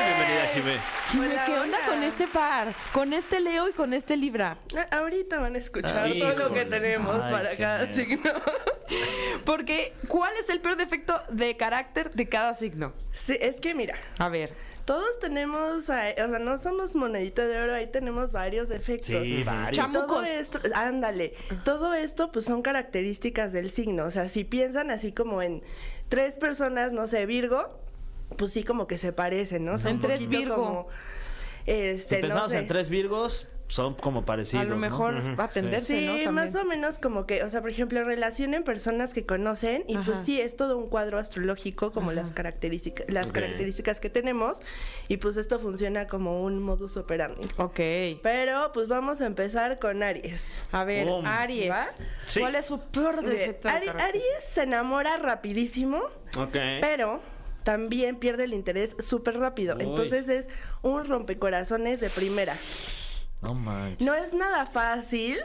Bienvenida, 0.07 0.47
Jimé. 0.55 0.79
Jime, 1.09 1.27
Hola, 1.29 1.45
¿qué 1.45 1.59
onda 1.59 1.79
con 1.87 2.03
este 2.03 2.27
par? 2.29 2.75
Con 2.93 3.13
este 3.13 3.41
Leo 3.41 3.69
y 3.69 3.73
con 3.73 3.93
este 3.93 4.17
Libra. 4.17 4.59
Ah, 4.77 4.99
Ahorita 4.99 5.39
van 5.41 5.55
a 5.55 5.59
escuchar 5.59 6.05
Ay, 6.05 6.19
todo 6.21 6.35
lo 6.49 6.53
que 6.55 6.65
tenemos 6.65 7.25
Ay, 7.27 7.33
para 7.33 7.57
cada 7.57 7.85
miedo. 7.87 7.97
signo. 7.97 8.33
Porque, 9.45 9.93
¿cuál 10.09 10.33
es 10.39 10.49
el 10.51 10.61
peor 10.61 10.77
defecto 10.77 11.21
de 11.31 11.57
carácter 11.57 12.13
de 12.13 12.29
cada 12.29 12.55
signo? 12.55 12.93
Sí, 13.13 13.37
es 13.41 13.57
que 13.61 13.75
mira, 13.75 13.97
A 14.19 14.29
ver. 14.29 14.55
todos 14.85 15.19
tenemos, 15.19 15.71
o 15.75 15.81
sea, 15.81 16.15
no 16.27 16.57
somos 16.59 16.95
monedita 16.95 17.47
de 17.47 17.61
oro, 17.61 17.75
ahí 17.75 17.89
tenemos 17.89 18.31
varios 18.33 18.69
defectos. 18.69 19.07
Sí, 19.27 19.43
varios. 19.43 19.77
Chamo- 19.77 19.93
Todo 20.07 20.07
Chamucos. 20.23 20.29
esto, 20.29 20.61
ándale, 20.75 21.35
todo 21.65 21.95
esto 21.95 22.31
pues 22.33 22.45
son 22.45 22.63
características 22.63 23.53
del 23.53 23.71
signo, 23.71 24.05
o 24.05 24.11
sea, 24.11 24.29
si 24.29 24.45
piensan 24.45 24.91
así 24.91 25.13
como 25.13 25.43
en 25.43 25.63
tres 26.09 26.37
personas, 26.37 26.93
no 26.93 27.07
sé, 27.09 27.27
Virgo, 27.27 27.81
pues 28.37 28.53
sí 28.53 28.65
como 28.65 28.87
que 28.87 28.99
se 28.99 29.13
parecen, 29.13 29.65
¿no? 29.65 29.79
Sea, 29.79 29.91
En 29.91 30.01
tres 30.01 30.29
Virgo. 30.29 30.55
como, 30.57 30.89
este, 31.67 32.09
Si 32.09 32.15
no 32.17 32.21
pensamos 32.29 32.51
sé. 32.53 32.59
en 32.59 32.67
tres 32.69 32.89
virgos, 32.89 33.49
son 33.69 33.95
como 33.95 34.25
parecidos. 34.25 34.65
a 34.65 34.69
lo 34.69 34.77
¿no? 34.77 34.81
mejor 34.81 35.17
va 35.39 35.43
a 35.43 35.47
atenderse, 35.49 35.99
Sí, 35.99 36.07
¿no? 36.07 36.13
También. 36.13 36.35
más 36.35 36.55
o 36.55 36.65
menos 36.65 37.01
como 37.01 37.27
que, 37.27 37.43
o 37.43 37.51
sea, 37.51 37.61
por 37.63 37.71
ejemplo, 37.71 38.05
relacionen 38.05 38.63
personas 38.63 39.13
que 39.13 39.27
conocen 39.27 39.83
y 39.89 39.97
pues 39.99 40.21
sí, 40.21 40.41
es 40.41 40.55
todo 40.55 40.79
un 40.79 40.89
cuadro 40.89 41.19
astrológico 41.19 41.91
como 41.91 42.13
las 42.13 42.31
características 42.31 43.09
las 43.11 43.33
características 43.33 43.99
que 43.99 44.09
tenemos 44.09 44.63
y 45.09 45.17
pues 45.17 45.37
esto 45.37 45.59
funciona 45.59 46.07
como 46.07 46.45
un 46.45 46.63
modus 46.63 46.97
operandi. 46.97 47.49
Ok. 47.57 47.81
Pero 48.23 48.71
pues 48.73 48.87
vamos 48.87 49.21
a 49.21 49.27
empezar 49.27 49.81
con 49.81 50.05
Aries. 50.05 50.57
A 50.71 50.85
ver. 50.85 51.09
Aries. 51.25 51.71
¿Va? 51.73 51.87
Sí. 52.29 52.39
¿Cuál 52.39 52.55
es 52.55 52.67
su 52.67 52.79
peor 52.79 53.21
defecto? 53.21 53.67
de 53.67 53.75
Ari-? 53.75 53.89
Aries 54.01 54.45
se 54.53 54.63
enamora 54.63 55.17
rapidísimo, 55.17 56.03
Ok. 56.39 56.57
pero 56.81 57.21
también 57.67 58.15
pierde 58.15 58.45
el 58.45 58.55
interés 58.55 58.95
súper 59.01 59.41
rápido. 59.41 59.75
Uy. 59.75 59.83
Entonces 59.83 60.29
es 60.29 60.49
un 60.83 61.05
rompecorazones 61.05 61.99
de 61.99 62.09
primera. 62.09 62.55
No 63.43 63.55
manches. 63.55 64.07
No 64.07 64.15
es 64.15 64.35
nada 64.35 64.67
fácil. 64.67 65.41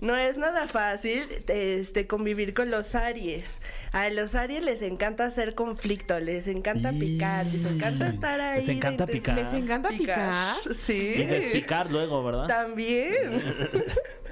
No 0.00 0.14
es 0.14 0.36
nada 0.38 0.68
fácil 0.68 1.26
este, 1.48 2.06
convivir 2.06 2.54
con 2.54 2.70
los 2.70 2.94
Aries. 2.94 3.60
A 3.90 4.08
los 4.10 4.36
Aries 4.36 4.62
les 4.62 4.82
encanta 4.82 5.24
hacer 5.24 5.56
conflicto, 5.56 6.20
les 6.20 6.46
encanta 6.46 6.92
picar, 6.92 7.44
les 7.46 7.64
encanta 7.64 8.06
estar 8.06 8.40
ahí. 8.40 8.60
Les 8.60 8.68
encanta 8.68 9.06
picar. 9.06 9.34
¿Les 9.34 9.52
encanta 9.52 9.88
picar? 9.88 10.56
Sí. 10.74 11.14
Y 11.16 11.24
despicar 11.24 11.90
luego, 11.90 12.22
¿verdad? 12.22 12.46
También. 12.46 13.42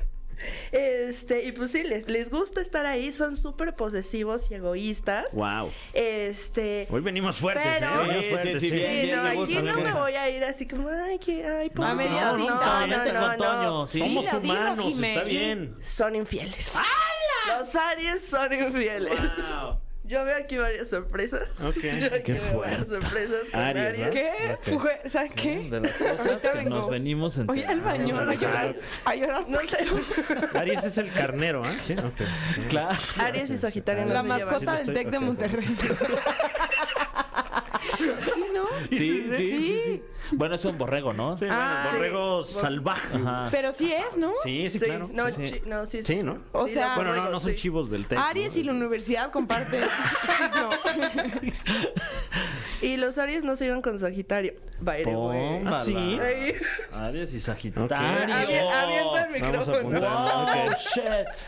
Este, 0.72 1.44
y 1.44 1.52
pues 1.52 1.70
sí, 1.72 1.82
les, 1.84 2.08
les 2.08 2.30
gusta 2.30 2.60
estar 2.60 2.86
ahí, 2.86 3.12
son 3.12 3.36
súper 3.36 3.74
posesivos 3.76 4.50
y 4.50 4.54
egoístas. 4.54 5.32
Wow. 5.32 5.70
Este. 5.92 6.86
Hoy 6.90 7.00
venimos 7.00 7.36
fuertes, 7.36 7.64
Pero- 7.78 7.90
¿eh? 7.92 8.06
Venimos 8.06 8.24
Sí, 8.24 8.30
fuertes, 8.30 8.52
sí, 8.54 8.60
sí, 8.60 8.66
sí. 8.68 8.74
bien, 8.74 8.90
Sí, 8.90 9.02
bien, 9.02 9.16
no, 9.16 9.22
me 9.22 9.28
aquí 9.28 9.38
gusta, 9.38 9.62
no 9.62 9.74
me 9.80 9.92
voy 9.92 10.12
a 10.14 10.30
ir 10.30 10.44
así 10.44 10.66
como, 10.66 10.88
ay, 10.88 11.18
que, 11.18 11.44
ay, 11.46 11.70
por 11.70 11.84
A 11.84 11.88
favor". 11.88 12.04
mediadita. 12.04 12.86
No, 12.86 12.96
No, 12.96 13.04
no, 13.12 13.36
no, 13.36 13.62
no. 13.62 13.86
Somos 13.86 14.32
humanos, 14.32 14.94
está 15.02 15.22
bien. 15.24 15.74
Son 15.84 16.14
infieles. 16.16 16.74
Los 17.58 17.74
Aries 17.74 18.26
son 18.26 18.52
infieles. 18.52 19.20
Wow. 19.20 19.78
Yo 20.06 20.22
veo 20.24 20.36
aquí 20.36 20.58
varias 20.58 20.90
sorpresas. 20.90 21.48
Ok. 21.62 21.76
Yo 21.76 22.22
Qué 22.22 22.34
fuerte. 22.52 22.84
sorpresas 22.84 23.50
con 23.50 23.60
Aries, 23.60 23.86
Aries. 23.86 24.06
¿no? 24.06 24.10
¿Qué? 24.12 24.58
Fue- 24.78 25.00
¿Sabes 25.06 25.32
qué? 25.34 25.68
De 25.70 25.80
las 25.80 25.96
cosas 25.96 26.42
que 26.42 26.58
vengo. 26.58 26.70
nos 26.76 26.90
venimos 26.90 27.38
Oye, 27.48 27.64
al 27.64 27.80
baño, 27.80 28.18
a 28.20 28.34
llorar. 28.34 28.76
A 29.06 29.14
llorar. 29.14 29.48
No 29.48 29.58
sé. 29.60 29.78
Aries 30.58 30.84
es 30.84 30.98
el 30.98 31.10
carnero, 31.10 31.64
¿ah? 31.64 31.72
Sí, 31.82 31.94
ok. 31.94 32.68
Claro. 32.68 32.98
Aries 33.18 33.48
y 33.50 33.56
Sagitario 33.56 34.04
no 34.04 34.12
La 34.12 34.22
mascota 34.22 34.76
del 34.76 34.92
TEC 34.92 35.08
de 35.10 35.18
Monterrey. 35.20 35.66
Sí, 38.34 38.44
¿no? 38.54 38.64
Sí, 38.88 38.96
sí, 38.96 39.24
sí, 39.36 39.36
Sí. 39.36 39.82
sí. 39.84 40.02
Bueno, 40.32 40.54
es 40.54 40.64
un 40.64 40.78
borrego, 40.78 41.12
¿no? 41.12 41.36
Sí, 41.36 41.46
Ah, 41.50 41.80
bueno, 41.82 41.90
sí. 41.90 41.96
borrego 41.96 42.42
salvaje. 42.44 43.16
Ajá. 43.16 43.48
Pero 43.50 43.72
sí 43.72 43.92
es, 43.92 44.16
¿no? 44.16 44.32
Sí, 44.42 44.68
sí, 44.70 44.78
Sí, 44.78 44.84
claro. 44.84 45.08
no, 45.12 45.30
sí, 45.30 45.42
chi- 45.44 45.62
no, 45.66 45.86
sí. 45.86 46.02
Sí, 46.02 46.22
¿no? 46.22 46.38
O 46.52 46.66
Sí, 46.66 46.74
sea, 46.74 46.94
Bueno, 46.96 47.14
no, 47.14 47.28
no 47.30 47.40
son 47.40 47.50
sí. 47.52 47.56
chivos 47.56 47.90
del 47.90 48.06
TEC. 48.06 48.18
Aries 48.18 48.54
¿no? 48.54 48.60
y 48.60 48.64
la 48.64 48.72
universidad 48.72 49.30
comparten 49.30 49.84
signo. 50.26 50.70
Y 52.82 52.98
los 52.98 53.16
Aries 53.16 53.44
no 53.44 53.56
se 53.56 53.64
iban 53.66 53.80
con 53.80 53.98
Sagitario. 53.98 54.54
Tómala. 55.04 55.78
¿Ah, 55.78 55.82
sí? 55.84 55.96
Ay, 55.96 56.54
Aries 56.92 57.32
y. 57.32 57.40
Sagitario. 57.40 57.96
Avienta 57.96 58.42
el 58.42 59.40
Vamos 59.42 59.68
a 59.68 59.70
micrófono. 59.72 59.76
apuntar. 59.78 60.00
Wow, 60.02 60.66
Ok. 60.70 60.76
shit. 60.76 61.04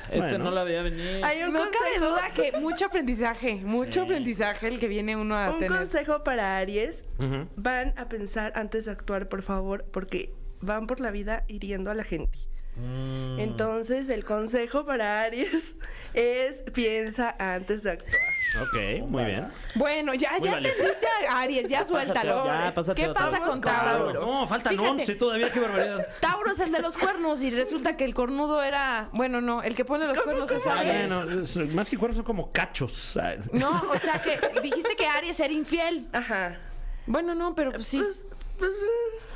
Este 0.08 0.16
Bueno. 0.18 0.38
no 0.44 0.50
la 0.52 0.64
veía 0.64 0.82
venir. 0.82 1.22
Hay 1.22 1.42
un 1.42 1.52
No 1.52 1.58
cabe 1.58 1.72
consejo, 1.98 2.06
duda 2.06 2.30
que 2.34 2.52
mucho 2.58 2.86
aprendizaje, 2.86 3.56
mucho 3.56 4.02
aprendizaje 4.02 4.68
el 4.68 4.78
que 4.78 4.88
viene 4.88 5.14
uno 5.16 5.36
a 5.36 5.50
un 5.50 5.58
tener. 5.58 5.76
consejo 5.76 6.24
para 6.24 6.56
Aries. 6.56 7.04
Ujú. 7.18 7.46
Van 7.56 7.92
a 7.98 8.08
pensar 8.08 8.52
antes 8.66 8.84
de 8.86 8.90
actuar, 8.90 9.28
por 9.28 9.42
favor, 9.42 9.84
porque 9.92 10.32
van 10.60 10.86
por 10.88 10.98
la 11.00 11.12
vida 11.12 11.44
hiriendo 11.46 11.90
a 11.90 11.94
la 11.94 12.02
gente. 12.02 12.36
Mm. 12.76 13.38
Entonces, 13.38 14.08
el 14.10 14.24
consejo 14.24 14.84
para 14.84 15.22
Aries 15.22 15.76
es 16.14 16.62
piensa 16.74 17.34
antes 17.38 17.84
de 17.84 17.92
actuar. 17.92 18.20
Ok, 18.62 19.08
muy 19.08 19.24
bien. 19.24 19.48
Bueno, 19.76 20.12
ya, 20.14 20.32
Muy 20.38 20.48
ya 20.48 20.58
entendiste 20.58 21.06
a 21.30 21.40
Aries, 21.40 21.68
ya 21.70 21.84
suéltalo. 21.92 22.44
ya, 22.44 22.72
pásate 22.74 23.00
¿Qué 23.02 23.08
otra. 23.08 23.24
pasa 23.24 23.40
con 23.40 23.60
Tauro? 23.60 24.12
No, 24.14 24.46
faltan 24.46 24.72
Fíjate. 24.76 24.90
11 24.90 25.14
todavía, 25.14 25.50
qué 25.52 25.60
barbaridad. 25.60 26.06
Tauro 26.20 26.50
es 26.50 26.60
el 26.60 26.72
de 26.72 26.80
los 26.80 26.98
cuernos 26.98 27.42
y 27.42 27.50
resulta 27.50 27.96
que 27.96 28.04
el 28.04 28.14
cornudo 28.14 28.62
era, 28.62 29.08
bueno, 29.12 29.40
no, 29.40 29.62
el 29.62 29.74
que 29.76 29.84
pone 29.84 30.06
los 30.06 30.20
cuernos 30.20 30.50
es 30.50 30.66
Ah, 30.66 30.80
Aries. 30.80 31.08
bueno, 31.10 31.40
es- 31.42 31.56
más 31.72 31.88
que 31.88 31.96
cuernos 31.96 32.16
son 32.16 32.24
como 32.26 32.50
cachos. 32.52 33.16
No, 33.52 33.70
o 33.70 33.98
sea 33.98 34.20
que 34.20 34.60
dijiste 34.60 34.96
que 34.96 35.06
Aries 35.06 35.38
era 35.40 35.52
infiel. 35.52 36.08
Ajá. 36.12 36.58
Bueno, 37.06 37.34
no, 37.34 37.54
pero 37.54 37.72
pues 37.72 37.86
sí. 37.86 37.98
Pues. 38.02 38.26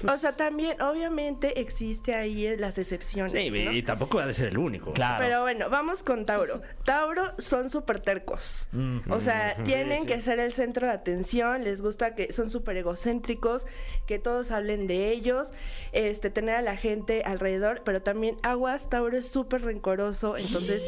O 0.09 0.19
sea, 0.19 0.33
también, 0.33 0.81
obviamente, 0.81 1.61
existe 1.61 2.15
ahí 2.15 2.47
eh, 2.47 2.57
las 2.57 2.79
excepciones. 2.79 3.33
Sí, 3.33 3.51
¿no? 3.65 3.73
y 3.73 3.83
tampoco 3.83 4.19
ha 4.19 4.27
de 4.27 4.33
ser 4.33 4.49
el 4.49 4.59
único. 4.59 4.93
Claro. 4.93 5.23
Pero 5.23 5.43
bueno, 5.43 5.69
vamos 5.69 6.03
con 6.03 6.25
Tauro. 6.25 6.63
Tauro 6.85 7.23
son 7.39 7.69
súper 7.69 8.01
tercos. 8.01 8.69
O 9.09 9.21
sea, 9.21 9.57
tienen 9.65 10.07
que 10.07 10.23
ser 10.23 10.39
el 10.39 10.53
centro 10.53 10.87
de 10.87 10.93
atención, 10.93 11.65
les 11.65 11.83
gusta 11.83 12.15
que 12.15 12.33
son 12.33 12.51
súper 12.51 12.77
egocéntricos, 12.79 13.67
que 14.07 14.19
todos 14.19 14.51
hablen 14.51 14.87
de 14.87 15.11
ellos, 15.11 15.53
este, 15.93 16.31
tener 16.31 16.55
a 16.55 16.63
la 16.63 16.77
gente 16.77 17.23
alrededor, 17.25 17.83
pero 17.85 18.03
también 18.03 18.37
aguas, 18.43 18.89
Tauro 18.89 19.17
es 19.17 19.29
súper 19.29 19.63
rencoroso, 19.63 20.37
entonces 20.37 20.83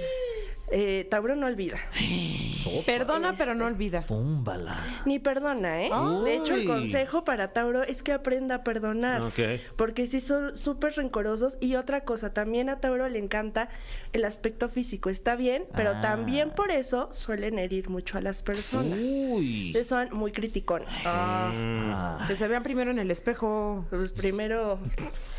eh, 0.72 1.06
Tauro 1.10 1.36
no 1.36 1.46
olvida. 1.46 1.76
Perdona, 2.86 3.34
pero 3.36 3.54
no 3.54 3.66
olvida. 3.66 4.02
Púmbala. 4.06 4.78
Ni 5.04 5.18
perdona, 5.18 5.82
¿eh? 5.84 5.90
De 6.24 6.36
hecho, 6.36 6.54
el 6.54 6.66
consejo 6.66 7.24
para 7.24 7.52
Tauro 7.52 7.82
es 7.82 8.02
que 8.02 8.12
aprenda 8.12 8.56
a 8.56 8.64
perdonar. 8.64 9.20
Ok. 9.22 9.38
Porque 9.76 10.06
sí 10.06 10.20
son 10.20 10.56
súper 10.56 10.94
rencorosos. 10.94 11.58
Y 11.60 11.74
otra 11.76 12.02
cosa, 12.04 12.32
también 12.32 12.68
a 12.68 12.80
Tauro 12.80 13.08
le 13.08 13.18
encanta 13.18 13.68
el 14.12 14.24
aspecto 14.24 14.68
físico. 14.68 15.10
Está 15.10 15.36
bien, 15.36 15.64
pero 15.76 15.90
Ah. 15.96 16.00
también 16.00 16.50
por 16.50 16.70
eso 16.70 17.08
suelen 17.12 17.58
herir 17.58 17.88
mucho 17.88 18.16
a 18.18 18.20
las 18.20 18.42
personas. 18.42 18.98
Uy. 18.98 19.68
Entonces 19.68 19.86
son 19.88 20.08
muy 20.16 20.32
criticones. 20.32 20.88
Ah. 21.04 22.24
Que 22.26 22.36
se 22.36 22.48
vean 22.48 22.62
primero 22.62 22.90
en 22.90 22.98
el 22.98 23.10
espejo. 23.10 23.84
Pues 23.90 24.12
primero, 24.12 24.78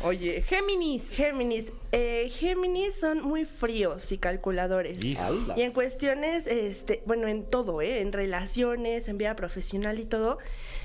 oye, 0.02 0.42
Géminis. 0.42 1.10
Géminis. 1.10 1.72
Eh, 1.92 2.30
Géminis 2.32 2.94
son 3.00 3.22
muy 3.22 3.44
fríos 3.44 4.12
y 4.12 4.18
calculadores. 4.18 5.00
Y 5.56 5.62
en 5.62 5.72
cuestiones, 5.72 6.46
este, 6.46 7.02
bueno, 7.06 7.28
en 7.28 7.46
todo, 7.48 7.80
¿eh? 7.82 8.00
En 8.00 8.12
relaciones, 8.12 9.08
en 9.08 9.18
vida 9.18 9.34
profesional 9.36 9.98
y 9.98 10.04
todo, 10.04 10.38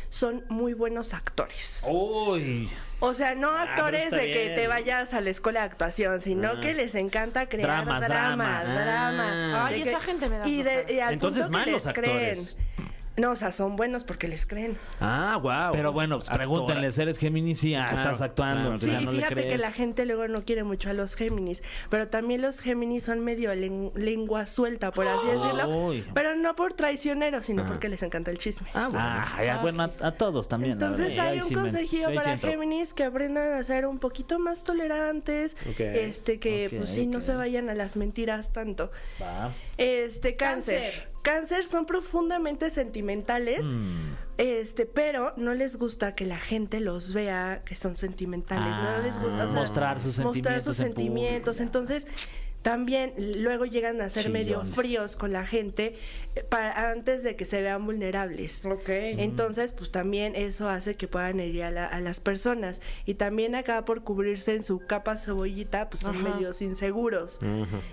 son 0.10 0.44
muy 0.50 0.74
buenos 0.74 1.14
actores. 1.14 1.82
Uy. 1.88 2.70
O 3.00 3.14
sea, 3.14 3.36
no 3.36 3.52
Ah, 3.52 3.64
actores 3.64 4.12
de 4.12 4.32
que 4.32 4.44
bien. 4.46 4.56
te 4.56 4.68
vayas 4.68 5.14
a 5.14 5.22
la 5.22 5.30
escuela 5.30 5.62
de 5.62 5.68
actuación, 5.68 6.22
sino 6.22 6.50
Ah. 6.58 6.62
que 6.62 6.74
les 6.74 6.96
encanta 6.96 7.48
crear 7.48 7.86
Dramas, 7.86 8.02
dramas, 8.02 8.76
dramas. 8.76 8.84
drama. 8.86 9.66
Ay, 9.68 9.84
que- 9.84 9.90
esa 9.90 10.00
gente 10.02 10.28
me 10.28 10.38
da 10.40 10.48
y, 10.48 10.58
de, 10.64 10.70
flojera. 10.72 10.92
y 10.92 11.00
al 11.00 11.14
Entonces, 11.14 11.44
punto 11.44 11.60
que 11.64 11.72
les 11.72 11.84
creen. 11.94 12.40
No, 13.20 13.32
o 13.32 13.36
sea, 13.36 13.52
son 13.52 13.76
buenos 13.76 14.04
porque 14.06 14.28
les 14.28 14.46
creen. 14.46 14.78
Ah, 15.02 15.38
wow. 15.42 15.72
Pero 15.74 15.92
bueno, 15.92 16.18
pues, 16.18 16.30
pregúntenle, 16.30 16.90
¿eres 16.98 17.18
Géminis? 17.18 17.60
Sí, 17.60 17.76
ah, 17.76 17.90
Claro, 17.92 17.98
estás 18.12 18.22
actuando. 18.22 18.62
claro, 18.70 18.78
Sí, 18.80 18.88
ya 18.92 19.02
no 19.02 19.12
le 19.12 19.18
fíjate 19.18 19.34
crees. 19.36 19.52
que 19.52 19.58
la 19.58 19.72
gente 19.72 20.06
luego 20.06 20.28
no 20.28 20.46
quiere 20.46 20.64
mucho 20.64 20.90
a 20.90 20.94
los 20.94 21.16
Géminis, 21.16 21.62
pero 21.90 22.08
también 22.08 22.42
los 22.42 22.60
Géminis 22.60 23.04
son 23.04 23.20
medio 23.20 23.54
len- 23.54 23.92
lengua 23.96 24.48
suelta, 24.48 24.92
por 24.92 25.08
así 25.08 25.28
decirlo. 25.28 25.68
Uy. 25.88 26.06
Pero 26.14 26.36
no 26.36 26.56
por 26.56 26.74
traicioneros, 26.74 27.46
sino 27.46 27.66
porque 27.68 27.90
les 27.90 28.02
encanta 28.04 28.32
el 28.32 28.38
chisme. 28.38 28.68
Ah, 28.74 29.28
ya, 29.44 29.58
bueno, 29.58 29.84
a, 29.84 29.92
a 30.08 30.12
todos 30.14 30.48
también. 30.48 30.74
Entonces 30.74 31.18
hay 31.20 31.42
un 31.42 31.48
sí 31.50 31.54
consejillo 31.56 32.14
para. 32.14 32.38
Géminis 32.38 32.94
que 32.94 33.04
aprendan 33.04 33.54
a 33.54 33.64
ser 33.64 33.86
un 33.86 34.00
poquito 34.00 34.40
más 34.40 34.64
tolerantes, 34.64 35.58
Ok. 35.70 35.80
este 35.82 36.40
que 36.40 36.68
pues 36.76 36.90
sí 36.90 37.06
no 37.06 37.22
se 37.22 37.36
vayan 37.36 37.70
a 37.70 37.74
las 37.76 37.98
mentiras 37.98 38.54
tanto. 38.54 38.92
Va. 39.22 39.52
Este 39.80 40.36
cáncer. 40.36 40.82
Cáncer. 40.82 41.10
Cáncer 41.22 41.66
son 41.68 41.86
profundamente 41.86 42.70
sentimentales, 42.70 43.64
Mm. 43.64 44.14
este, 44.38 44.86
pero 44.86 45.34
no 45.38 45.54
les 45.54 45.78
gusta 45.78 46.16
que 46.16 46.26
la 46.26 46.38
gente 46.38 46.80
los 46.80 47.14
vea 47.14 47.62
que 47.66 47.76
son 47.76 47.96
sentimentales, 47.96 48.78
no 48.78 49.04
les 49.04 49.20
gusta 49.20 49.46
o 49.48 49.52
sea, 49.52 49.60
mostrar 49.62 50.00
sus 50.00 50.18
mostrar 50.20 50.34
sentimientos 50.34 50.64
sus 50.66 50.80
en 50.80 50.86
sentimientos. 50.88 51.58
público. 51.58 51.64
Entonces, 51.64 52.08
también 52.70 53.14
luego 53.42 53.66
llegan 53.66 54.00
a 54.02 54.10
ser 54.10 54.30
medio 54.30 54.64
fríos 54.64 55.16
con 55.16 55.32
la 55.34 55.46
gente 55.46 55.96
eh, 56.36 56.44
para, 56.44 56.92
antes 56.92 57.24
de 57.24 57.36
que 57.36 57.46
se 57.46 57.62
vean 57.64 57.84
vulnerables. 57.86 58.64
Ok. 58.66 58.90
Entonces, 58.90 59.72
pues 59.72 59.90
también 59.92 60.36
eso 60.36 60.70
hace 60.70 60.96
que 60.96 61.08
puedan 61.08 61.40
herir 61.40 61.64
a, 61.64 61.72
la- 61.72 61.88
a 61.88 62.00
las 62.00 62.20
personas. 62.20 62.82
Y 63.06 63.16
también 63.16 63.56
acá 63.56 63.86
por 63.86 64.04
cubrirse 64.04 64.54
en 64.54 64.64
su 64.64 64.80
capa 64.86 65.18
cebollita, 65.18 65.90
pues 65.90 66.02
son 66.02 66.18
Ajá. 66.18 66.30
medios 66.36 66.62
inseguros. 66.62 67.40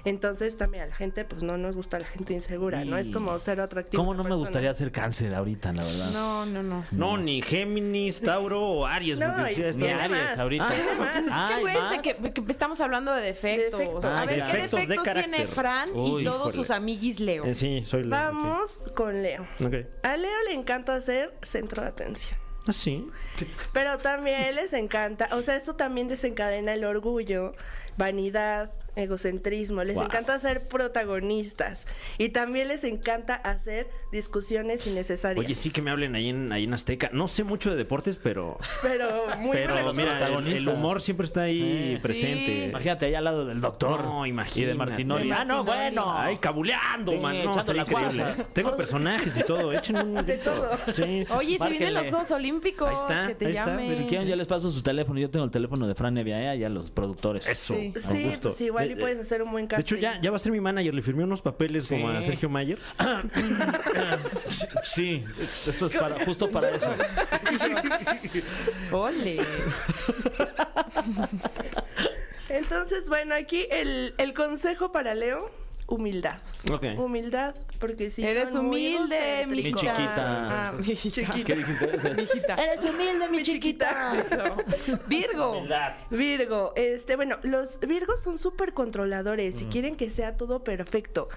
Entonces 0.04 0.56
también 0.56 0.84
a 0.84 0.86
la 0.88 0.94
gente, 0.94 1.24
pues 1.24 1.42
no 1.42 1.56
nos 1.56 1.74
gusta 1.74 1.98
la 1.98 2.06
gente 2.06 2.34
insegura, 2.34 2.84
¿no? 2.84 2.98
Es 2.98 3.06
como 3.08 3.38
ser 3.38 3.60
atractivo. 3.60 4.02
¿Cómo 4.02 4.14
no 4.14 4.24
me 4.24 4.34
gustaría 4.34 4.72
ser 4.74 4.92
cáncer 4.92 5.34
ahorita, 5.34 5.72
la 5.72 5.84
verdad? 5.84 6.10
No, 6.12 6.46
no, 6.46 6.62
no. 6.62 6.84
No, 6.90 7.16
ni 7.16 7.40
Géminis, 7.42 8.20
Tauro 8.20 8.62
o 8.62 8.86
Aries. 8.86 9.18
No, 9.18 9.32
porque 9.34 9.52
y 9.52 9.54
sí, 9.72 9.78
Ni 9.78 9.88
Aries 9.88 10.10
más, 10.10 10.38
ahorita. 10.38 10.68
Es 10.74 10.82
que 10.84 11.54
acuérdense 11.54 11.96
¿más? 11.96 11.98
que, 12.32 12.44
que 12.44 12.50
estamos 12.52 12.80
hablando 12.80 13.12
de 13.14 13.22
defectos. 13.22 13.78
Defectos. 13.80 14.04
A 14.04 14.22
Ah, 14.22 14.24
ver. 14.26 14.44
¿qué 14.50 14.65
Defectos 14.70 14.80
de 14.80 14.86
defectos 14.86 15.12
tiene 15.14 15.36
carácter. 15.36 15.54
Fran 15.54 15.88
Uy, 15.94 16.22
y 16.22 16.24
todos 16.24 16.40
híjole. 16.48 16.54
sus 16.56 16.70
amiguis 16.70 17.20
Leo? 17.20 17.44
Eh, 17.44 17.54
sí, 17.54 17.82
soy 17.86 18.02
Leo. 18.02 18.10
Vamos 18.10 18.80
con 18.94 19.22
Leo. 19.22 19.42
Ok. 19.60 19.66
Ok. 19.66 19.74
A 20.02 20.16
Leo 20.16 20.42
le 20.48 20.54
encanta 20.54 21.00
ser 21.00 21.34
centro 21.42 21.82
de 21.82 21.88
atención. 21.88 22.38
Ah, 22.68 22.72
sí. 22.72 23.08
Pero 23.72 23.98
también 23.98 24.54
les 24.56 24.72
encanta, 24.72 25.28
o 25.32 25.38
sea, 25.38 25.54
esto 25.56 25.76
también 25.76 26.08
desencadena 26.08 26.74
el 26.74 26.84
orgullo, 26.84 27.54
vanidad, 27.96 28.72
egocentrismo. 28.96 29.84
Les 29.84 29.94
Wow. 29.96 30.04
encanta 30.06 30.38
ser 30.38 30.68
protagonistas 30.68 31.86
y 32.18 32.30
también 32.30 32.68
les 32.68 32.84
encanta 32.84 33.34
hacer 33.34 33.88
discusiones 34.12 34.86
innecesarias. 34.86 35.44
Oye, 35.44 35.54
sí 35.54 35.70
que 35.70 35.82
me 35.82 35.90
hablen 35.90 36.14
ahí 36.14 36.28
en, 36.30 36.52
ahí 36.52 36.64
en 36.64 36.74
Azteca. 36.74 37.10
No 37.12 37.28
sé 37.28 37.44
mucho 37.44 37.70
de 37.70 37.76
deportes, 37.76 38.18
pero. 38.22 38.58
Pero 38.82 39.08
muy 39.38 39.52
pero 39.56 39.74
mira, 39.94 40.12
el, 40.12 40.18
protagonistas. 40.18 40.62
el 40.62 40.68
humor 40.68 41.00
siempre 41.00 41.26
está 41.26 41.42
ahí 41.42 41.98
presente. 42.02 42.66
Imagínate 42.68 43.06
allá 43.06 43.18
al 43.18 43.24
lado 43.24 43.44
del 43.46 43.60
doctor. 43.60 44.02
No, 44.04 44.26
Y 44.26 44.30
imagínate. 44.30 44.66
de 44.66 44.74
Martinoli. 44.74 45.30
Ah, 45.30 45.44
no, 45.44 45.64
bueno. 45.64 46.04
Ay, 46.12 46.38
cabuleando, 46.38 47.12
Sí, 47.12 47.18
man. 47.18 47.34
No, 47.34 47.40
echando 47.40 47.60
estaría 47.60 47.82
las 47.82 47.90
increíble. 47.90 48.22
guasas. 48.22 48.48
Tengo 48.54 48.76
personajes 48.76 49.36
y 49.36 49.42
todo. 49.42 49.72
Echen 49.72 49.96
un 49.96 50.26
De 50.26 50.38
todo. 50.38 50.70
Sí, 50.94 51.24
sí. 51.24 51.32
Oye, 51.32 51.58
se 51.58 51.68
vienen 51.68 51.94
los 51.94 52.08
Juegos 52.08 52.30
Olímpicos, 52.30 52.88
Ahí 52.88 52.94
está, 52.94 53.26
que 53.28 53.34
te 53.34 53.46
ahí 53.46 53.52
está. 53.52 53.66
llamen. 53.66 53.92
Si 53.92 54.04
quieren, 54.04 54.28
ya 54.28 54.36
les 54.36 54.46
paso 54.46 54.70
su 54.70 54.82
teléfono. 54.82 55.18
Yo 55.20 55.28
tengo 55.30 55.44
el 55.44 55.50
teléfono 55.50 55.86
de 55.86 55.94
Fran 55.94 56.16
Evia, 56.18 56.40
¿eh? 56.42 56.48
allá 56.48 56.68
los 56.68 56.90
productores. 56.90 57.46
Eso. 57.48 57.74
Sí. 57.74 57.92
Sí, 58.00 58.32
pues 58.40 58.60
igual 58.60 58.85
igual 58.90 58.90
y 58.90 58.92
Eh, 58.92 58.96
puedes 59.14 59.20
hacer 59.20 59.42
un 59.42 59.52
buen 59.52 59.68
De 59.68 59.76
casting. 59.76 59.96
hecho, 59.96 60.02
ya, 60.02 60.20
ya 60.20 60.30
va 60.30 60.36
a 60.36 60.38
ser 60.38 60.52
mi 60.52 60.60
manager. 60.60 60.94
Le 60.94 61.02
firmé 61.02 61.24
unos 61.24 61.42
papeles 61.42 61.88
como 61.88 62.08
a. 62.10 62.20
Sergio 62.22 62.48
Mayer. 62.48 62.78
Sí, 64.82 65.24
esto 65.38 65.86
es 65.86 65.96
para, 65.96 66.24
justo 66.24 66.50
para 66.50 66.70
eso. 66.70 66.90
Ole. 68.92 69.36
Entonces, 72.48 73.08
bueno, 73.08 73.34
aquí 73.34 73.66
el, 73.70 74.14
el 74.18 74.34
consejo 74.34 74.92
para 74.92 75.14
Leo, 75.14 75.50
humildad. 75.86 76.38
Ok. 76.72 76.84
Humildad, 76.96 77.54
porque 77.76 78.10
si 78.10 78.24
Eres 78.24 78.52
son 78.52 78.66
muy 78.66 78.94
humilde, 78.94 79.46
mi 79.46 79.62
chiquita. 79.62 80.68
Ah, 80.68 80.72
mi 80.72 80.94
chiquita. 80.94 81.32
¿Qué 81.44 81.54
dijiste? 81.54 81.86
Mi 82.16 82.22
hijita. 82.22 82.54
Eres 82.54 82.84
humilde, 82.84 83.28
mi 83.28 83.42
chiquita. 83.42 84.24
Virgo. 85.08 85.64
Virgo, 86.10 86.72
este, 86.76 87.16
bueno, 87.16 87.38
los 87.42 87.80
Virgos 87.80 88.22
son 88.22 88.38
súper 88.38 88.72
controladores 88.72 89.60
y 89.62 89.66
quieren 89.66 89.96
que 89.96 90.10
sea 90.10 90.36
todo 90.36 90.64
perfecto. 90.64 91.28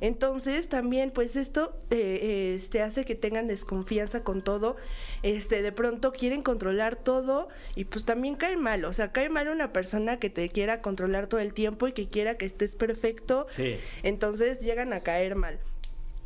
Entonces, 0.00 0.68
también, 0.68 1.10
pues 1.10 1.36
esto 1.36 1.76
eh, 1.90 2.54
este, 2.56 2.82
hace 2.82 3.04
que 3.04 3.14
tengan 3.14 3.46
desconfianza 3.46 4.22
con 4.22 4.42
todo. 4.42 4.76
Este, 5.22 5.62
de 5.62 5.72
pronto 5.72 6.12
quieren 6.12 6.42
controlar 6.42 6.96
todo 6.96 7.48
y 7.74 7.84
pues 7.84 8.04
también 8.04 8.36
cae 8.36 8.56
mal. 8.56 8.84
O 8.84 8.92
sea, 8.92 9.12
cae 9.12 9.28
mal 9.28 9.48
una 9.48 9.72
persona 9.72 10.18
que 10.18 10.30
te 10.30 10.48
quiera 10.48 10.80
controlar 10.80 11.26
todo 11.26 11.40
el 11.40 11.52
tiempo 11.52 11.88
y 11.88 11.92
que 11.92 12.08
quiera 12.08 12.36
que 12.36 12.46
estés 12.46 12.74
perfecto. 12.74 13.46
Sí. 13.50 13.78
Entonces 14.02 14.60
llegan 14.60 14.92
a 14.92 15.00
caer 15.00 15.34
mal. 15.34 15.58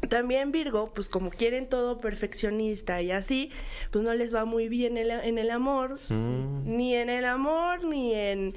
También 0.08 0.50
Virgo, 0.52 0.92
pues 0.94 1.08
como 1.08 1.30
quieren 1.30 1.68
todo 1.68 2.00
perfeccionista 2.00 3.00
y 3.02 3.12
así, 3.12 3.50
pues 3.90 4.04
no 4.04 4.12
les 4.14 4.34
va 4.34 4.44
muy 4.44 4.68
bien 4.68 4.96
en, 4.96 5.08
la- 5.08 5.24
en 5.24 5.38
el 5.38 5.50
amor, 5.50 5.94
ni 6.10 6.94
en 6.94 7.08
el 7.08 7.24
amor, 7.24 7.84
ni 7.84 8.14
en 8.14 8.54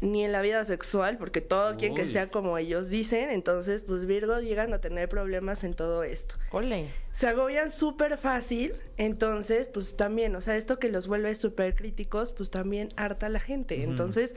ni 0.00 0.24
en 0.24 0.32
la 0.32 0.40
vida 0.42 0.64
sexual, 0.64 1.16
porque 1.16 1.40
todo 1.40 1.76
quieren 1.76 1.94
que 1.94 2.08
sea 2.08 2.28
como 2.28 2.58
ellos 2.58 2.90
dicen, 2.90 3.30
entonces 3.30 3.84
pues 3.84 4.04
Virgo 4.04 4.40
llegan 4.40 4.72
a 4.74 4.80
tener 4.80 5.08
problemas 5.08 5.62
en 5.62 5.74
todo 5.74 6.02
esto. 6.02 6.34
Ole. 6.50 6.88
Se 7.12 7.28
agobian 7.28 7.70
súper 7.70 8.18
fácil, 8.18 8.74
entonces 8.96 9.68
pues 9.68 9.96
también, 9.96 10.34
o 10.34 10.40
sea, 10.40 10.56
esto 10.56 10.80
que 10.80 10.88
los 10.88 11.06
vuelve 11.06 11.32
súper 11.36 11.76
críticos, 11.76 12.32
pues 12.32 12.50
también 12.50 12.88
harta 12.96 13.26
a 13.26 13.28
la 13.28 13.38
gente. 13.38 13.84
Entonces, 13.84 14.34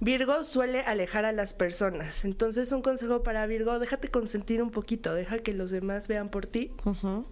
Virgo 0.00 0.44
suele 0.44 0.80
alejar 0.82 1.24
a 1.24 1.32
las 1.32 1.54
personas. 1.54 2.24
Entonces, 2.24 2.70
un 2.72 2.82
consejo 2.82 3.22
para 3.22 3.46
Virgo, 3.46 3.78
déjate 3.78 4.08
consentir 4.10 4.62
un 4.62 4.70
poquito, 4.70 5.14
deja 5.14 5.38
que 5.38 5.52
los 5.54 5.70
demás 5.70 6.06
vean 6.08 6.28
por 6.28 6.46
ti. 6.46 6.72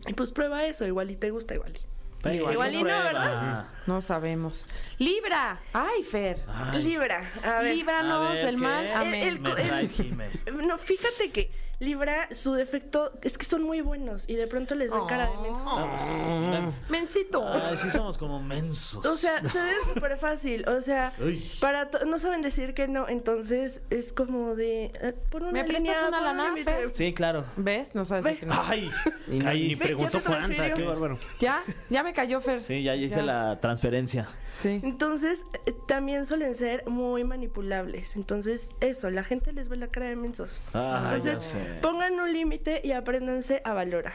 Y 0.06 0.14
pues 0.14 0.32
prueba 0.32 0.64
eso, 0.66 0.86
igual 0.86 1.10
y 1.10 1.16
te 1.16 1.30
gusta, 1.30 1.54
igual 1.54 1.72
y. 1.76 1.80
Pero 2.22 2.50
Igual 2.50 2.72
y 2.74 2.78
no, 2.78 2.82
prueba. 2.82 3.04
¿verdad? 3.04 3.66
No 3.86 4.00
sabemos. 4.00 4.66
Libra. 4.98 5.60
Ay, 5.72 6.02
Fer. 6.02 6.40
Libra, 6.74 7.20
a 7.44 7.60
ver. 7.60 7.76
Líbranos 7.76 8.30
A 8.30 8.32
ver, 8.32 8.46
del 8.46 8.56
mal. 8.56 8.90
Amén. 8.92 9.40
El- 9.44 9.88
Jime. 9.88 10.26
No, 10.66 10.76
fíjate 10.78 11.30
que 11.30 11.50
Libra, 11.78 12.28
su 12.32 12.54
defecto 12.54 13.12
es 13.22 13.36
que 13.36 13.44
son 13.44 13.62
muy 13.62 13.82
buenos 13.82 14.28
y 14.28 14.34
de 14.36 14.46
pronto 14.46 14.74
les 14.74 14.90
ven 14.90 15.06
cara 15.06 15.28
de 15.30 15.36
mensos. 15.38 16.74
Mencito. 16.88 17.46
Ay, 17.46 17.76
sí 17.76 17.90
somos 17.90 18.16
como 18.16 18.40
mensos. 18.42 19.04
O 19.04 19.16
sea, 19.16 19.40
se 19.46 19.58
ven 19.58 19.74
súper 19.92 20.16
fácil. 20.18 20.66
O 20.68 20.80
sea, 20.80 21.12
Uy. 21.20 21.44
para 21.60 21.90
no 22.06 22.18
saben 22.18 22.40
decir 22.40 22.72
que 22.72 22.88
no. 22.88 23.08
Entonces 23.08 23.82
es 23.90 24.12
como 24.14 24.54
de. 24.54 24.84
eh, 25.00 25.14
pon 25.30 25.42
una 25.44 25.52
¿Me 25.52 25.64
prestas 25.64 25.82
línea, 25.96 26.08
una 26.08 26.20
lana. 26.20 26.54
Fer? 26.64 26.90
Sí, 26.92 27.12
claro. 27.12 27.44
¿Ves? 27.56 27.94
No 27.94 28.04
sabes 28.06 28.24
decir 28.24 28.40
que 28.40 28.46
no. 28.46 28.54
Ay, 28.64 28.90
Y, 29.30 29.38
no- 29.38 29.52
y 29.52 29.74
Ve, 29.74 29.84
preguntó 29.84 30.20
transfirió. 30.20 30.74
Qué 30.74 30.82
bárbaro. 30.84 31.18
Ya, 31.40 31.62
ya 31.90 32.02
me 32.02 32.12
cayó 32.14 32.40
Fer. 32.40 32.62
sí, 32.62 32.82
ya 32.82 32.94
hice 32.96 33.16
Ya. 33.16 33.22
la 33.22 33.60
transferencia. 33.60 34.26
Sí. 34.48 34.80
Entonces, 34.82 35.40
eh, 35.66 35.74
también 35.86 36.24
suelen 36.26 36.54
ser 36.54 36.86
muy 36.86 37.22
manipulables. 37.24 38.16
Entonces, 38.16 38.70
eso, 38.80 39.10
la 39.10 39.24
gente 39.24 39.52
les 39.52 39.68
ve 39.68 39.76
la 39.76 39.88
cara 39.88 40.06
de 40.06 40.16
mensos. 40.16 40.62
Ah, 40.72 41.08
ya 41.10 41.16
Entonces, 41.16 41.44
sé. 41.44 41.65
Pongan 41.80 42.18
un 42.20 42.32
límite 42.32 42.80
y 42.84 42.92
apréndanse 42.92 43.62
a 43.64 43.72
valorar. 43.72 44.12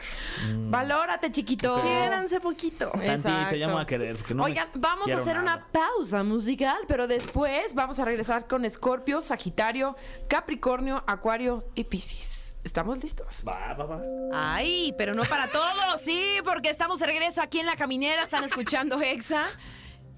Valórate, 0.48 1.30
chiquito. 1.30 1.80
Quiéranse 1.80 2.40
poquito. 2.40 2.90
Tantito, 2.90 3.56
ya 3.56 3.66
me 3.66 3.74
voy 3.74 3.82
a 3.82 3.86
querer. 3.86 4.16
Porque 4.16 4.34
no 4.34 4.44
me 4.44 4.50
Oigan, 4.50 4.68
vamos 4.74 5.10
a 5.10 5.18
hacer 5.18 5.36
nada. 5.36 5.56
una 5.56 5.66
pausa 5.68 6.22
musical, 6.22 6.78
pero 6.88 7.06
después 7.06 7.74
vamos 7.74 7.98
a 8.00 8.04
regresar 8.04 8.46
con 8.46 8.64
Escorpio, 8.64 9.20
Sagitario, 9.20 9.96
Capricornio, 10.28 11.02
Acuario 11.06 11.64
y 11.74 11.84
Piscis. 11.84 12.54
¿Estamos 12.64 13.02
listos? 13.02 13.42
Va, 13.46 13.74
va, 13.74 13.84
va. 13.86 14.00
Ay, 14.32 14.94
pero 14.96 15.14
no 15.14 15.24
para 15.24 15.48
todos, 15.48 16.00
sí, 16.00 16.36
porque 16.44 16.70
estamos 16.70 17.00
de 17.00 17.06
regreso 17.06 17.42
aquí 17.42 17.58
en 17.58 17.66
La 17.66 17.74
Caminera, 17.74 18.22
están 18.22 18.44
escuchando 18.44 19.00
Hexa. 19.00 19.46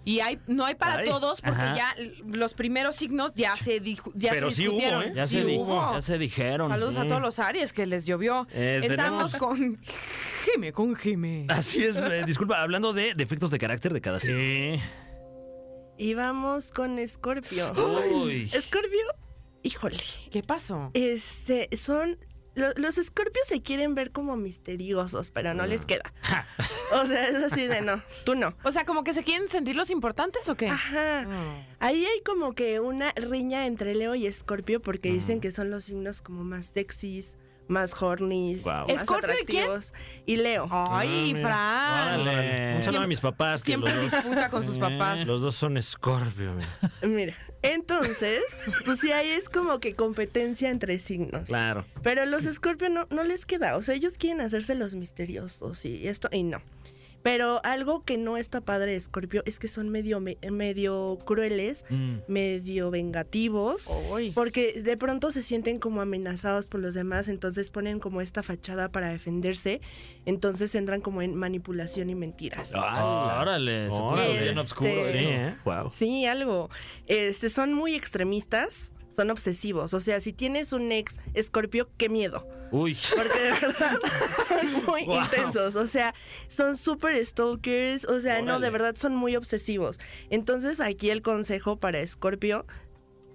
Y 0.06 0.20
hay, 0.20 0.38
no 0.46 0.66
hay 0.66 0.74
para 0.74 0.96
Ay, 0.98 1.08
todos 1.08 1.40
porque 1.40 1.62
ajá. 1.62 1.74
ya 1.76 1.94
los 2.26 2.52
primeros 2.54 2.94
signos 2.96 3.32
ya 3.34 3.56
se, 3.56 3.80
dijo, 3.80 4.12
ya 4.14 4.32
Pero 4.32 4.50
se 4.50 4.56
sí 4.56 4.68
hubo, 4.68 4.76
discutieron. 4.76 5.02
¿eh? 5.04 5.12
Ya, 5.16 5.26
Sí 5.26 5.38
se 5.42 5.56
hubo. 5.56 5.92
ya 5.94 6.02
se 6.02 6.18
dijeron. 6.18 6.70
Saludos 6.70 6.96
a 6.98 7.06
todos 7.08 7.22
los 7.22 7.38
Aries 7.38 7.72
que 7.72 7.86
les 7.86 8.04
llovió. 8.04 8.46
Eh, 8.52 8.80
Estamos 8.84 9.32
tenemos- 9.32 9.36
con 9.36 9.78
Jime, 10.44 10.72
con 10.72 10.94
Jime. 10.94 11.46
Así 11.48 11.84
es, 11.84 11.96
eh, 11.96 12.22
disculpa, 12.26 12.60
hablando 12.60 12.92
de 12.92 13.14
defectos 13.14 13.50
de 13.50 13.58
carácter 13.58 13.92
de 13.94 14.00
cada 14.02 14.18
signo. 14.20 14.36
Sí. 14.38 14.80
Y 15.96 16.14
vamos 16.14 16.70
con 16.72 16.98
Escorpio. 16.98 17.72
Uy. 18.12 18.50
Escorpio, 18.52 19.06
híjole. 19.62 19.96
¿Qué 20.30 20.42
pasó? 20.42 20.90
Este, 20.92 21.68
son. 21.76 22.18
Lo- 22.54 22.72
los 22.76 22.98
escorpios 22.98 23.46
se 23.48 23.62
quieren 23.62 23.94
ver 23.94 24.10
como 24.12 24.36
misteriosos, 24.36 25.30
pero 25.30 25.54
no 25.54 25.64
Ah. 25.64 25.66
les 25.66 25.84
queda. 25.86 26.12
O 26.92 27.06
sea, 27.06 27.26
es 27.28 27.36
así 27.36 27.66
de 27.66 27.80
no, 27.80 28.02
tú 28.24 28.34
no. 28.34 28.54
O 28.62 28.70
sea, 28.72 28.84
como 28.84 29.02
que 29.04 29.12
se 29.14 29.24
quieren 29.24 29.48
sentir 29.48 29.74
los 29.76 29.90
importantes 29.90 30.48
o 30.48 30.56
qué? 30.56 30.68
Ajá. 30.68 31.26
Ahí 31.80 32.04
hay 32.04 32.20
como 32.24 32.54
que 32.54 32.80
una 32.80 33.12
riña 33.12 33.66
entre 33.66 33.94
Leo 33.94 34.14
y 34.14 34.26
Escorpio 34.26 34.80
porque 34.80 35.10
dicen 35.12 35.40
que 35.40 35.50
son 35.50 35.70
los 35.70 35.84
signos 35.84 36.22
como 36.22 36.44
más 36.44 36.66
sexys, 36.66 37.36
más 37.68 38.00
hornies, 38.02 38.62
Guau. 38.62 38.86
más 38.88 39.00
¿Escorpio 39.02 39.34
y 39.40 39.44
quién? 39.44 39.68
Y 40.26 40.36
Leo. 40.36 40.66
Ay, 40.70 41.34
Fran. 41.34 42.20
Órale. 42.20 42.76
Un 42.76 42.82
saludo 42.82 43.02
a 43.02 43.06
mis 43.06 43.20
papás, 43.20 43.62
que 43.62 43.72
Siempre 43.72 43.92
los 43.94 44.02
dos, 44.10 44.12
disputa 44.12 44.50
con 44.50 44.62
sus 44.64 44.78
papás. 44.78 45.26
los 45.26 45.40
dos 45.40 45.54
son 45.54 45.80
Scorpio. 45.82 46.54
mira. 46.54 46.68
Mira, 47.02 47.34
entonces, 47.62 48.42
pues 48.84 49.00
sí, 49.00 49.12
ahí 49.12 49.28
es 49.28 49.48
como 49.48 49.80
que 49.80 49.94
competencia 49.94 50.70
entre 50.70 50.98
signos. 50.98 51.44
Claro. 51.48 51.84
Pero 52.02 52.26
los 52.26 52.42
Scorpio 52.44 52.88
no, 52.90 53.06
no 53.10 53.24
les 53.24 53.46
queda. 53.46 53.76
O 53.76 53.82
sea, 53.82 53.94
ellos 53.94 54.18
quieren 54.18 54.40
hacerse 54.40 54.74
los 54.74 54.94
misteriosos 54.94 55.84
y 55.84 56.06
esto, 56.08 56.28
y 56.32 56.42
no. 56.42 56.60
Pero 57.24 57.60
algo 57.64 58.04
que 58.04 58.18
no 58.18 58.36
está 58.36 58.60
padre 58.60 58.92
de 58.92 59.00
Scorpio 59.00 59.42
es 59.46 59.58
que 59.58 59.66
son 59.66 59.88
medio, 59.88 60.20
me- 60.20 60.36
medio 60.52 61.18
crueles, 61.24 61.86
Mm. 61.88 62.18
medio 62.28 62.90
vengativos. 62.90 63.88
Porque 64.34 64.82
de 64.82 64.96
pronto 64.98 65.30
se 65.30 65.42
sienten 65.42 65.78
como 65.78 66.02
amenazados 66.02 66.68
por 66.68 66.80
los 66.80 66.92
demás, 66.92 67.28
entonces 67.28 67.70
ponen 67.70 67.98
como 67.98 68.20
esta 68.20 68.42
fachada 68.42 68.92
para 68.92 69.08
defenderse. 69.08 69.80
Entonces 70.26 70.74
entran 70.74 71.00
como 71.00 71.22
en 71.22 71.34
manipulación 71.34 72.10
y 72.10 72.14
mentiras. 72.14 72.72
Ah, 72.74 73.38
órale. 73.40 73.84
Se 73.84 73.88
puso 73.98 74.32
bien 74.38 74.58
oscuro 74.58 74.90
Este- 74.90 75.18
esto. 75.20 75.30
¿eh? 75.30 75.54
Wow. 75.64 75.90
Sí, 75.90 76.26
algo. 76.26 76.68
Este, 77.06 77.48
son 77.48 77.72
muy 77.72 77.94
extremistas, 77.94 78.92
son 79.16 79.30
obsesivos. 79.30 79.94
O 79.94 80.00
sea, 80.00 80.20
si 80.20 80.34
tienes 80.34 80.74
un 80.74 80.92
ex 80.92 81.18
escorpio, 81.32 81.88
qué 81.96 82.08
miedo. 82.10 82.46
Uy. 82.74 82.98
Porque 83.16 83.40
de 83.40 83.50
verdad 83.52 83.98
son 84.48 84.72
muy 84.86 85.04
Wow. 85.04 85.20
intensos. 85.22 85.76
O 85.76 85.86
sea, 85.86 86.14
son 86.48 86.76
súper 86.76 87.24
stalkers. 87.24 88.04
O 88.06 88.20
sea, 88.20 88.40
no, 88.40 88.46
de 88.58 88.66
Órale. 88.66 88.70
verdad 88.70 88.94
son 88.96 89.14
muy 89.14 89.36
obsesivos. 89.36 90.00
Entonces, 90.30 90.80
aquí 90.80 91.10
el 91.10 91.22
consejo 91.22 91.76
para 91.78 92.00
Escorpio. 92.00 92.66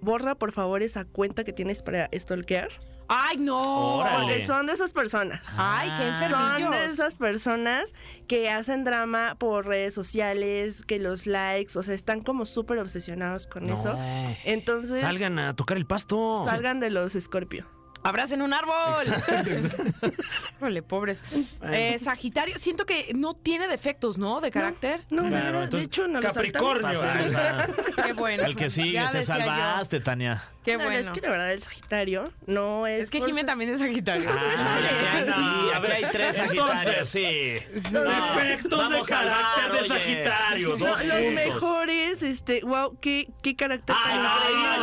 Borra 0.02 0.34
por 0.34 0.52
favor 0.52 0.82
esa 0.82 1.04
cuenta 1.04 1.44
que 1.44 1.52
tienes 1.52 1.82
para 1.82 2.08
stalkear. 2.14 2.68
Ay, 3.12 3.38
no. 3.38 3.96
Órale. 3.98 4.18
Porque 4.24 4.42
son 4.46 4.66
de 4.66 4.72
esas 4.74 4.92
personas. 4.92 5.40
Ay, 5.56 5.90
qué 5.98 6.04
Son 6.28 6.40
enfermillos. 6.40 6.70
de 6.70 6.84
esas 6.86 7.18
personas 7.18 7.92
que 8.28 8.48
hacen 8.48 8.84
drama 8.84 9.36
por 9.38 9.66
redes 9.66 9.92
sociales, 9.94 10.82
que 10.86 10.98
los 11.00 11.26
likes, 11.26 11.76
o 11.78 11.82
sea, 11.82 11.94
están 11.94 12.20
como 12.22 12.46
súper 12.46 12.78
obsesionados 12.78 13.46
con 13.48 13.68
eso. 13.68 13.98
Entonces, 14.44 15.00
Salgan 15.00 15.38
a 15.38 15.54
tocar 15.56 15.76
el 15.76 15.86
pasto. 15.86 16.44
salgan 16.46 16.78
de 16.80 16.90
los 16.90 17.14
Escorpio. 17.16 17.66
Abracen 18.02 18.40
un 18.42 18.52
árbol. 18.54 18.74
Híjole, 20.56 20.82
pobres. 20.82 21.22
Eh, 21.70 21.98
Sagitario, 21.98 22.58
siento 22.58 22.86
que 22.86 23.12
no 23.14 23.34
tiene 23.34 23.68
defectos, 23.68 24.16
¿no? 24.18 24.40
De 24.40 24.50
carácter. 24.50 25.02
No, 25.10 25.22
de 25.24 25.28
Claro, 25.28 25.44
verdad, 25.44 25.58
de 25.58 25.64
entonces, 25.64 25.86
hecho, 25.86 26.08
no 26.08 26.20
Capricornio. 26.20 27.00
Qué 28.04 28.12
bueno. 28.14 28.44
El 28.44 28.56
que 28.56 28.70
sigue, 28.70 28.92
Ya 28.92 29.10
te 29.10 29.18
decía 29.18 29.38
yo. 29.38 29.44
salvaste, 29.44 30.00
Tania. 30.00 30.42
Qué 30.64 30.76
No, 30.76 30.84
bueno. 30.84 30.98
es 30.98 31.08
que 31.08 31.20
la 31.22 31.30
verdad 31.30 31.52
el 31.52 31.62
Sagitario 31.62 32.30
no 32.46 32.86
es. 32.86 33.00
Es 33.00 33.10
que 33.10 33.20
Jimé 33.22 33.36
ser- 33.40 33.46
también 33.46 33.70
es 33.70 33.80
Sagitario. 33.80 34.28
Ay, 34.30 35.24
no, 35.26 35.72
aquí 35.74 35.90
hay 35.92 36.04
tres 36.12 36.36
Entonces, 36.38 37.08
Sagitarios. 37.08 37.08
sí. 37.08 37.90
No, 37.92 38.00
Defectos 38.02 38.90
de 38.90 38.98
a 38.98 39.02
carácter 39.02 39.72
de. 39.72 39.88
Sagitario. 39.88 40.68
no, 40.76 40.76
Dos 40.86 41.04
los 41.04 41.16
puntos. 41.16 41.34
mejores 41.34 42.22
este, 42.22 42.60
wow, 42.62 42.94
qué, 43.00 43.28
qué 43.42 43.56
carácter 43.56 43.96
Ay, 44.04 44.18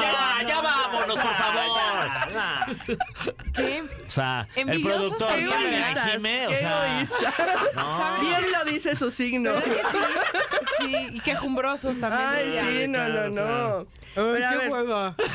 ya, 0.01 0.47
ya 0.47 0.61
vámonos, 0.61 1.19
por 1.19 1.33
favor. 1.35 2.97
¿Qué? 3.53 3.83
O 3.83 4.09
sea, 4.09 4.47
el 4.55 4.81
productor 4.81 5.29
Jime, 5.35 6.47
o 6.47 6.55
sea, 6.55 6.95
egoísta. 6.95 7.33
Bien 8.21 8.51
lo 8.51 8.65
dice 8.71 8.95
su 8.95 9.11
signo. 9.11 9.53
¿Verdad 9.53 9.63
que 9.63 9.81
sí? 9.91 10.87
Sí, 10.87 11.09
y 11.13 11.19
quejumbrosos 11.19 11.99
también. 11.99 12.23
Ay, 12.29 12.59
sí, 12.81 12.87
no, 12.87 13.07
no, 13.09 13.29
no. 13.29 13.87
Pero 14.15 14.33
a 14.33 14.49
qué 14.51 14.57
ver, 14.57 14.69
hueva. 14.71 15.15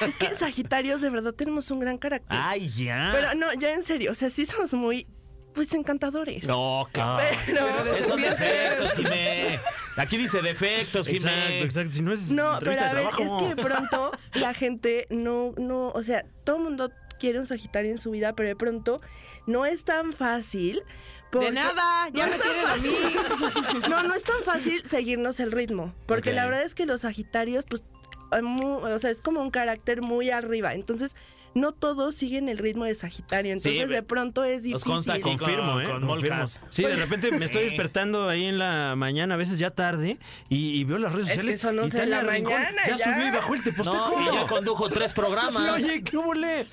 es 0.00 0.14
que 0.14 0.34
Sagitarios 0.34 1.00
de 1.00 1.10
verdad 1.10 1.32
tenemos 1.32 1.70
un 1.70 1.80
gran 1.80 1.98
carácter. 1.98 2.38
Ay, 2.40 2.68
ya. 2.68 3.10
Pero 3.12 3.34
no, 3.34 3.52
ya 3.54 3.72
en 3.74 3.82
serio, 3.82 4.12
o 4.12 4.14
sea, 4.14 4.30
sí 4.30 4.46
somos 4.46 4.72
muy, 4.74 5.06
pues, 5.54 5.72
encantadores. 5.74 6.44
No, 6.44 6.88
cabrón. 6.92 7.26
Pero, 7.46 7.84
de 7.84 7.98
Esos 8.00 8.16
defectos, 8.16 8.92
Jimé. 8.94 9.58
Aquí 9.96 10.16
dice 10.16 10.40
defectos, 10.42 11.08
Exacto, 11.08 11.38
Jimé. 11.38 11.62
exacto. 11.62 11.92
Si 11.92 12.02
no 12.02 12.12
es 12.12 12.30
No, 12.30 12.56
pero 12.60 12.80
a 12.80 12.92
ver, 12.94 13.06
es 13.18 13.30
que 13.38 13.54
de 13.54 13.62
pronto 13.62 14.12
la 14.34 14.54
gente 14.54 15.06
no, 15.10 15.52
no, 15.58 15.88
o 15.88 16.02
sea, 16.02 16.24
todo 16.44 16.56
el 16.56 16.62
mundo 16.62 16.90
quiere 17.18 17.38
un 17.38 17.46
Sagitario 17.46 17.90
en 17.90 17.98
su 17.98 18.10
vida, 18.12 18.34
pero 18.34 18.48
de 18.48 18.56
pronto 18.56 19.00
no 19.46 19.66
es 19.66 19.84
tan 19.84 20.12
fácil. 20.14 20.82
porque- 21.30 21.46
De 21.48 21.52
nada, 21.52 22.08
ya 22.14 22.26
No 22.26 22.32
me 22.32 22.38
tienen 22.42 22.66
a 22.66 22.76
mí. 22.76 23.88
No, 23.90 24.02
no 24.04 24.14
es 24.14 24.24
tan 24.24 24.42
fácil 24.42 24.82
seguirnos 24.86 25.38
el 25.40 25.52
ritmo, 25.52 25.94
porque 26.06 26.32
la 26.32 26.46
verdad 26.46 26.62
es 26.62 26.74
que 26.74 26.86
los 26.86 27.02
Sagitarios, 27.02 27.66
pues, 27.68 27.82
o 28.30 28.98
sea, 28.98 29.10
es 29.10 29.22
como 29.22 29.40
un 29.42 29.50
carácter 29.50 30.02
muy 30.02 30.30
arriba, 30.30 30.74
entonces 30.74 31.16
no 31.54 31.72
todos 31.72 32.14
siguen 32.14 32.48
el 32.48 32.58
ritmo 32.58 32.84
de 32.84 32.94
Sagitario, 32.94 33.52
entonces 33.52 33.88
de 33.90 34.02
pronto 34.02 34.44
es 34.44 34.62
difícil. 34.62 34.72
Nos 34.72 34.84
consta 34.84 35.20
Confirmo, 35.20 35.72
con- 35.72 35.82
¿eh? 35.82 35.84
con 35.88 36.06
Confirmo. 36.06 36.36
Molcas. 36.36 36.60
Sí, 36.70 36.82
de 36.82 36.96
repente 36.96 37.30
me 37.32 37.44
estoy 37.44 37.64
despertando 37.64 38.28
ahí 38.28 38.44
en 38.46 38.58
la 38.58 38.94
mañana, 38.96 39.34
a 39.34 39.36
veces 39.36 39.58
ya 39.58 39.70
tarde, 39.70 40.18
y, 40.48 40.78
y 40.80 40.84
veo 40.84 40.98
las 40.98 41.12
redes 41.12 41.28
Es 41.28 41.32
que 41.44 41.56
sociales. 41.56 41.60
son 41.60 41.74
y 41.76 41.78
11 41.80 41.96
de 41.96 42.02
Tania 42.04 42.22
la 42.22 42.32
Rincón 42.32 42.52
mañana, 42.54 42.82
Ya, 42.88 42.96
ya. 42.96 43.04
subió 43.04 43.26
y 43.26 43.30
bajó 43.30 43.54
el 43.54 43.62
teposteco. 43.62 44.10
No, 44.20 44.22
y 44.22 44.34
ya 44.34 44.46
condujo 44.46 44.88
tres 44.90 45.12
programas. 45.12 45.54
Sí, 45.54 45.88
oye, 45.90 46.02
¿qué 46.04 46.16
volé? 46.16 46.66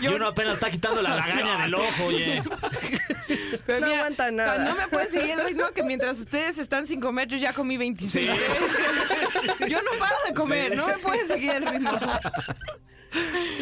y 0.00 0.06
uno 0.08 0.26
apenas 0.28 0.54
está 0.54 0.70
quitando 0.70 1.02
la 1.02 1.10
lagaña 1.16 1.62
del 1.62 1.74
ojo, 1.74 2.04
oye. 2.06 2.42
Pero 3.66 3.80
No 3.80 3.86
mira, 3.86 3.98
aguanta 3.98 4.30
nada. 4.30 4.58
No 4.64 4.74
me 4.76 4.88
pueden 4.88 5.10
seguir 5.12 5.38
el 5.38 5.44
ritmo 5.44 5.66
que 5.74 5.82
mientras 5.82 6.18
ustedes 6.18 6.58
están 6.58 6.86
sin 6.86 7.00
comer, 7.00 7.28
yo 7.28 7.36
ya 7.36 7.52
comí 7.52 7.76
26 7.76 8.30
Sí. 8.30 8.38
veces. 8.38 9.60
Yo 9.68 9.78
no 9.82 9.90
paro 9.98 10.16
de 10.26 10.34
comer, 10.34 10.76
no 10.76 10.86
me 10.86 10.98
pueden 10.98 11.26
seguir 11.28 11.50
el 11.50 11.66
ritmo. 11.66 11.90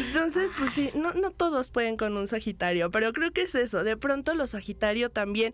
Entonces, 0.07 0.51
pues 0.57 0.73
sí, 0.73 0.89
no, 0.95 1.13
no 1.13 1.31
todos 1.31 1.71
pueden 1.71 1.97
con 1.97 2.15
un 2.17 2.27
Sagitario, 2.27 2.91
pero 2.91 3.13
creo 3.13 3.31
que 3.31 3.41
es 3.43 3.55
eso. 3.55 3.83
De 3.83 3.97
pronto 3.97 4.33
los 4.35 4.51
Sagitario 4.51 5.09
también 5.09 5.53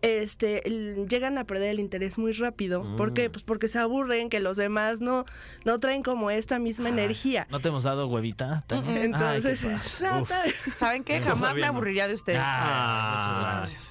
este, 0.00 0.62
llegan 1.08 1.38
a 1.38 1.44
perder 1.44 1.70
el 1.70 1.80
interés 1.80 2.18
muy 2.18 2.30
rápido. 2.32 2.96
¿Por 2.96 3.10
Mm. 3.10 3.14
qué? 3.14 3.30
Pues 3.30 3.42
porque 3.42 3.66
se 3.66 3.80
aburren, 3.80 4.28
que 4.30 4.38
los 4.38 4.56
demás 4.56 5.00
no, 5.00 5.24
no 5.64 5.78
traen 5.80 6.02
como 6.04 6.30
esta 6.30 6.60
misma 6.60 6.88
energía. 6.88 7.48
¿No 7.50 7.58
te 7.58 7.68
hemos 7.68 7.82
dado 7.82 8.06
huevita? 8.06 8.64
Entonces, 8.70 9.64
Ay, 9.64 10.24
qué 10.24 10.70
¿Saben 10.76 11.02
qué? 11.04 11.20
Jamás 11.20 11.56
me 11.56 11.66
aburriría 11.66 12.06
de 12.06 12.14
ustedes. 12.14 12.38
Ah, 12.40 13.64
muchas 13.64 13.90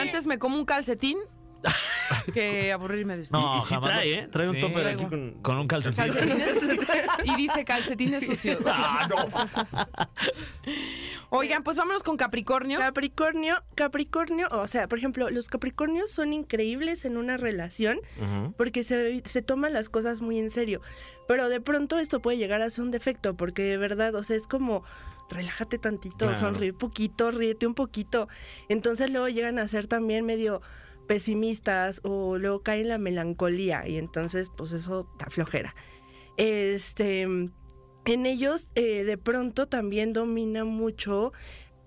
Antes 0.02 0.26
me 0.26 0.38
como 0.38 0.56
un 0.56 0.64
calcetín 0.66 1.16
que 2.34 2.72
aburrirme 2.72 3.16
de 3.16 3.22
ustedes. 3.22 3.42
No, 3.44 3.58
y 3.58 3.60
sí 3.62 3.74
jamás 3.74 3.90
trae, 3.90 4.12
¿eh? 4.14 4.28
Trae 4.30 4.48
un 4.48 4.54
Sí. 4.56 4.60
topper 4.60 4.86
aquí 4.86 5.04
con... 5.06 5.30
Con 5.42 5.56
un 5.58 5.68
calcetín. 5.68 5.96
Calcetines 6.04 6.58
y 7.24 7.36
dice 7.36 7.64
calcetines 7.64 8.26
sucios. 8.26 8.58
Ah, 8.66 9.08
Oigan, 11.30 11.62
pues 11.62 11.76
vámonos 11.76 12.02
con 12.02 12.16
Capricornio. 12.16 12.78
Capricornio, 12.80 13.62
Capricornio, 13.74 14.48
o 14.50 14.66
sea, 14.66 14.88
por 14.88 14.98
ejemplo, 14.98 15.30
los 15.30 15.48
Capricornios 15.48 16.10
son 16.10 16.32
increíbles 16.32 17.04
en 17.04 17.16
una 17.16 17.36
relación 17.36 18.00
porque 18.56 18.82
se, 18.84 19.22
se 19.24 19.42
toman 19.42 19.72
las 19.72 19.88
cosas 19.88 20.20
muy 20.20 20.38
en 20.38 20.50
serio. 20.50 20.80
Pero 21.28 21.48
de 21.48 21.60
pronto 21.60 21.98
esto 21.98 22.20
puede 22.20 22.38
llegar 22.38 22.62
a 22.62 22.70
ser 22.70 22.82
un 22.84 22.90
defecto 22.90 23.36
porque 23.36 23.62
de 23.62 23.76
verdad, 23.76 24.14
o 24.16 24.24
sea, 24.24 24.36
es 24.36 24.46
como 24.48 24.82
relájate 25.30 25.78
tantito, 25.78 26.16
Claro. 26.26 26.34
sonríe 26.38 26.72
un 26.72 26.78
poquito, 26.78 27.30
ríete 27.30 27.66
un 27.68 27.74
poquito. 27.74 28.26
Entonces 28.68 29.10
luego 29.10 29.28
llegan 29.28 29.60
a 29.60 29.68
ser 29.68 29.86
también 29.86 30.26
medio 30.26 30.60
pesimistas 31.10 32.00
o 32.04 32.38
luego 32.38 32.62
caen 32.62 32.82
en 32.82 32.88
la 32.88 32.98
melancolía 32.98 33.84
y 33.88 33.96
entonces 33.96 34.48
pues 34.56 34.70
eso 34.70 35.12
da 35.18 35.26
flojera. 35.26 35.74
Este, 36.36 37.22
en 37.22 38.26
ellos 38.26 38.68
eh, 38.76 39.02
de 39.02 39.18
pronto 39.18 39.66
también 39.66 40.12
domina 40.12 40.64
mucho 40.64 41.32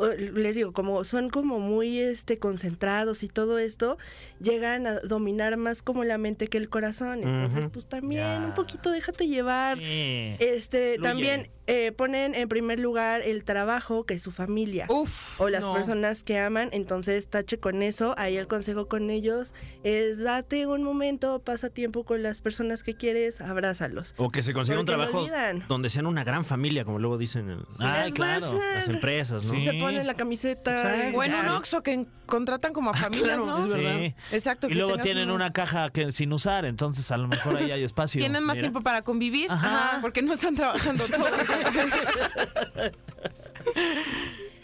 les 0.09 0.55
digo, 0.55 0.73
como 0.73 1.03
son 1.03 1.29
como 1.29 1.59
muy 1.59 1.99
este 1.99 2.37
concentrados 2.39 3.23
y 3.23 3.29
todo 3.29 3.59
esto, 3.59 3.97
llegan 4.41 4.87
a 4.87 4.99
dominar 4.99 5.55
más 5.57 5.81
como 5.81 6.03
la 6.03 6.17
mente 6.17 6.47
que 6.47 6.57
el 6.57 6.69
corazón. 6.69 7.23
Entonces, 7.23 7.69
pues 7.69 7.87
también 7.87 8.43
un 8.43 8.53
poquito 8.53 8.91
déjate 8.91 9.27
llevar. 9.27 9.77
Este, 9.79 10.95
Fluye. 10.95 11.01
también 11.01 11.49
eh, 11.67 11.91
ponen 11.93 12.35
en 12.35 12.49
primer 12.49 12.79
lugar 12.79 13.21
el 13.21 13.43
trabajo, 13.43 14.05
que 14.05 14.15
es 14.15 14.21
su 14.21 14.31
familia. 14.31 14.85
Uf. 14.89 15.39
o 15.39 15.49
las 15.49 15.63
no. 15.63 15.73
personas 15.73 16.23
que 16.23 16.37
aman, 16.39 16.69
entonces 16.73 17.27
tache 17.29 17.57
con 17.57 17.81
eso. 17.83 18.15
Ahí 18.17 18.35
el 18.37 18.47
consejo 18.47 18.87
con 18.87 19.09
ellos 19.09 19.53
es 19.83 20.21
date 20.21 20.65
un 20.67 20.83
momento, 20.83 21.39
pasa 21.39 21.69
tiempo 21.69 22.03
con 22.03 22.21
las 22.23 22.41
personas 22.41 22.83
que 22.83 22.95
quieres, 22.95 23.39
abrázalos. 23.41 24.13
O 24.17 24.29
que 24.29 24.43
se 24.43 24.53
consiga 24.53 24.79
un 24.79 24.85
trabajo 24.85 25.25
donde 25.67 25.89
sean 25.89 26.05
una 26.05 26.23
gran 26.23 26.43
familia, 26.45 26.83
como 26.85 26.99
luego 26.99 27.17
dicen 27.17 27.63
Ay, 27.79 28.09
Es 28.09 28.13
claro. 28.15 28.59
las 28.75 28.87
empresas, 28.87 29.45
¿no? 29.45 29.53
Sí. 29.53 29.65
Se 29.65 29.73
ponen 29.75 30.05
la 30.07 30.13
camiseta. 30.15 31.09
y 31.09 31.15
O 31.15 31.23
en 31.23 31.31
ya. 31.31 31.41
un 31.41 31.47
Oxxo 31.49 31.81
que 31.83 32.05
contratan 32.25 32.73
como 32.73 32.91
a 32.91 32.93
familias, 32.93 33.27
claro, 33.37 33.45
¿no? 33.45 33.59
es 33.65 33.73
verdad. 33.73 33.97
Sí. 33.99 34.15
Exacto. 34.31 34.67
Y 34.67 34.69
que 34.71 34.75
luego 34.75 34.97
tienen 34.97 35.29
un- 35.29 35.35
una 35.35 35.51
caja 35.51 35.89
que 35.89 36.11
sin 36.11 36.31
usar, 36.33 36.65
entonces 36.65 37.11
a 37.11 37.17
lo 37.17 37.27
mejor 37.27 37.57
ahí 37.57 37.71
hay 37.71 37.83
espacio. 37.83 38.19
Tienen 38.19 38.43
más 38.43 38.55
Mira. 38.55 38.63
tiempo 38.65 38.81
para 38.81 39.01
convivir, 39.01 39.51
Ajá. 39.51 39.99
porque 40.01 40.21
no 40.21 40.33
están 40.33 40.55
trabajando 40.55 41.03
todos. 41.05 41.19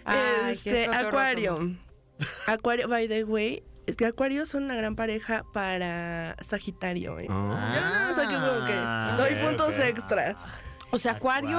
Ay, 0.05 0.53
este, 0.53 0.85
Acuario. 0.87 1.55
Acuario, 2.47 2.87
by 2.87 3.07
the 3.07 3.23
way, 3.23 3.63
es 3.85 3.95
que 3.95 4.05
Acuario 4.05 4.45
son 4.45 4.63
una 4.65 4.75
gran 4.75 4.95
pareja 4.95 5.43
para 5.53 6.35
Sagitario. 6.41 7.19
¿eh? 7.19 7.27
Ah. 7.29 7.71
Ya, 7.75 8.07
o 8.11 8.13
sea, 8.13 8.27
que 8.27 8.33
como 8.35 8.65
que 8.65 8.73
Ah, 8.75 9.15
doy 9.17 9.33
ok, 9.33 9.39
puntos 9.41 9.75
ok. 9.75 9.85
extras. 9.85 10.43
O 10.91 10.97
sea, 10.97 11.13
Acuario. 11.13 11.57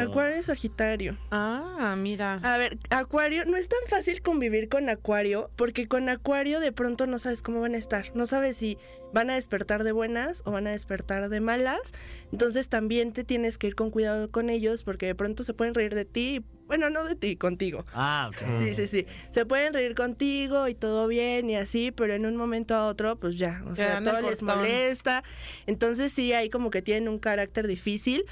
Acuario 0.00 0.38
y 0.38 0.42
Sagitario. 0.42 1.16
Ah, 1.30 1.94
mira. 1.96 2.40
A 2.42 2.58
ver, 2.58 2.78
Acuario, 2.90 3.44
no 3.44 3.56
es 3.56 3.68
tan 3.68 3.78
fácil 3.88 4.22
convivir 4.22 4.68
con 4.68 4.88
Acuario, 4.88 5.50
porque 5.56 5.86
con 5.86 6.08
Acuario 6.08 6.60
de 6.60 6.72
pronto 6.72 7.06
no 7.06 7.18
sabes 7.18 7.42
cómo 7.42 7.60
van 7.60 7.74
a 7.74 7.78
estar. 7.78 8.10
No 8.14 8.26
sabes 8.26 8.56
si 8.56 8.78
van 9.12 9.30
a 9.30 9.34
despertar 9.34 9.84
de 9.84 9.92
buenas 9.92 10.42
o 10.44 10.52
van 10.52 10.66
a 10.66 10.70
despertar 10.70 11.28
de 11.28 11.40
malas. 11.40 11.92
Entonces 12.32 12.68
también 12.68 13.12
te 13.12 13.24
tienes 13.24 13.58
que 13.58 13.68
ir 13.68 13.74
con 13.74 13.90
cuidado 13.90 14.30
con 14.30 14.50
ellos, 14.50 14.82
porque 14.82 15.06
de 15.06 15.14
pronto 15.14 15.42
se 15.42 15.54
pueden 15.54 15.74
reír 15.74 15.94
de 15.94 16.04
ti. 16.04 16.44
Bueno, 16.66 16.88
no 16.88 17.04
de 17.04 17.14
ti, 17.16 17.36
contigo. 17.36 17.84
Ah, 17.92 18.30
ok. 18.30 18.64
Sí, 18.64 18.74
sí, 18.74 18.86
sí. 18.86 19.06
Se 19.30 19.44
pueden 19.44 19.74
reír 19.74 19.94
contigo 19.94 20.68
y 20.68 20.74
todo 20.74 21.06
bien 21.06 21.50
y 21.50 21.56
así, 21.56 21.92
pero 21.92 22.14
en 22.14 22.24
un 22.24 22.36
momento 22.36 22.74
a 22.74 22.86
otro, 22.86 23.16
pues 23.16 23.36
ya, 23.36 23.62
o 23.66 23.74
sea, 23.74 24.02
todo 24.02 24.22
les 24.22 24.42
molesta. 24.42 25.22
Entonces 25.66 26.12
sí, 26.12 26.32
ahí 26.32 26.48
como 26.48 26.70
que 26.70 26.80
tienen 26.80 27.08
un 27.08 27.18
carácter 27.18 27.66
difícil. 27.66 28.24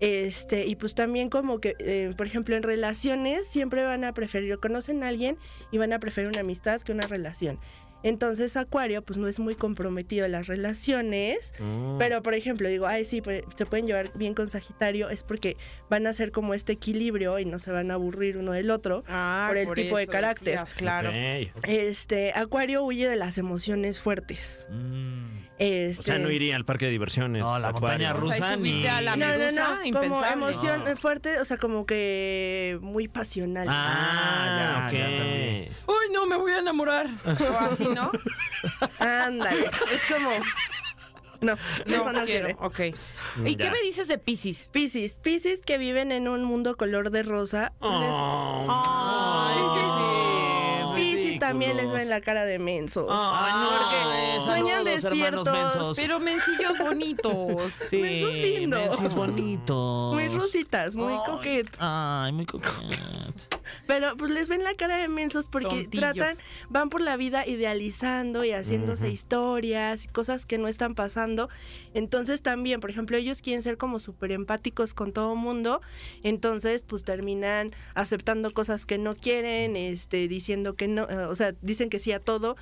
Este, 0.00 0.66
y 0.66 0.76
pues 0.76 0.94
también 0.94 1.28
como 1.28 1.60
que, 1.60 1.74
eh, 1.80 2.12
por 2.16 2.26
ejemplo, 2.26 2.56
en 2.56 2.62
relaciones 2.62 3.46
siempre 3.46 3.82
van 3.84 4.04
a 4.04 4.14
preferir, 4.14 4.58
conocen 4.58 5.02
a 5.02 5.08
alguien 5.08 5.36
y 5.72 5.78
van 5.78 5.92
a 5.92 5.98
preferir 5.98 6.28
una 6.28 6.40
amistad 6.40 6.80
que 6.82 6.92
una 6.92 7.06
relación. 7.06 7.58
Entonces 8.04 8.56
Acuario 8.56 9.02
pues 9.02 9.16
no 9.18 9.26
es 9.26 9.40
muy 9.40 9.56
comprometido 9.56 10.24
en 10.24 10.30
las 10.30 10.46
relaciones, 10.46 11.52
Mm. 11.58 11.98
pero 11.98 12.22
por 12.22 12.34
ejemplo 12.34 12.68
digo, 12.68 12.86
ay 12.86 13.04
sí, 13.04 13.20
pues, 13.20 13.42
se 13.56 13.66
pueden 13.66 13.88
llevar 13.88 14.12
bien 14.16 14.34
con 14.34 14.46
Sagitario, 14.46 15.10
es 15.10 15.24
porque 15.24 15.56
van 15.90 16.06
a 16.06 16.10
hacer 16.10 16.30
como 16.30 16.54
este 16.54 16.74
equilibrio 16.74 17.40
y 17.40 17.44
no 17.44 17.58
se 17.58 17.72
van 17.72 17.90
a 17.90 17.94
aburrir 17.94 18.36
uno 18.36 18.52
del 18.52 18.70
otro 18.70 19.02
Ah, 19.08 19.46
por 19.48 19.56
el 19.58 19.72
tipo 19.72 19.98
de 19.98 20.06
carácter. 20.06 20.44
decías, 20.60 20.74
claro. 20.74 21.10
Este, 21.64 22.30
Acuario 22.34 22.84
huye 22.84 23.08
de 23.08 23.16
las 23.16 23.36
emociones 23.36 23.98
fuertes. 24.00 24.68
Mm. 24.70 25.47
Este, 25.58 26.00
O 26.00 26.04
sea, 26.04 26.18
no 26.18 26.30
iría 26.30 26.54
al 26.56 26.64
parque 26.64 26.84
de 26.84 26.92
diversiones. 26.92 27.42
No, 27.42 27.58
la 27.58 27.68
Acuario. 27.68 28.08
montaña 28.08 28.10
O 28.12 28.14
sea, 28.14 28.20
rusa 28.48 28.54
subirte 28.54 28.78
ni- 28.80 28.86
a 28.86 29.00
la 29.00 29.16
no, 29.16 29.26
no, 29.26 29.50
no, 29.52 30.00
como 30.00 30.24
emoción 30.24 30.84
No. 30.84 30.96
fuerte, 30.96 31.40
o 31.40 31.44
sea, 31.44 31.56
como 31.56 31.84
que 31.84 32.78
muy 32.80 33.08
pasional. 33.08 33.66
Ah, 33.68 34.50
ya, 34.52 34.88
ok. 34.88 34.94
ok. 34.94 35.18
también. 35.18 35.68
Uy, 35.86 36.12
no, 36.12 36.26
me 36.26 36.36
voy 36.36 36.52
a 36.52 36.58
enamorar. 36.60 37.06
O 37.24 37.58
así, 37.58 37.86
¿no? 37.86 38.10
Ándale, 39.00 39.70
es 39.92 40.02
como 40.12 40.30
no, 41.40 41.52
eso 41.86 42.12
no 42.12 42.24
quiero. 42.24 42.56
Ok. 42.60 42.80
¿Y 43.44 43.54
qué 43.56 43.64
Ya. 43.64 43.70
me 43.70 43.80
dices 43.82 44.08
de 44.08 44.18
Pisces? 44.18 44.68
Piscis, 44.72 45.14
Piscis 45.14 45.60
que 45.60 45.78
viven 45.78 46.10
en 46.10 46.26
un 46.26 46.42
mundo 46.44 46.76
color 46.76 47.10
de 47.10 47.22
rosa. 47.22 47.72
Oh. 47.78 48.00
Piscis 48.00 48.18
también 51.48 51.76
les 51.76 51.92
ven 51.92 52.08
la 52.08 52.20
cara 52.20 52.44
de 52.44 52.58
mensos. 52.58 53.06
Ay, 53.10 53.52
no, 53.52 53.68
porque 53.78 54.40
sueñan 54.44 54.84
despiertos, 54.84 55.48
mensos. 55.50 55.96
Pero 55.96 56.20
mencillos 56.20 56.78
bonitos. 56.78 57.72
Sí, 57.88 57.96
mensos 58.00 58.34
lindos. 58.34 58.80
mensos 58.80 59.14
bonitos. 59.14 60.14
Muy 60.14 60.28
rositas, 60.28 60.94
muy 60.94 61.12
Ay, 61.12 61.18
coquet. 61.26 61.76
Ay, 61.78 62.32
muy 62.32 62.44
coquet. 62.46 62.70
Pero 63.86 64.16
pues 64.16 64.30
les 64.30 64.48
ven 64.48 64.64
la 64.64 64.74
cara 64.74 64.96
de 64.96 65.08
mensos 65.08 65.48
porque 65.48 65.68
Tontillos. 65.84 66.14
tratan, 66.14 66.36
van 66.68 66.90
por 66.90 67.00
la 67.00 67.16
vida 67.16 67.46
idealizando 67.46 68.44
y 68.44 68.52
haciéndose 68.52 69.10
historias 69.10 70.04
y 70.04 70.08
cosas 70.08 70.46
que 70.46 70.58
no 70.58 70.68
están 70.68 70.94
pasando. 70.94 71.48
Entonces 71.94 72.42
también, 72.42 72.80
por 72.80 72.90
ejemplo, 72.90 73.16
ellos 73.16 73.42
quieren 73.42 73.62
ser 73.62 73.76
como 73.76 74.00
súper 74.00 74.32
empáticos 74.32 74.94
con 74.94 75.12
todo 75.12 75.34
mundo. 75.34 75.80
Entonces, 76.22 76.82
pues 76.82 77.04
terminan 77.04 77.72
aceptando 77.94 78.52
cosas 78.52 78.86
que 78.86 78.98
no 78.98 79.14
quieren, 79.14 79.76
este, 79.76 80.28
diciendo 80.28 80.74
que 80.74 80.88
no, 80.88 81.08
eh, 81.08 81.26
o 81.26 81.34
sea, 81.38 81.54
dicen 81.62 81.88
que 81.88 81.98
sí 81.98 82.12
a 82.12 82.20
todo. 82.20 82.56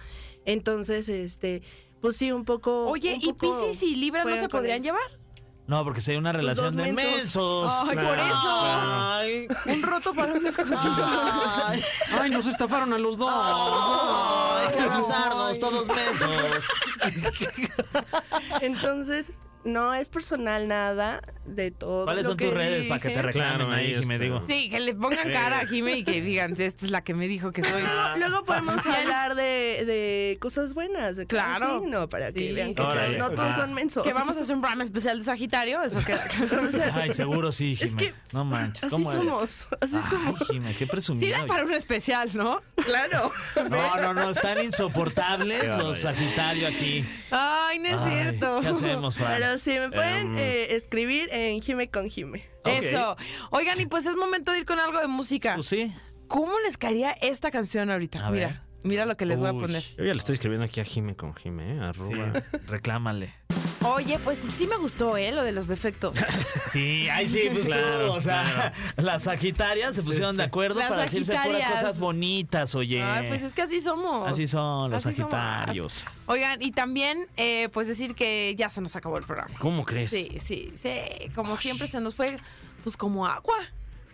Entonces, 0.44 1.08
este, 1.08 1.62
pues 2.00 2.16
sí, 2.16 2.30
un 2.32 2.44
poco. 2.44 2.86
Oye, 2.88 3.14
un 3.14 3.20
¿y 3.22 3.32
poco 3.32 3.66
Pisces 3.68 3.82
y 3.82 3.96
Libra 3.96 4.24
no 4.24 4.36
se 4.36 4.48
podrían 4.48 4.76
él. 4.78 4.82
llevar? 4.84 5.18
No, 5.66 5.82
porque 5.82 6.00
sería 6.00 6.20
una 6.20 6.30
relación 6.30 6.76
dos 6.76 6.86
de 6.86 6.92
mensos. 6.92 7.72
Ay, 7.88 7.96
por 7.96 8.18
eso. 8.20 8.36
Ay, 8.62 9.48
Un 9.66 9.82
roto 9.82 10.14
para 10.14 10.32
un 10.34 10.44
descosido. 10.44 10.78
ay, 11.04 11.80
Ay, 12.20 12.30
nos 12.30 12.46
estafaron 12.46 12.92
a 12.92 12.98
los 12.98 13.16
dos. 13.16 13.28
hay 13.32 14.72
que 14.74 14.78
abrazarnos, 14.80 15.58
todos 15.58 15.88
mensos. 15.88 16.64
Entonces, 18.60 19.32
no 19.66 19.92
es 19.94 20.08
personal 20.10 20.68
nada 20.68 21.20
de 21.44 21.70
todo. 21.70 22.04
¿Cuáles 22.04 22.24
lo 22.24 22.30
son 22.30 22.36
que 22.38 22.46
tus 22.46 22.54
redes 22.54 22.86
para 22.86 23.00
que 23.00 23.10
te 23.10 23.22
reclamen 23.22 23.66
Claro, 23.68 23.72
ahí, 23.72 23.94
digo? 24.18 24.42
Sí, 24.46 24.68
que 24.70 24.80
le 24.80 24.94
pongan 24.94 25.30
cara 25.30 25.60
a 25.60 25.66
Jime 25.66 25.98
y 25.98 26.04
que 26.04 26.20
digan, 26.22 26.52
esta 26.58 26.84
es 26.86 26.90
la 26.90 27.02
que 27.04 27.14
me 27.14 27.28
dijo 27.28 27.52
que 27.52 27.62
soy. 27.62 27.82
Luego 28.18 28.44
podemos 28.44 28.84
hablar 28.86 29.34
de, 29.34 29.84
de 29.86 30.38
cosas 30.40 30.72
buenas. 30.74 31.16
De 31.16 31.26
Claro. 31.26 31.80
signo, 31.80 32.08
para 32.08 32.30
Sí. 32.32 32.38
que 32.38 32.52
vean 32.52 32.74
que 32.74 32.82
no 33.18 33.30
todos 33.30 33.54
son 33.54 33.74
mensos. 33.74 34.02
Que 34.02 34.12
vamos 34.12 34.36
a 34.36 34.40
hacer 34.40 34.54
un 34.54 34.60
programa 34.62 34.82
especial 34.84 35.18
de 35.18 35.24
Sagitario, 35.24 35.82
eso 35.82 36.02
queda 36.04 36.24
claro. 36.26 36.66
O 36.66 36.70
sea, 36.70 36.92
Ay, 36.94 37.12
seguro 37.12 37.52
sí, 37.52 37.76
Es 37.80 37.90
Jimé. 37.90 37.96
que 37.96 38.14
no 38.32 38.44
manches, 38.44 38.84
así 38.84 38.90
¿cómo 38.90 39.12
eres? 39.12 39.24
somos. 39.24 39.68
Así 39.80 39.96
Ay, 39.96 40.10
somos. 40.10 40.48
Jimé, 40.48 40.72
qué 40.72 40.84
Sí, 40.84 40.86
presumido. 40.86 41.26
era 41.36 41.46
para 41.46 41.64
un 41.64 41.72
especial, 41.72 42.30
¿no? 42.34 42.60
Claro. 42.84 43.32
No, 43.68 43.96
no, 44.00 44.14
no, 44.14 44.30
están 44.30 44.62
insoportables 44.62 45.66
los. 45.78 45.98
Sagitario 45.98 46.68
aquí. 46.68 47.04
Ay, 47.30 47.65
no 47.78 47.88
es 47.88 48.00
Ay, 48.00 48.12
cierto. 48.12 48.60
¿Qué 48.60 48.68
hacemos, 48.68 49.16
Fran? 49.16 49.32
Pero 49.38 49.58
sí, 49.58 49.70
me 49.78 49.90
pueden 49.90 50.26
Em. 50.28 50.38
eh, 50.38 50.74
escribir 50.76 51.28
en 51.32 51.60
Jime 51.62 51.88
con 51.90 52.08
Jime. 52.10 52.42
Eso. 52.64 53.16
Oigan, 53.50 53.80
y 53.80 53.86
pues 53.86 54.06
es 54.06 54.16
momento 54.16 54.52
de 54.52 54.58
ir 54.60 54.64
con 54.64 54.78
algo 54.78 54.98
de 55.00 55.06
música. 55.06 55.54
Pues 55.54 55.66
sí. 55.68 55.92
¿Cómo 56.28 56.58
les 56.60 56.76
caería 56.78 57.12
esta 57.12 57.50
canción 57.50 57.90
ahorita? 57.90 58.26
A 58.26 58.30
ver. 58.30 58.48
mira, 58.48 58.62
mira 58.82 59.06
lo 59.06 59.16
que 59.16 59.26
les 59.26 59.38
voy 59.38 59.48
a 59.48 59.52
poner. 59.52 59.82
Yo 59.96 60.04
ya 60.04 60.12
le 60.12 60.18
estoy 60.18 60.34
escribiendo 60.34 60.64
aquí 60.64 60.80
a 60.80 60.84
Jime 60.84 61.14
con 61.14 61.34
Jime, 61.36 61.76
¿eh? 61.76 61.80
Arroba. 61.80 62.08
Sí, 62.08 62.56
reclámale. 62.66 63.32
Oye, 63.94 64.18
pues 64.18 64.42
sí 64.50 64.66
me 64.66 64.76
gustó, 64.76 65.16
¿eh? 65.16 65.32
Lo 65.32 65.42
de 65.42 65.52
los 65.52 65.68
defectos. 65.68 66.16
Sí, 66.66 67.08
ay, 67.08 67.28
sí, 67.28 67.48
pues 67.52 67.66
Claro, 67.66 68.08
tú, 68.08 68.12
o 68.14 68.20
sea, 68.20 68.72
las 68.96 69.22
Sagitarias 69.22 69.94
se 69.94 70.02
pusieron 70.02 70.32
sí. 70.32 70.38
de 70.38 70.42
acuerdo 70.42 70.80
Las 70.80 70.88
para 70.88 71.02
decirse 71.02 71.32
puras 71.42 71.70
cosas 71.70 71.98
bonitas, 72.00 72.74
oye. 72.74 73.02
Ay, 73.02 73.28
pues 73.28 73.42
es 73.42 73.54
que 73.54 73.62
así 73.62 73.80
somos. 73.80 74.28
Así 74.28 74.46
son 74.46 74.90
los 74.90 75.06
Así 75.06 75.16
somos. 75.16 75.30
Sagitarios. 75.32 76.04
Oigan, 76.26 76.60
y 76.60 76.72
también, 76.72 77.26
eh, 77.36 77.68
pues 77.72 77.86
decir 77.86 78.14
que 78.14 78.54
ya 78.58 78.68
se 78.68 78.80
nos 78.80 78.96
acabó 78.96 79.16
el 79.16 79.24
programa. 79.24 79.54
¿Cómo 79.58 79.84
crees? 79.84 80.10
Sí, 80.10 80.36
sí, 80.40 80.72
sí. 80.74 80.90
Como 81.34 81.56
siempre 81.56 81.86
se 81.86 82.00
nos 82.00 82.14
fue, 82.14 82.38
pues 82.82 82.96
como 82.96 83.26
agua. 83.26 83.56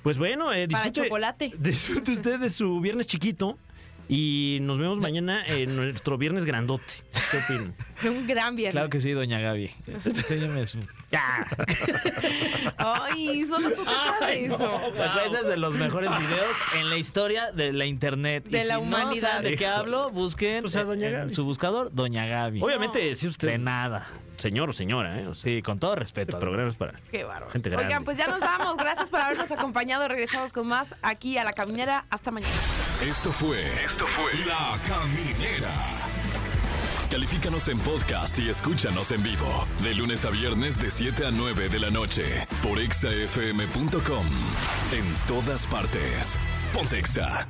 Pues 0.03 0.18
bueno, 0.18 0.53
eh, 0.53 0.68
Para 0.68 0.85
disfrute, 0.85 1.09
chocolate. 1.09 1.53
disfrute 1.59 2.12
usted 2.12 2.39
de 2.39 2.51
su 2.51 2.81
viernes 2.81 3.07
chiquito 3.07 3.57
y 4.09 4.59
nos 4.62 4.78
vemos 4.78 4.98
mañana 4.98 5.44
en 5.46 5.74
nuestro 5.76 6.18
viernes 6.18 6.44
grandote. 6.44 6.84
¿Qué 7.30 7.38
opinan? 7.38 7.74
Un 8.16 8.26
gran 8.26 8.57
viernes. 8.57 8.74
Claro 8.74 8.90
que 8.90 9.00
sí, 9.00 9.12
doña 9.12 9.40
Gaby. 9.40 9.70
Enséñame 10.05 10.66
su. 10.66 10.78
Ya. 11.11 11.46
Ay, 12.78 13.44
solo 13.46 13.70
tú 13.70 13.84
te 13.84 13.90
sabes 13.90 14.53
eso. 14.53 14.80
Ese 15.26 15.36
es 15.42 15.46
de 15.48 15.57
los 15.57 15.76
mejores 15.76 16.11
videos 16.18 16.57
en 16.78 16.90
la 16.90 16.96
historia 16.96 17.53
de 17.53 17.72
la 17.72 17.86
internet. 17.86 18.44
De 18.48 18.61
Y 18.61 18.64
la 18.64 18.76
si 18.76 18.80
no 18.82 18.86
humanidad. 18.86 19.30
saben 19.32 19.50
¿De 19.53 19.57
qué 19.57 19.66
hablo? 19.66 20.11
Busquen 20.11 20.62
Pues 20.62 20.76
a 20.76 20.84
doña 20.84 21.07
en 21.09 21.12
Gaby. 21.14 21.34
su 21.34 21.44
buscador, 21.44 21.90
Doña 21.92 22.26
Gaby. 22.26 22.61
Obviamente, 22.62 23.14
si 23.14 23.28
usted. 23.28 23.48
De 23.48 23.59
nada. 23.59 24.09
Señor 24.43 24.70
o 24.70 24.72
señora, 24.72 25.20
¿eh? 25.20 25.26
O 25.28 25.34
sea, 25.34 25.45
Sí, 25.53 25.62
con 25.62 25.78
todo 25.78 25.95
respeto. 25.95 26.36
el 26.36 26.40
programa 26.40 26.68
es 26.68 26.74
para. 26.76 26.93
Qué 27.11 27.22
bárbaro. 27.24 27.51
Gente 27.53 27.70
grande. 27.70 27.86
Oigan, 27.86 28.05
pues 28.05 28.18
ya 28.18 28.26
nos 28.26 28.40
vamos. 28.40 28.76
Gracias 28.76 29.09
por 29.09 29.20
habernos 29.20 29.53
acompañado. 29.53 30.09
Regresamos 30.09 30.53
con 30.53 30.66
más 30.66 30.97
aquí 31.03 31.38
a 31.38 31.45
la 31.45 31.53
caminera. 31.53 32.07
Hasta 32.11 32.30
mañana. 32.32 32.53
Esto 33.07 33.30
fue. 33.32 33.66
Esto 33.84 34.07
fue. 34.07 34.34
La 34.45 34.78
Caminera. 34.86 35.70
Califícanos 37.11 37.68
en 37.68 37.78
podcast 37.80 38.38
y 38.38 38.49
escúchanos 38.49 39.11
en 39.12 39.22
vivo. 39.22 39.66
De 39.82 39.95
lunes 39.95 40.24
a 40.24 40.30
viernes, 40.30 40.80
de 40.80 40.90
7 40.90 41.26
a 41.26 41.30
9 41.30 41.68
de 41.68 41.78
la 41.78 41.90
noche. 41.90 42.24
Por 42.62 42.78
exafm.com. 42.80 44.26
En 44.93 45.16
todas 45.28 45.66
partes. 45.66 46.38
Pontexa. 46.72 47.47